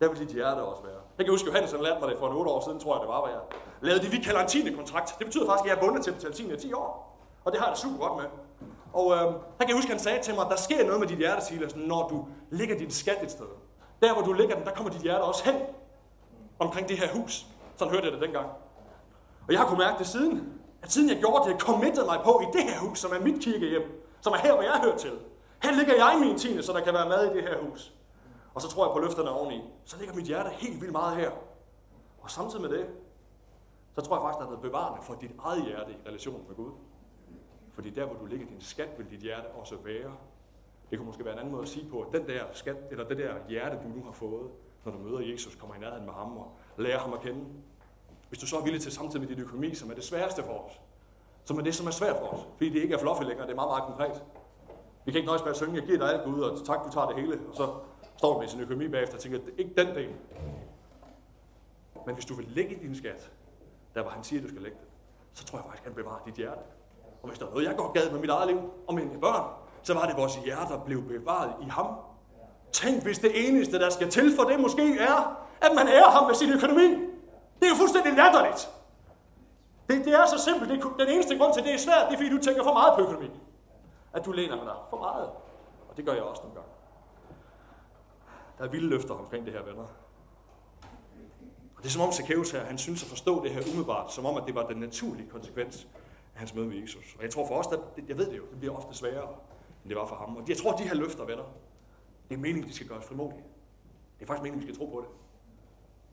der 0.00 0.08
vil 0.08 0.18
dit 0.18 0.28
hjerte 0.28 0.60
også 0.62 0.82
være. 0.82 1.00
Jeg 1.18 1.26
kan 1.26 1.32
huske, 1.32 1.46
Johannes 1.46 1.72
han 1.72 1.80
lærte 1.80 2.00
mig 2.00 2.10
det 2.10 2.18
for 2.18 2.26
en 2.26 2.36
8 2.36 2.50
år 2.50 2.60
siden, 2.64 2.80
tror 2.80 2.94
jeg 2.94 3.00
det 3.00 3.08
var, 3.08 3.20
hvad 3.20 3.32
jeg 3.32 3.40
lavede 3.80 4.02
det, 4.04 4.12
vi 4.12 4.18
kalder 4.18 4.40
en 4.40 4.48
tiende 4.48 4.74
kontrakt. 4.74 5.14
Det 5.18 5.26
betyder 5.26 5.46
faktisk, 5.46 5.64
at 5.64 5.70
jeg 5.70 5.76
er 5.76 5.86
bundet 5.86 6.04
til 6.04 6.10
at 6.10 6.16
betale 6.16 6.34
10 6.34 6.52
i 6.52 6.56
10 6.56 6.72
år. 6.72 7.16
Og 7.44 7.52
det 7.52 7.60
har 7.60 7.66
jeg 7.66 7.74
det 7.74 7.82
super 7.82 7.98
godt 8.06 8.16
med. 8.22 8.28
Og 8.92 9.06
øh, 9.14 9.34
jeg 9.58 9.66
kan 9.66 9.76
huske, 9.76 9.90
han 9.90 9.98
sagde 9.98 10.22
til 10.22 10.34
mig, 10.34 10.44
at 10.44 10.50
der 10.50 10.56
sker 10.56 10.84
noget 10.84 11.00
med 11.00 11.08
dit 11.08 11.18
hjerte, 11.18 11.44
Silas, 11.44 11.76
når 11.76 12.08
du 12.08 12.26
ligger 12.50 12.78
din 12.78 12.90
skat 12.90 13.22
et 13.22 13.30
sted. 13.30 13.50
Der, 14.02 14.12
hvor 14.12 14.22
du 14.22 14.32
ligger 14.32 14.56
den, 14.56 14.64
der 14.64 14.70
kommer 14.70 14.92
dit 14.92 15.02
hjerte 15.02 15.22
også 15.22 15.44
hen. 15.44 15.54
Omkring 16.58 16.88
det 16.88 16.98
her 16.98 17.08
hus. 17.08 17.46
Sådan 17.76 17.94
hørte 17.94 18.04
jeg 18.06 18.12
det 18.12 18.22
dengang. 18.22 18.46
Og 19.46 19.52
jeg 19.52 19.60
har 19.60 19.66
kunnet 19.66 19.78
mærke 19.78 19.98
det 19.98 20.06
siden. 20.06 20.52
At 20.82 20.92
siden 20.92 21.08
jeg 21.08 21.18
gjorde 21.18 21.44
det, 21.44 21.50
jeg 21.50 21.60
committede 21.60 22.06
mig 22.06 22.18
på 22.24 22.42
i 22.42 22.58
det 22.58 22.62
her 22.70 22.78
hus, 22.78 22.98
som 22.98 23.12
er 23.12 23.20
mit 23.20 23.42
kirkehjem. 23.42 23.82
Som 24.20 24.32
er 24.32 24.36
her, 24.36 24.52
hvor 24.52 24.62
jeg 24.62 24.80
hører 24.82 24.96
til. 24.96 25.12
Her 25.62 25.72
ligger 25.72 25.94
jeg 25.94 26.14
i 26.16 26.24
min 26.24 26.38
tiende, 26.38 26.62
så 26.62 26.72
der 26.72 26.80
kan 26.80 26.94
være 26.94 27.08
mad 27.08 27.30
i 27.30 27.34
det 27.36 27.42
her 27.42 27.58
hus. 27.58 27.92
Og 28.54 28.62
så 28.62 28.68
tror 28.68 28.86
jeg 28.86 28.92
på 28.92 28.98
løfterne 28.98 29.30
oveni. 29.30 29.62
Så 29.84 29.98
ligger 29.98 30.14
mit 30.14 30.24
hjerte 30.24 30.50
helt 30.50 30.80
vildt 30.80 30.92
meget 30.92 31.16
her. 31.16 31.30
Og 32.20 32.30
samtidig 32.30 32.62
med 32.62 32.78
det, 32.78 32.86
så 33.94 34.00
tror 34.00 34.16
jeg 34.16 34.22
faktisk, 34.22 34.42
at 34.42 34.48
det 34.50 34.56
er 34.56 34.70
bevarende 34.70 35.02
for 35.02 35.14
dit 35.14 35.30
eget 35.38 35.64
hjerte 35.64 35.92
i 35.92 35.96
relationen 36.06 36.44
med 36.48 36.56
Gud. 36.56 36.70
Fordi 37.72 37.90
der, 37.90 38.04
hvor 38.04 38.14
du 38.14 38.26
ligger 38.26 38.46
din 38.46 38.60
skat, 38.60 38.98
vil 38.98 39.10
dit 39.10 39.20
hjerte 39.20 39.46
også 39.46 39.76
være. 39.84 40.12
Det 40.90 40.98
kunne 40.98 41.06
måske 41.06 41.24
være 41.24 41.32
en 41.32 41.38
anden 41.38 41.52
måde 41.52 41.62
at 41.62 41.68
sige 41.68 41.90
på, 41.90 42.00
at 42.00 42.12
den 42.12 42.26
der 42.26 42.44
skat, 42.52 42.76
eller 42.90 43.08
det 43.08 43.18
der 43.18 43.34
hjerte, 43.48 43.76
du 43.76 43.88
nu 43.88 44.04
har 44.04 44.12
fået, 44.12 44.50
når 44.84 44.92
du 44.92 44.98
møder 44.98 45.20
Jesus, 45.20 45.54
kommer 45.54 45.76
i 45.76 45.78
nærheden 45.78 46.04
med 46.04 46.14
ham 46.14 46.38
og 46.38 46.52
lærer 46.76 46.98
ham 46.98 47.12
at 47.12 47.20
kende. 47.20 47.44
Hvis 48.28 48.40
du 48.40 48.46
så 48.46 48.56
er 48.56 48.62
villig 48.62 48.82
til 48.82 48.92
samtidig 48.92 49.20
med 49.28 49.36
din 49.36 49.44
økonomi, 49.44 49.74
som 49.74 49.90
er 49.90 49.94
det 49.94 50.04
sværeste 50.04 50.42
for 50.42 50.52
os, 50.52 50.80
som 51.44 51.58
er 51.58 51.62
det, 51.62 51.74
som 51.74 51.86
er 51.86 51.90
svært 51.90 52.16
for 52.16 52.26
os, 52.26 52.40
fordi 52.52 52.68
det 52.68 52.82
ikke 52.82 52.94
er 52.94 52.98
fluffy 52.98 53.22
længere, 53.22 53.46
det 53.46 53.52
er 53.52 53.56
meget, 53.56 53.70
meget 53.70 53.84
konkret. 53.84 54.24
Vi 55.04 55.12
kan 55.12 55.18
ikke 55.18 55.26
nøjes 55.26 55.42
med 55.42 55.50
at 55.50 55.56
synge, 55.56 55.76
jeg 55.76 55.84
giver 55.84 55.98
dig 55.98 56.08
alt 56.12 56.24
Gud, 56.24 56.40
og 56.40 56.64
tak, 56.64 56.84
du 56.84 56.90
tager 56.90 57.06
det 57.06 57.16
hele, 57.16 57.40
og 57.48 57.54
så 57.54 57.74
står 58.20 58.40
med 58.40 58.48
sin 58.48 58.60
økonomi 58.60 58.88
bagefter 58.88 59.16
og 59.16 59.22
tænker, 59.22 59.38
det 59.38 59.48
er 59.48 59.58
ikke 59.58 59.74
den 59.76 59.94
del. 59.94 60.14
Men 62.06 62.14
hvis 62.14 62.24
du 62.24 62.34
vil 62.34 62.46
lægge 62.48 62.78
din 62.82 62.94
skat, 62.96 63.30
der 63.94 64.02
hvor 64.02 64.10
han 64.10 64.24
siger, 64.24 64.40
at 64.40 64.44
du 64.44 64.48
skal 64.48 64.62
lægge 64.62 64.78
det, 64.80 64.88
så 65.38 65.44
tror 65.44 65.58
jeg 65.58 65.64
faktisk, 65.64 65.82
at 65.82 65.88
han 65.92 65.94
bevarer 65.94 66.22
dit 66.26 66.34
hjerte. 66.34 66.60
Og 67.22 67.28
hvis 67.28 67.38
der 67.38 67.46
er 67.46 67.50
noget, 67.50 67.64
jeg 67.64 67.76
går 67.76 67.92
gad 67.92 68.10
med 68.10 68.20
mit 68.20 68.30
eget 68.30 68.48
liv 68.48 68.60
og 68.88 68.94
mine 68.94 69.20
børn, 69.20 69.44
så 69.82 69.94
var 69.94 70.06
det, 70.06 70.16
vores 70.16 70.36
hjerter 70.36 70.78
blev 70.84 71.02
bevaret 71.02 71.52
i 71.62 71.64
ham. 71.64 71.88
Tænk, 72.72 73.02
hvis 73.02 73.18
det 73.18 73.48
eneste, 73.48 73.78
der 73.78 73.90
skal 73.90 74.10
til 74.10 74.36
for 74.36 74.44
det 74.44 74.60
måske 74.60 74.98
er, 74.98 75.46
at 75.60 75.72
man 75.74 75.88
ærer 75.88 76.10
ham 76.10 76.26
med 76.26 76.34
sin 76.34 76.52
økonomi. 76.52 76.88
Det 77.58 77.64
er 77.68 77.72
jo 77.74 77.78
fuldstændig 77.82 78.12
latterligt. 78.12 78.70
Det, 79.88 80.04
det 80.04 80.12
er 80.14 80.26
så 80.26 80.38
simpelt. 80.38 80.70
Det, 80.70 80.78
den 80.98 81.08
eneste 81.08 81.38
grund 81.38 81.52
til, 81.52 81.60
at 81.60 81.66
det 81.66 81.74
er 81.74 81.78
svært, 81.78 82.04
det 82.08 82.14
er, 82.14 82.18
fordi 82.18 82.30
du 82.36 82.42
tænker 82.42 82.62
for 82.64 82.72
meget 82.72 82.92
på 82.96 83.00
økonomi. 83.00 83.30
At 84.12 84.24
du 84.24 84.32
læner 84.32 84.64
dig 84.64 84.78
for 84.90 84.98
meget. 84.98 85.28
Og 85.88 85.96
det 85.96 86.04
gør 86.06 86.12
jeg 86.12 86.22
også 86.22 86.42
nogle 86.42 86.54
gange. 86.54 86.79
Der 88.60 88.66
er 88.66 88.70
vilde 88.70 88.88
løfter 88.88 89.14
omkring 89.14 89.46
det 89.46 89.52
her, 89.52 89.62
venner. 89.62 89.82
Og 91.76 91.82
det 91.82 91.84
er 91.84 91.88
som 91.88 92.02
om 92.02 92.12
Zacchaeus 92.12 92.50
her, 92.50 92.64
han 92.64 92.78
synes 92.78 93.02
at 93.02 93.08
forstå 93.08 93.44
det 93.44 93.50
her 93.50 93.60
umiddelbart, 93.60 94.12
som 94.12 94.26
om 94.26 94.36
at 94.36 94.42
det 94.46 94.54
var 94.54 94.66
den 94.66 94.76
naturlige 94.76 95.28
konsekvens 95.28 95.88
af 96.34 96.38
hans 96.38 96.54
møde 96.54 96.66
med 96.66 96.76
Jesus. 96.76 97.14
Og 97.18 97.22
jeg 97.22 97.30
tror 97.30 97.46
for 97.46 97.54
os, 97.54 97.66
at 97.66 98.08
jeg 98.08 98.18
ved 98.18 98.30
det 98.30 98.36
jo, 98.36 98.42
det 98.50 98.58
bliver 98.58 98.76
ofte 98.76 98.94
sværere, 98.94 99.28
end 99.82 99.88
det 99.88 99.96
var 99.96 100.06
for 100.06 100.16
ham. 100.16 100.36
Og 100.36 100.48
jeg 100.48 100.56
tror, 100.56 100.72
at 100.72 100.78
de 100.78 100.84
her 100.84 100.94
løfter, 100.94 101.24
venner, 101.24 101.44
det 102.28 102.34
er 102.34 102.38
meningen, 102.38 102.68
de 102.68 102.74
skal 102.74 102.88
gøre 102.88 102.98
os 102.98 103.04
frimodige. 103.04 103.44
Det 104.18 104.22
er 104.22 104.26
faktisk 104.26 104.42
meningen, 104.42 104.68
vi 104.68 104.74
skal 104.74 104.78
tro 104.78 104.90
på 104.92 105.00
det. 105.00 105.08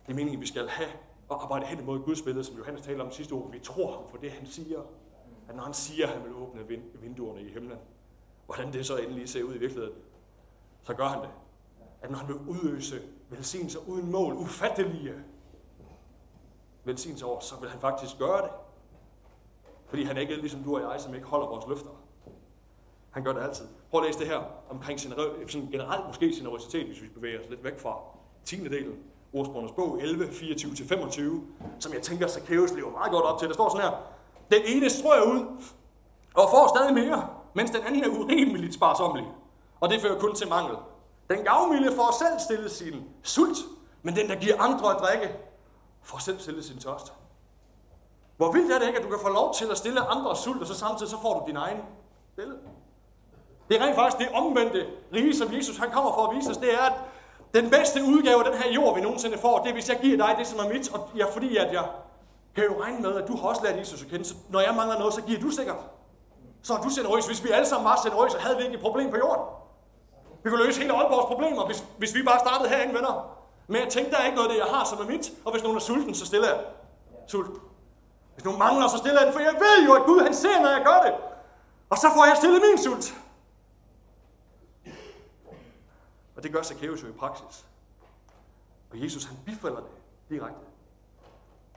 Det 0.05 0.11
er 0.11 0.15
meningen, 0.15 0.41
vi 0.41 0.47
skal 0.47 0.69
have 0.69 0.89
og 1.29 1.43
arbejde 1.43 1.65
hen 1.65 1.79
imod 1.79 1.99
Guds 1.99 2.21
billede, 2.21 2.43
som 2.43 2.57
Johannes 2.57 2.81
taler 2.81 3.03
om 3.03 3.11
sidste 3.11 3.35
uge. 3.35 3.51
Vi 3.51 3.59
tror 3.59 3.95
ham 3.95 4.09
for 4.09 4.17
det, 4.17 4.31
han 4.31 4.47
siger. 4.47 4.79
At 5.49 5.55
når 5.55 5.63
han 5.63 5.73
siger, 5.73 6.07
at 6.07 6.13
han 6.13 6.23
vil 6.23 6.33
åbne 6.33 6.61
vinduerne 7.01 7.41
i 7.41 7.53
himlen, 7.53 7.77
hvordan 8.45 8.73
det 8.73 8.85
så 8.85 8.97
endelig 8.97 9.29
ser 9.29 9.43
ud 9.43 9.55
i 9.55 9.57
virkeligheden, 9.57 9.97
så 10.83 10.93
gør 10.93 11.07
han 11.07 11.21
det. 11.21 11.29
At 12.01 12.11
når 12.11 12.17
han 12.17 12.27
vil 12.27 12.35
udøse 12.35 13.01
velsignelser 13.29 13.79
uden 13.87 14.11
mål, 14.11 14.33
ufattelige 14.33 15.13
velsignelser 16.83 17.25
over, 17.25 17.39
så 17.39 17.55
vil 17.59 17.69
han 17.69 17.81
faktisk 17.81 18.17
gøre 18.17 18.41
det. 18.41 18.49
Fordi 19.87 20.03
han 20.03 20.17
er 20.17 20.21
ikke 20.21 20.35
ligesom 20.35 20.63
du 20.63 20.75
og 20.75 20.81
jeg, 20.81 21.01
som 21.01 21.15
ikke 21.15 21.27
holder 21.27 21.47
vores 21.47 21.67
løfter. 21.67 21.89
Han 23.09 23.23
gør 23.23 23.33
det 23.33 23.41
altid. 23.41 23.65
Prøv 23.91 24.01
at 24.01 24.07
læse 24.07 24.19
det 24.19 24.27
her 24.27 24.41
omkring 24.69 24.99
sådan 24.99 25.67
generelt 25.71 26.07
måske 26.07 26.31
generositet, 26.31 26.87
hvis 26.87 27.01
vi 27.01 27.07
bevæger 27.07 27.39
os 27.39 27.49
lidt 27.49 27.63
væk 27.63 27.79
fra 27.79 27.97
tiende 28.45 28.69
delen. 28.69 28.99
Ordsprogenes 29.33 29.71
bog 29.71 30.01
11, 30.01 30.25
24-25, 30.25 31.21
som 31.79 31.93
jeg 31.93 32.01
tænker, 32.01 32.27
Zacchaeus 32.27 32.71
lever 32.71 32.91
meget 32.91 33.11
godt 33.11 33.25
op 33.25 33.39
til. 33.39 33.47
Der 33.47 33.53
står 33.53 33.69
sådan 33.69 33.89
her, 33.89 33.97
den 34.51 34.61
ene 34.65 34.89
strøger 34.89 35.23
ud 35.23 35.39
og 36.33 36.49
får 36.51 36.77
stadig 36.77 36.93
mere, 36.93 37.29
mens 37.53 37.71
den 37.71 37.81
anden 37.81 38.03
er 38.03 38.09
urimeligt 38.09 38.73
sparsomlig. 38.73 39.25
Og 39.79 39.89
det 39.89 40.01
fører 40.01 40.19
kun 40.19 40.35
til 40.35 40.49
mangel. 40.49 40.75
Den 41.29 41.43
gavmilde 41.43 41.95
får 41.95 42.15
selv 42.19 42.39
stillet 42.39 42.71
sin 42.71 43.03
sult, 43.23 43.57
men 44.01 44.15
den, 44.15 44.29
der 44.29 44.35
giver 44.35 44.61
andre 44.61 44.95
at 44.95 45.01
drikke, 45.01 45.35
får 46.03 46.17
selv 46.17 46.39
stillet 46.39 46.65
sin 46.65 46.79
tørst. 46.79 47.13
Hvor 48.37 48.51
vildt 48.51 48.71
er 48.71 48.79
det 48.79 48.87
ikke, 48.87 48.99
at 48.99 49.05
du 49.05 49.09
kan 49.09 49.19
få 49.21 49.29
lov 49.29 49.53
til 49.53 49.65
at 49.71 49.77
stille 49.77 50.01
andre 50.01 50.35
sult, 50.35 50.61
og 50.61 50.67
så 50.67 50.73
samtidig 50.73 51.09
så 51.09 51.21
får 51.21 51.39
du 51.39 51.47
din 51.47 51.57
egen 51.57 51.77
stille? 52.33 52.55
Det 53.69 53.81
er 53.81 53.85
rent 53.85 53.95
faktisk 53.95 54.17
det 54.17 54.35
omvendte 54.35 54.85
rige, 55.13 55.37
som 55.37 55.53
Jesus 55.53 55.77
han 55.77 55.91
kommer 55.91 56.13
for 56.13 56.27
at 56.27 56.35
vise 56.35 56.49
os, 56.51 56.57
det 56.57 56.73
er, 56.73 56.85
at 56.85 56.93
den 57.53 57.69
bedste 57.69 58.03
udgave 58.03 58.45
af 58.45 58.51
den 58.51 58.61
her 58.61 58.71
jord, 58.71 58.95
vi 58.95 59.01
nogensinde 59.01 59.37
får, 59.37 59.59
det 59.59 59.69
er, 59.69 59.73
hvis 59.73 59.89
jeg 59.89 59.99
giver 60.01 60.17
dig 60.17 60.35
det, 60.39 60.47
som 60.47 60.59
er 60.59 60.69
mit, 60.73 60.93
og 60.93 61.09
ja, 61.15 61.25
fordi 61.25 61.57
at 61.57 61.73
jeg 61.73 61.85
kan 62.55 62.63
jo 62.63 62.81
regne 62.81 62.99
med, 62.99 63.15
at 63.15 63.27
du 63.27 63.37
har 63.37 63.47
også 63.47 63.63
lært 63.63 63.79
Jesus 63.79 64.03
at 64.03 64.07
kende, 64.07 64.25
så 64.25 64.35
når 64.49 64.59
jeg 64.59 64.75
mangler 64.75 64.97
noget, 64.97 65.13
så 65.13 65.21
giver 65.21 65.39
du 65.39 65.49
sikkert. 65.49 65.77
Så 66.61 66.73
er 66.73 66.81
du 66.81 66.89
generøs. 66.95 67.25
Hvis 67.25 67.43
vi 67.43 67.49
alle 67.49 67.67
sammen 67.67 67.85
var 67.85 67.99
generøse, 68.03 68.37
havde 68.37 68.57
vi 68.57 68.63
ikke 68.63 68.75
et 68.75 68.81
problem 68.81 69.09
på 69.09 69.17
jorden. 69.17 69.45
Vi 70.47 70.51
kunne 70.51 70.65
løse 70.65 70.81
hele 70.81 70.93
Aalborgs 70.93 71.25
problemer, 71.25 71.65
hvis, 71.65 71.85
hvis 71.97 72.15
vi 72.15 72.23
bare 72.23 72.39
startede 72.39 72.69
herinde, 72.69 72.93
venner. 72.93 73.37
Men 73.67 73.81
jeg 73.81 73.89
tænkte, 73.89 74.11
der 74.11 74.17
er 74.17 74.25
ikke 74.25 74.35
noget 74.35 74.49
af 74.49 74.53
det, 74.53 74.59
jeg 74.65 74.71
har, 74.75 74.85
som 74.85 74.97
er 74.99 75.07
mit. 75.13 75.31
Og 75.45 75.51
hvis 75.51 75.63
nogen 75.63 75.77
er 75.77 75.81
sulten, 75.81 76.13
så 76.15 76.25
stiller 76.25 76.47
jeg 76.47 76.65
sult. 77.27 77.61
Hvis 78.33 78.45
nogen 78.45 78.59
mangler, 78.59 78.87
så 78.87 78.97
stiller 78.97 79.19
jeg 79.19 79.25
den, 79.27 79.33
for 79.33 79.39
jeg 79.39 79.53
ved 79.53 79.85
jo, 79.87 79.93
at 79.93 80.03
Gud 80.05 80.19
han 80.21 80.33
ser, 80.33 80.61
når 80.61 80.69
jeg 80.69 80.83
gør 80.85 80.99
det. 81.05 81.13
Og 81.89 81.97
så 81.97 82.07
får 82.15 82.25
jeg 82.25 82.37
stillet 82.37 82.61
min 82.67 82.77
sult. 82.85 83.07
Og 86.35 86.43
det 86.43 86.51
gør 86.51 86.61
Zacchaeus 86.61 87.03
jo 87.03 87.07
i 87.07 87.11
praksis. 87.11 87.65
Og 88.91 89.03
Jesus 89.03 89.23
han 89.25 89.37
bifalder 89.45 89.79
det 89.79 89.91
direkte. 90.29 90.65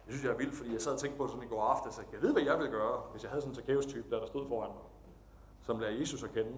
Det 0.04 0.12
synes 0.14 0.24
jeg 0.24 0.32
er 0.32 0.36
vildt, 0.36 0.56
fordi 0.56 0.72
jeg 0.72 0.82
sad 0.82 0.92
og 0.92 0.98
tænkte 0.98 1.18
på 1.18 1.24
det 1.24 1.32
sådan 1.32 1.46
i 1.46 1.48
går 1.48 1.62
aftes, 1.62 1.98
at 1.98 2.04
jeg 2.12 2.22
ved, 2.22 2.32
hvad 2.32 2.42
jeg 2.42 2.58
ville 2.58 2.70
gøre, 2.70 2.96
hvis 3.12 3.22
jeg 3.22 3.30
havde 3.30 3.42
sådan 3.42 3.52
en 3.52 3.56
Zacchaeus-type, 3.56 4.10
der, 4.10 4.18
der 4.20 4.26
stod 4.26 4.48
foran 4.48 4.70
mig, 4.70 4.84
som 5.66 5.78
lærer 5.78 5.92
Jesus 5.92 6.22
at 6.22 6.32
kende, 6.32 6.52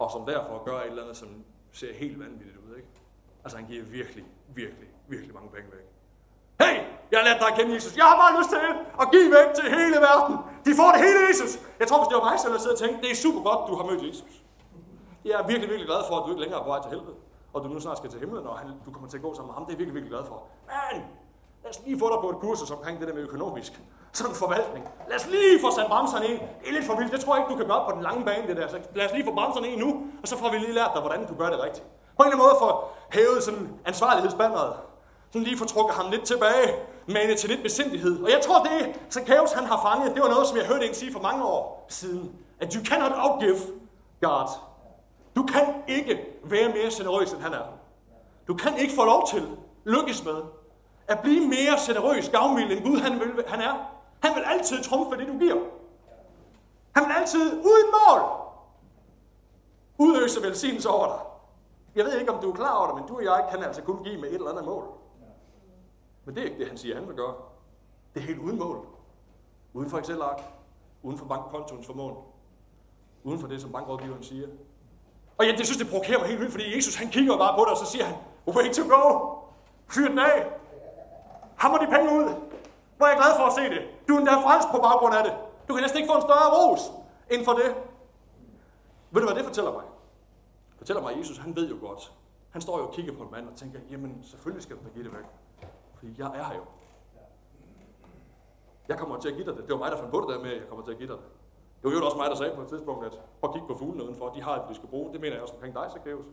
og 0.00 0.08
som 0.14 0.22
derfor 0.32 0.64
gør 0.68 0.78
et 0.80 0.86
eller 0.86 1.02
andet, 1.02 1.16
som 1.22 1.28
ser 1.72 1.92
helt 2.02 2.18
vanvittigt 2.24 2.58
ud. 2.64 2.76
Ikke? 2.76 2.88
Altså 3.44 3.56
han 3.58 3.66
giver 3.70 3.84
virkelig, 3.98 4.24
virkelig, 4.60 4.88
virkelig 5.12 5.34
mange 5.34 5.50
penge 5.56 5.68
væk. 5.76 5.86
Hey, 6.62 6.76
jeg 7.10 7.16
har 7.20 7.26
lært 7.28 7.40
dig 7.42 7.48
at 7.52 7.56
kende 7.58 7.70
Jesus. 7.74 7.92
Jeg 8.00 8.06
har 8.10 8.16
bare 8.22 8.32
lyst 8.38 8.50
til 8.54 8.60
at 9.02 9.06
give 9.14 9.28
væk 9.36 9.48
til 9.58 9.66
hele 9.78 9.96
verden. 10.08 10.34
De 10.66 10.72
får 10.80 10.90
det 10.94 11.00
hele, 11.06 11.20
Jesus. 11.28 11.52
Jeg 11.80 11.86
tror, 11.88 11.98
hvis 12.00 12.08
det 12.10 12.16
var 12.20 12.26
mig, 12.30 12.36
selv, 12.42 12.52
der 12.54 12.60
sidder 12.64 12.76
og 12.78 12.82
tænke, 12.84 12.96
det 13.04 13.10
er 13.14 13.18
super 13.26 13.42
godt, 13.48 13.60
du 13.70 13.74
har 13.78 13.84
mødt 13.90 14.02
Jesus. 14.08 14.32
Jeg 15.28 15.34
er 15.40 15.44
virkelig, 15.50 15.68
virkelig 15.72 15.88
glad 15.92 16.02
for, 16.08 16.14
at 16.18 16.22
du 16.24 16.30
ikke 16.32 16.42
længere 16.44 16.60
er 16.60 16.64
på 16.66 16.72
vej 16.74 16.80
til 16.84 16.90
helvede 16.94 17.16
og 17.52 17.62
du 17.64 17.68
nu 17.68 17.80
snart 17.80 17.98
skal 17.98 18.10
til 18.10 18.20
himlen, 18.20 18.46
og 18.46 18.58
han, 18.58 18.68
du 18.86 18.90
kommer 18.90 19.08
til 19.08 19.16
at 19.16 19.22
gå 19.22 19.34
sammen 19.34 19.48
med 19.48 19.54
ham. 19.54 19.64
Det 19.64 19.72
er 19.72 19.74
jeg 19.74 19.78
virkelig, 19.78 19.94
virkelig 19.94 20.10
glad 20.10 20.24
for. 20.24 20.42
Men 20.92 21.02
lad 21.62 21.70
os 21.70 21.80
lige 21.86 21.98
få 21.98 22.08
dig 22.12 22.18
på 22.20 22.30
et 22.30 22.36
kursus 22.36 22.70
omkring 22.70 23.00
det 23.00 23.08
der 23.08 23.14
med 23.14 23.22
økonomisk 23.22 23.80
sådan 24.12 24.34
forvaltning. 24.34 24.88
Lad 25.08 25.16
os 25.16 25.26
lige 25.26 25.60
få 25.60 25.70
sat 25.76 25.86
bremserne 25.86 26.26
ind. 26.26 26.40
Det 26.60 26.68
er 26.68 26.72
lidt 26.72 26.84
for 26.84 26.96
vildt. 26.96 27.12
Det 27.12 27.20
tror 27.20 27.34
jeg 27.34 27.42
ikke, 27.42 27.52
du 27.52 27.58
kan 27.58 27.66
gøre 27.66 27.84
på 27.88 27.92
den 27.96 28.02
lange 28.02 28.24
bane, 28.24 28.46
det 28.48 28.56
der. 28.56 28.68
Så 28.68 28.78
lad 28.94 29.06
os 29.06 29.12
lige 29.12 29.24
få 29.24 29.34
bremserne 29.34 29.68
ind 29.68 29.80
nu, 29.80 29.90
og 30.22 30.28
så 30.28 30.36
får 30.38 30.50
vi 30.50 30.56
lige 30.56 30.72
lært 30.72 30.90
dig, 30.94 31.00
hvordan 31.00 31.26
du 31.26 31.34
gør 31.34 31.50
det 31.50 31.60
rigtigt. 31.62 31.84
På 32.16 32.22
en 32.22 32.32
eller 32.32 32.36
anden 32.36 32.46
måde 32.46 32.56
få 32.64 32.70
hævet 33.16 33.42
sådan 33.42 33.68
ansvarlighedsbanderet. 33.84 34.72
Sådan 35.32 35.46
lige 35.46 35.58
få 35.58 35.64
trukket 35.64 35.94
ham 35.96 36.10
lidt 36.10 36.24
tilbage, 36.24 36.68
mane 37.06 37.34
til 37.34 37.48
lidt 37.50 37.62
besindighed. 37.62 38.22
Og 38.24 38.30
jeg 38.30 38.40
tror, 38.42 38.62
det 38.62 39.00
så 39.10 39.20
Kaos 39.24 39.52
han 39.52 39.64
har 39.64 39.80
fanget, 39.88 40.14
det 40.14 40.22
var 40.22 40.28
noget, 40.28 40.46
som 40.46 40.56
jeg 40.56 40.66
hørte 40.66 40.88
en 40.88 40.94
sige 40.94 41.12
for 41.12 41.20
mange 41.20 41.44
år 41.44 41.86
siden. 41.88 42.32
At 42.60 42.72
you 42.72 42.84
cannot 42.84 43.12
outgive 43.16 43.56
God. 44.20 44.48
Du 45.36 45.42
kan 45.42 45.66
ikke 45.88 46.20
være 46.44 46.68
mere 46.68 46.90
generøs, 46.92 47.32
end 47.32 47.42
han 47.42 47.52
er. 47.52 47.66
Du 48.48 48.54
kan 48.54 48.78
ikke 48.78 48.94
få 48.94 49.04
lov 49.04 49.28
til, 49.28 49.48
lykkes 49.84 50.24
med, 50.24 50.36
at 51.10 51.20
blive 51.22 51.48
mere 51.48 51.74
generøs, 51.86 52.28
gavmild, 52.28 52.72
end 52.72 52.84
Gud 52.84 52.98
han, 52.98 53.20
vil, 53.20 53.44
han 53.46 53.60
er. 53.60 53.74
Han 54.22 54.34
vil 54.34 54.42
altid 54.46 54.82
trumfe 54.82 55.16
det, 55.16 55.28
du 55.28 55.38
giver. 55.38 55.56
Han 56.94 57.04
vil 57.04 57.14
altid, 57.18 57.52
uden 57.52 57.88
mål, 57.98 58.20
udøse 59.98 60.42
velsignelse 60.42 60.88
over 60.88 61.06
dig. 61.06 61.18
Jeg 61.94 62.04
ved 62.04 62.20
ikke, 62.20 62.32
om 62.32 62.42
du 62.42 62.50
er 62.50 62.54
klar 62.54 62.76
over 62.76 62.86
det, 62.86 62.94
men 62.94 63.08
du 63.08 63.16
og 63.16 63.24
jeg 63.24 63.48
kan 63.50 63.62
altså 63.62 63.82
kun 63.82 64.04
give 64.04 64.20
med 64.20 64.28
et 64.28 64.34
eller 64.34 64.50
andet 64.50 64.64
mål. 64.64 64.84
Men 66.24 66.34
det 66.34 66.40
er 66.40 66.44
ikke 66.44 66.58
det, 66.58 66.68
han 66.68 66.78
siger, 66.78 66.94
han 66.94 67.08
vil 67.08 67.16
gøre. 67.16 67.34
Det 68.14 68.22
er 68.22 68.26
helt 68.26 68.38
uden 68.38 68.58
mål. 68.58 68.86
Uden 69.72 69.90
for 69.90 69.98
Excel-ark. 69.98 70.42
Uden 71.02 71.18
for 71.18 71.26
bankkontoens 71.26 71.86
formål. 71.86 72.16
Uden 73.24 73.40
for 73.40 73.48
det, 73.48 73.60
som 73.60 73.72
bankrådgiveren 73.72 74.22
siger. 74.22 74.48
Og 75.38 75.46
ja, 75.46 75.52
det 75.52 75.66
synes, 75.66 75.78
det 75.78 75.88
provokerer 75.88 76.18
mig 76.18 76.28
helt 76.28 76.40
vildt, 76.40 76.52
fordi 76.52 76.76
Jesus 76.76 76.94
han 76.94 77.08
kigger 77.08 77.38
bare 77.38 77.58
på 77.58 77.60
det, 77.60 77.70
og 77.70 77.76
så 77.76 77.86
siger 77.86 78.04
han, 78.04 78.16
way 78.46 78.72
to 78.72 78.82
go! 78.88 79.34
Fyr 79.88 80.08
den 80.08 80.18
af! 80.18 80.59
Hammer 81.60 81.78
de 81.78 81.86
penge 81.94 82.08
ud! 82.18 82.26
Hvor 82.96 83.06
er 83.06 83.10
jeg 83.10 83.18
glad 83.22 83.32
for 83.40 83.46
at 83.50 83.54
se 83.58 83.64
det. 83.74 83.82
Du 84.08 84.14
er 84.14 84.18
endda 84.18 84.34
fransk 84.46 84.68
på 84.74 84.78
baggrund 84.86 85.14
af 85.14 85.24
det. 85.24 85.34
Du 85.68 85.74
kan 85.74 85.82
næsten 85.82 85.98
ikke 86.00 86.10
få 86.12 86.16
en 86.20 86.26
større 86.28 86.48
ros 86.56 86.82
end 87.32 87.44
for 87.44 87.54
det. 87.60 87.68
Ved 89.10 89.20
du, 89.22 89.26
hvad 89.28 89.36
det 89.38 89.44
fortæller 89.44 89.72
mig? 89.72 89.84
Det 90.70 90.78
fortæller 90.78 91.02
mig, 91.02 91.12
at 91.12 91.18
Jesus 91.18 91.38
han 91.38 91.56
ved 91.56 91.68
jo 91.68 91.76
godt. 91.86 92.12
Han 92.50 92.60
står 92.60 92.78
jo 92.78 92.86
og 92.86 92.92
kigger 92.92 93.12
på 93.18 93.22
en 93.22 93.30
mand 93.30 93.48
og 93.48 93.56
tænker, 93.56 93.78
jamen 93.90 94.22
selvfølgelig 94.22 94.62
skal 94.62 94.76
du 94.76 94.82
da 94.84 94.88
give 94.88 95.04
det 95.04 95.12
væk. 95.12 95.28
Fordi 95.94 96.14
jeg 96.18 96.26
er 96.26 96.44
her 96.48 96.54
jo. 96.56 96.64
Jeg 98.88 98.98
kommer 98.98 99.20
til 99.20 99.28
at 99.28 99.34
give 99.34 99.46
dig 99.46 99.56
det. 99.56 99.62
Det 99.66 99.72
var 99.72 99.78
mig, 99.78 99.90
der 99.90 99.96
fandt 99.96 100.10
på 100.10 100.20
det 100.20 100.28
der 100.28 100.42
med, 100.44 100.50
at 100.50 100.60
jeg 100.60 100.68
kommer 100.68 100.84
til 100.84 100.92
at 100.92 100.98
give 100.98 101.08
dig 101.08 101.16
det. 101.16 101.26
Det 101.82 101.84
var 101.84 101.98
jo 101.98 102.04
også 102.04 102.16
mig, 102.16 102.30
der 102.30 102.36
sagde 102.36 102.54
på 102.54 102.62
et 102.62 102.68
tidspunkt, 102.68 103.06
at 103.06 103.20
prøv 103.40 103.50
at 103.50 103.54
kigge 103.54 103.68
på 103.68 103.78
fuglene 103.78 104.04
udenfor. 104.04 104.28
De 104.28 104.42
har 104.42 104.54
et, 104.56 104.68
vi 104.68 104.74
skal 104.74 104.88
bruge. 104.88 105.12
Det 105.12 105.20
mener 105.20 105.34
jeg 105.34 105.42
også 105.42 105.54
omkring 105.54 105.74
dig, 105.74 105.86
Zacchaeus. 105.92 106.24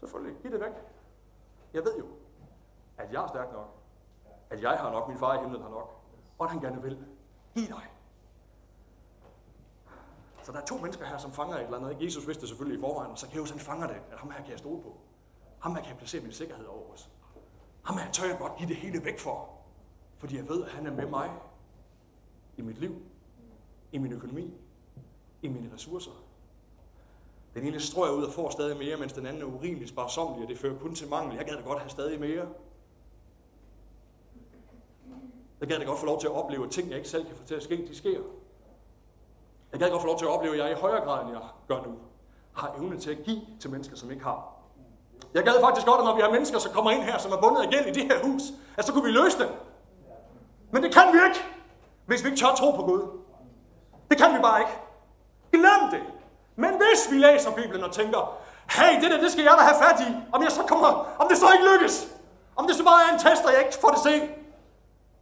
Selvfølgelig, 0.00 0.42
giv 0.42 0.50
det 0.50 0.60
væk. 0.60 0.76
Jeg 1.74 1.82
ved 1.84 1.94
jo, 1.98 2.06
at 2.98 3.12
jeg 3.12 3.22
er 3.22 3.28
stærk 3.28 3.52
nok. 3.52 3.77
At 4.50 4.62
jeg 4.62 4.78
har 4.78 4.90
nok, 4.90 5.08
min 5.08 5.18
far 5.18 5.38
i 5.38 5.40
himlen 5.40 5.62
har 5.62 5.70
nok. 5.70 6.00
Og 6.38 6.44
at 6.44 6.50
han 6.50 6.60
gerne 6.60 6.82
vil. 6.82 6.98
i 7.54 7.60
dig. 7.60 7.82
Så 10.42 10.52
der 10.52 10.60
er 10.60 10.64
to 10.64 10.76
mennesker 10.78 11.06
her, 11.06 11.18
som 11.18 11.32
fanger 11.32 11.56
et 11.56 11.64
eller 11.64 11.78
andet. 11.78 12.04
Jesus 12.04 12.26
vidste 12.26 12.40
det 12.40 12.48
selvfølgelig 12.48 12.78
i 12.78 12.80
forvejen, 12.80 13.10
og 13.10 13.18
Zacchaeus 13.18 13.50
han 13.50 13.60
fanger 13.60 13.86
det, 13.86 13.96
at 14.10 14.18
ham 14.18 14.30
her 14.30 14.42
kan 14.42 14.50
jeg 14.50 14.58
stole 14.58 14.82
på. 14.82 14.96
Ham 15.58 15.74
her 15.74 15.82
kan 15.82 15.90
jeg 15.90 15.98
placere 15.98 16.22
min 16.22 16.32
sikkerhed 16.32 16.66
over 16.66 16.92
os. 16.92 17.10
Ham 17.82 17.96
her 17.98 18.10
tør 18.10 18.26
jeg 18.26 18.38
godt 18.38 18.56
give 18.56 18.68
det 18.68 18.76
hele 18.76 19.04
væk 19.04 19.18
for. 19.18 19.48
Fordi 20.18 20.36
jeg 20.36 20.48
ved, 20.48 20.64
at 20.64 20.70
han 20.70 20.86
er 20.86 20.92
med 20.92 21.06
mig 21.06 21.30
i 22.56 22.62
mit 22.62 22.78
liv, 22.78 23.02
i 23.92 23.98
min 23.98 24.12
økonomi, 24.12 24.54
i 25.42 25.48
mine 25.48 25.74
ressourcer. 25.74 26.10
Den 27.54 27.64
ene 27.64 27.80
strøger 27.80 28.14
ud 28.14 28.22
og 28.22 28.32
får 28.32 28.50
stadig 28.50 28.76
mere, 28.76 28.96
mens 28.96 29.12
den 29.12 29.26
anden 29.26 29.42
er 29.42 29.46
urimelig 29.46 29.88
sparsomlig, 29.88 30.42
og 30.42 30.48
det 30.48 30.58
fører 30.58 30.78
kun 30.78 30.94
til 30.94 31.08
mangel. 31.08 31.36
Jeg 31.36 31.46
gad 31.46 31.56
da 31.56 31.62
godt 31.62 31.78
have 31.78 31.90
stadig 31.90 32.20
mere. 32.20 32.46
Jeg 35.60 35.68
gad 35.68 35.78
da 35.78 35.84
godt 35.84 35.98
få 35.98 36.06
lov 36.06 36.20
til 36.20 36.26
at 36.26 36.32
opleve, 36.32 36.64
at 36.64 36.70
ting, 36.70 36.88
jeg 36.88 36.96
ikke 36.96 37.08
selv 37.08 37.26
kan 37.26 37.36
få 37.36 37.44
til 37.44 37.54
at 37.54 37.62
ske, 37.62 37.76
de 37.88 37.96
sker. 37.96 38.20
Jeg 39.72 39.80
gad 39.80 39.90
godt 39.90 40.02
få 40.02 40.06
lov 40.06 40.18
til 40.18 40.24
at 40.24 40.30
opleve, 40.30 40.54
at 40.54 40.58
jeg 40.58 40.70
i 40.70 40.80
højere 40.80 41.04
grad, 41.04 41.24
end 41.24 41.30
jeg 41.32 41.40
gør 41.68 41.82
nu, 41.86 41.92
har 42.52 42.74
evne 42.78 42.98
til 42.98 43.10
at 43.10 43.18
give 43.24 43.40
til 43.60 43.70
mennesker, 43.70 43.96
som 43.96 44.10
ikke 44.10 44.24
har. 44.24 44.52
Jeg 45.34 45.44
gad 45.44 45.60
faktisk 45.60 45.86
godt, 45.86 45.98
at 45.98 46.04
når 46.04 46.14
vi 46.14 46.20
har 46.20 46.30
mennesker, 46.30 46.58
som 46.58 46.72
kommer 46.72 46.90
ind 46.90 47.02
her, 47.02 47.18
som 47.18 47.32
er 47.32 47.40
bundet 47.40 47.62
af 47.62 47.68
gæld 47.68 47.86
i 47.86 47.90
det 47.90 48.02
her 48.02 48.24
hus, 48.24 48.42
at 48.76 48.86
så 48.86 48.92
kunne 48.92 49.04
vi 49.04 49.10
løse 49.10 49.38
det. 49.38 49.48
Men 50.70 50.82
det 50.82 50.94
kan 50.94 51.02
vi 51.12 51.18
ikke, 51.28 51.40
hvis 52.06 52.24
vi 52.24 52.28
ikke 52.28 52.40
tør 52.40 52.54
tro 52.56 52.70
på 52.70 52.82
Gud. 52.82 53.02
Det 54.10 54.18
kan 54.18 54.34
vi 54.34 54.40
bare 54.42 54.60
ikke. 54.60 54.72
Glem 55.52 55.90
det. 55.90 56.02
Men 56.56 56.70
hvis 56.70 57.12
vi 57.12 57.16
læser 57.18 57.50
Bibelen 57.54 57.84
og 57.84 57.92
tænker, 57.92 58.38
hey, 58.70 59.02
det 59.02 59.10
der, 59.10 59.20
det 59.20 59.32
skal 59.32 59.44
jeg 59.44 59.54
da 59.58 59.62
have 59.62 59.82
fat 59.84 60.00
i, 60.08 60.10
om 60.32 60.42
jeg 60.42 60.52
så 60.52 60.62
kommer, 60.62 60.88
om 61.18 61.28
det 61.28 61.38
så 61.38 61.46
ikke 61.52 61.66
lykkes, 61.72 62.08
om 62.56 62.66
det 62.66 62.76
så 62.76 62.84
bare 62.84 63.08
er 63.08 63.12
en 63.12 63.18
test, 63.18 63.44
og 63.44 63.52
jeg 63.52 63.60
ikke 63.60 63.78
får 63.80 63.88
det 63.88 63.98
se, 63.98 64.37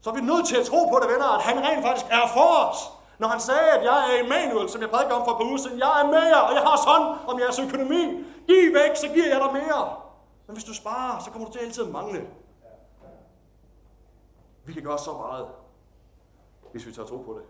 så 0.06 0.10
er 0.10 0.14
vi 0.14 0.20
nødt 0.32 0.46
til 0.46 0.56
at 0.56 0.66
tro 0.66 0.80
på 0.92 0.96
det, 1.02 1.08
venner, 1.12 1.28
at 1.38 1.42
han 1.42 1.56
rent 1.66 1.82
faktisk 1.86 2.06
er 2.10 2.26
for 2.36 2.48
os. 2.64 2.78
Når 3.18 3.28
han 3.28 3.40
sagde, 3.40 3.68
at 3.76 3.82
jeg 3.84 3.98
er 4.08 4.24
Emanuel, 4.24 4.68
som 4.68 4.80
jeg 4.80 4.90
prædikede 4.90 5.14
om 5.18 5.24
for 5.24 5.32
et 5.32 5.38
par 5.38 5.44
uger 5.44 5.56
siden, 5.56 5.78
jeg 5.78 6.02
er 6.02 6.06
med 6.06 6.24
jer, 6.32 6.42
og 6.48 6.52
jeg 6.54 6.62
har 6.68 6.76
sådan 6.86 7.06
om 7.30 7.40
jeres 7.40 7.58
økonomi. 7.58 8.02
Giv 8.48 8.74
væk, 8.80 8.92
så 8.96 9.08
giver 9.14 9.28
jeg 9.34 9.40
dig 9.44 9.52
mere. 9.52 9.82
Men 10.46 10.52
hvis 10.56 10.64
du 10.64 10.74
sparer, 10.74 11.24
så 11.24 11.30
kommer 11.30 11.46
du 11.48 11.52
til 11.52 11.58
altid 11.58 11.84
at 11.86 11.90
mangle. 11.90 12.30
Vi 14.64 14.72
kan 14.72 14.82
gøre 14.82 14.98
så 14.98 15.12
meget, 15.12 15.46
hvis 16.72 16.86
vi 16.86 16.92
tager 16.92 17.08
tro 17.08 17.16
på 17.16 17.32
det. 17.38 17.44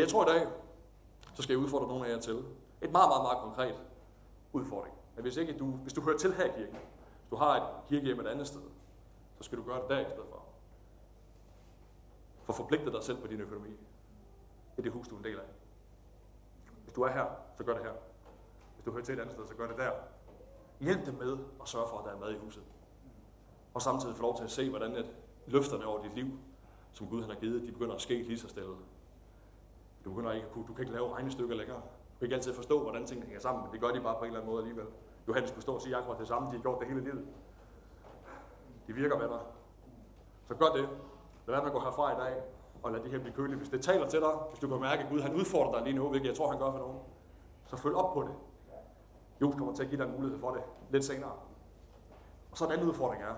Jeg 0.00 0.08
tror 0.08 0.22
i 0.28 0.32
dag, 0.32 0.46
så 1.34 1.42
skal 1.42 1.52
jeg 1.52 1.62
udfordre 1.64 1.88
nogle 1.88 2.06
af 2.06 2.10
jer 2.12 2.20
til 2.20 2.38
et 2.82 2.92
meget, 2.92 3.08
meget, 3.12 3.22
meget 3.22 3.38
konkret 3.38 3.74
udfordring. 4.52 4.94
Men 5.14 5.22
hvis, 5.22 5.36
ikke 5.36 5.58
du, 5.58 5.64
hvis 5.64 5.92
du 5.92 6.00
hører 6.00 6.18
til 6.18 6.34
her 6.34 6.44
i 6.44 6.50
kirken, 6.56 6.76
du 7.30 7.36
har 7.36 7.56
et 7.56 7.88
kirkehjem 7.88 8.20
et 8.20 8.26
andet 8.26 8.46
sted, 8.46 8.60
så 9.38 9.44
skal 9.44 9.58
du 9.58 9.62
gøre 9.62 9.80
det 9.80 9.88
der 9.88 9.98
i 9.98 10.10
stedet 10.10 10.28
for. 10.30 10.42
For 12.44 12.52
forpligte 12.52 12.92
dig 12.92 13.02
selv 13.02 13.20
på 13.20 13.26
din 13.26 13.40
økonomi. 13.40 13.70
i 14.78 14.82
det 14.82 14.92
hus, 14.92 15.08
du 15.08 15.14
er 15.14 15.18
en 15.18 15.24
del 15.24 15.36
af. 15.36 15.44
Hvis 16.82 16.92
du 16.94 17.02
er 17.02 17.10
her, 17.10 17.26
så 17.56 17.64
gør 17.64 17.74
det 17.74 17.82
her. 17.82 17.92
Hvis 18.74 18.84
du 18.84 18.92
hører 18.92 19.04
til 19.04 19.14
et 19.14 19.20
andet 19.20 19.34
sted, 19.34 19.46
så 19.48 19.54
gør 19.54 19.66
det 19.66 19.76
der. 19.76 19.92
Hjælp 20.80 21.06
dem 21.06 21.14
med 21.14 21.38
at 21.62 21.68
sørge 21.68 21.88
for, 21.88 21.98
at 21.98 22.04
der 22.04 22.10
er 22.10 22.18
mad 22.18 22.34
i 22.34 22.38
huset. 22.38 22.62
Og 23.74 23.82
samtidig 23.82 24.16
få 24.16 24.22
lov 24.22 24.36
til 24.36 24.44
at 24.44 24.50
se, 24.50 24.70
hvordan 24.70 24.96
at 24.96 25.06
løfterne 25.46 25.86
over 25.86 26.02
dit 26.02 26.14
liv, 26.14 26.26
som 26.92 27.08
Gud 27.08 27.20
han 27.20 27.30
har 27.30 27.40
givet, 27.40 27.62
de 27.62 27.72
begynder 27.72 27.94
at 27.94 28.00
ske 28.00 28.22
lige 28.22 28.38
så 28.38 28.48
stille. 28.48 28.74
Du, 30.04 30.10
begynder 30.10 30.32
ikke 30.32 30.46
at 30.46 30.52
kunne, 30.52 30.66
du 30.66 30.72
kan 30.72 30.82
ikke 30.82 30.92
lave 30.92 31.14
regnestykker 31.14 31.54
længere. 31.54 31.76
Du 31.76 32.18
kan 32.18 32.26
ikke 32.26 32.34
altid 32.34 32.54
forstå, 32.54 32.82
hvordan 32.82 33.06
tingene 33.06 33.26
hænger 33.26 33.40
sammen, 33.40 33.64
men 33.64 33.72
det 33.72 33.80
gør 33.80 33.90
de 33.90 34.00
bare 34.00 34.14
på 34.18 34.24
en 34.24 34.26
eller 34.26 34.40
anden 34.40 34.52
måde 34.52 34.62
alligevel. 34.62 34.86
Johannes 35.30 35.50
kunne 35.50 35.62
stå 35.62 35.74
og 35.74 35.82
sige 35.82 35.96
akkurat 35.96 36.18
det 36.18 36.28
samme, 36.28 36.48
de 36.48 36.54
har 36.54 36.62
gjort 36.62 36.80
det 36.80 36.88
hele 36.88 37.00
livet. 37.00 37.24
De 38.86 38.92
virker 38.92 39.18
med 39.18 39.28
dig. 39.28 39.40
Så 40.48 40.54
gør 40.54 40.66
det. 40.66 40.88
Lad 41.46 41.54
være 41.54 41.60
med 41.62 41.66
at 41.66 41.72
gå 41.72 41.80
herfra 41.80 42.12
i 42.12 42.20
dag, 42.20 42.42
og 42.82 42.92
lad 42.92 43.00
det 43.00 43.10
her 43.10 43.18
blive 43.18 43.34
køligt. 43.34 43.58
Hvis 43.58 43.68
det 43.68 43.82
taler 43.82 44.08
til 44.08 44.20
dig, 44.20 44.32
hvis 44.48 44.58
du 44.58 44.68
kan 44.68 44.80
mærke, 44.80 45.02
at 45.02 45.08
Gud 45.10 45.20
han 45.20 45.34
udfordrer 45.34 45.72
dig 45.72 45.82
lige 45.82 45.96
nu, 45.96 46.08
hvilket 46.08 46.28
jeg 46.28 46.36
tror, 46.36 46.50
han 46.50 46.58
gør 46.58 46.70
for 46.70 46.78
nogen, 46.78 46.98
så 47.66 47.76
følg 47.76 47.94
op 47.94 48.14
på 48.14 48.22
det. 48.22 48.34
Jo 49.40 49.50
kommer 49.50 49.74
til 49.74 49.82
at 49.82 49.88
give 49.88 50.00
dig 50.00 50.08
en 50.08 50.14
mulighed 50.16 50.38
for 50.38 50.50
det 50.50 50.62
lidt 50.90 51.04
senere. 51.04 51.32
Og 52.50 52.58
så 52.58 52.66
en 52.66 52.72
anden 52.72 52.88
udfordring 52.88 53.22
er, 53.22 53.34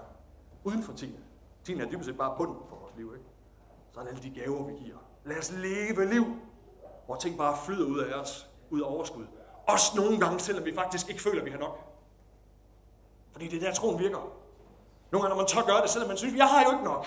uden 0.64 0.82
for 0.82 0.92
tiden. 0.92 1.24
Tiden 1.64 1.80
er 1.80 1.90
dybest 1.90 2.06
set 2.06 2.18
bare 2.18 2.36
bunden 2.38 2.56
for 2.68 2.76
vores 2.76 2.96
liv, 2.96 3.12
ikke? 3.14 3.26
Så 3.92 4.00
er 4.00 4.04
alle 4.04 4.22
de 4.22 4.30
gaver, 4.30 4.66
vi 4.66 4.72
giver. 4.72 4.96
Lad 5.24 5.38
os 5.38 5.52
leve 5.52 6.10
liv, 6.14 6.24
hvor 7.06 7.16
ting 7.16 7.38
bare 7.38 7.56
flyder 7.66 7.86
ud 7.86 7.98
af 7.98 8.20
os, 8.20 8.50
ud 8.70 8.80
af 8.80 8.94
overskud. 8.94 9.26
Også 9.66 9.96
nogle 9.96 10.20
gange, 10.20 10.40
selvom 10.40 10.64
vi 10.64 10.74
faktisk 10.74 11.08
ikke 11.08 11.22
føler, 11.22 11.40
at 11.40 11.46
vi 11.46 11.50
har 11.50 11.58
nok. 11.58 11.78
Fordi 13.32 13.48
det 13.48 13.62
er 13.62 13.66
der, 13.66 13.74
troen 13.74 13.98
virker. 13.98 14.18
Nogle 15.10 15.22
gange, 15.22 15.28
når 15.28 15.36
man 15.36 15.46
tør 15.46 15.62
gøre 15.62 15.82
det, 15.82 15.90
selvom 15.90 16.08
man 16.08 16.16
synes, 16.16 16.34
jeg 16.34 16.48
har 16.48 16.64
jo 16.64 16.70
ikke 16.70 16.84
nok. 16.84 17.06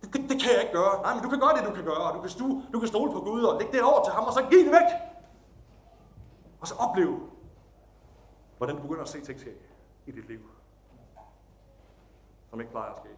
Det, 0.00 0.12
det, 0.12 0.30
det 0.30 0.42
kan 0.42 0.50
jeg 0.52 0.60
ikke 0.62 0.72
gøre. 0.72 1.02
Nej, 1.02 1.14
men 1.14 1.22
du 1.22 1.28
kan 1.28 1.40
gøre 1.40 1.56
det, 1.56 1.64
du 1.64 1.74
kan 1.74 1.84
gøre. 1.84 2.14
Du 2.14 2.20
kan, 2.20 2.30
stu, 2.30 2.62
du 2.72 2.78
kan 2.78 2.88
stole 2.88 3.12
på 3.12 3.20
Gud 3.20 3.42
og 3.42 3.58
lægge 3.60 3.72
det 3.72 3.82
over 3.82 4.04
til 4.04 4.12
ham, 4.12 4.24
og 4.24 4.32
så 4.32 4.46
give 4.50 4.64
det 4.64 4.72
væk. 4.72 4.90
Og 6.60 6.68
så 6.68 6.74
opleve, 6.74 7.20
hvordan 8.56 8.76
du 8.76 8.82
begynder 8.82 9.02
at 9.02 9.08
se 9.08 9.20
ting 9.20 9.40
ske 9.40 9.54
i 10.06 10.10
dit 10.10 10.28
liv, 10.28 10.40
som 12.50 12.60
ikke 12.60 12.72
plejer 12.72 12.90
at 12.90 12.96
ske. 12.96 13.08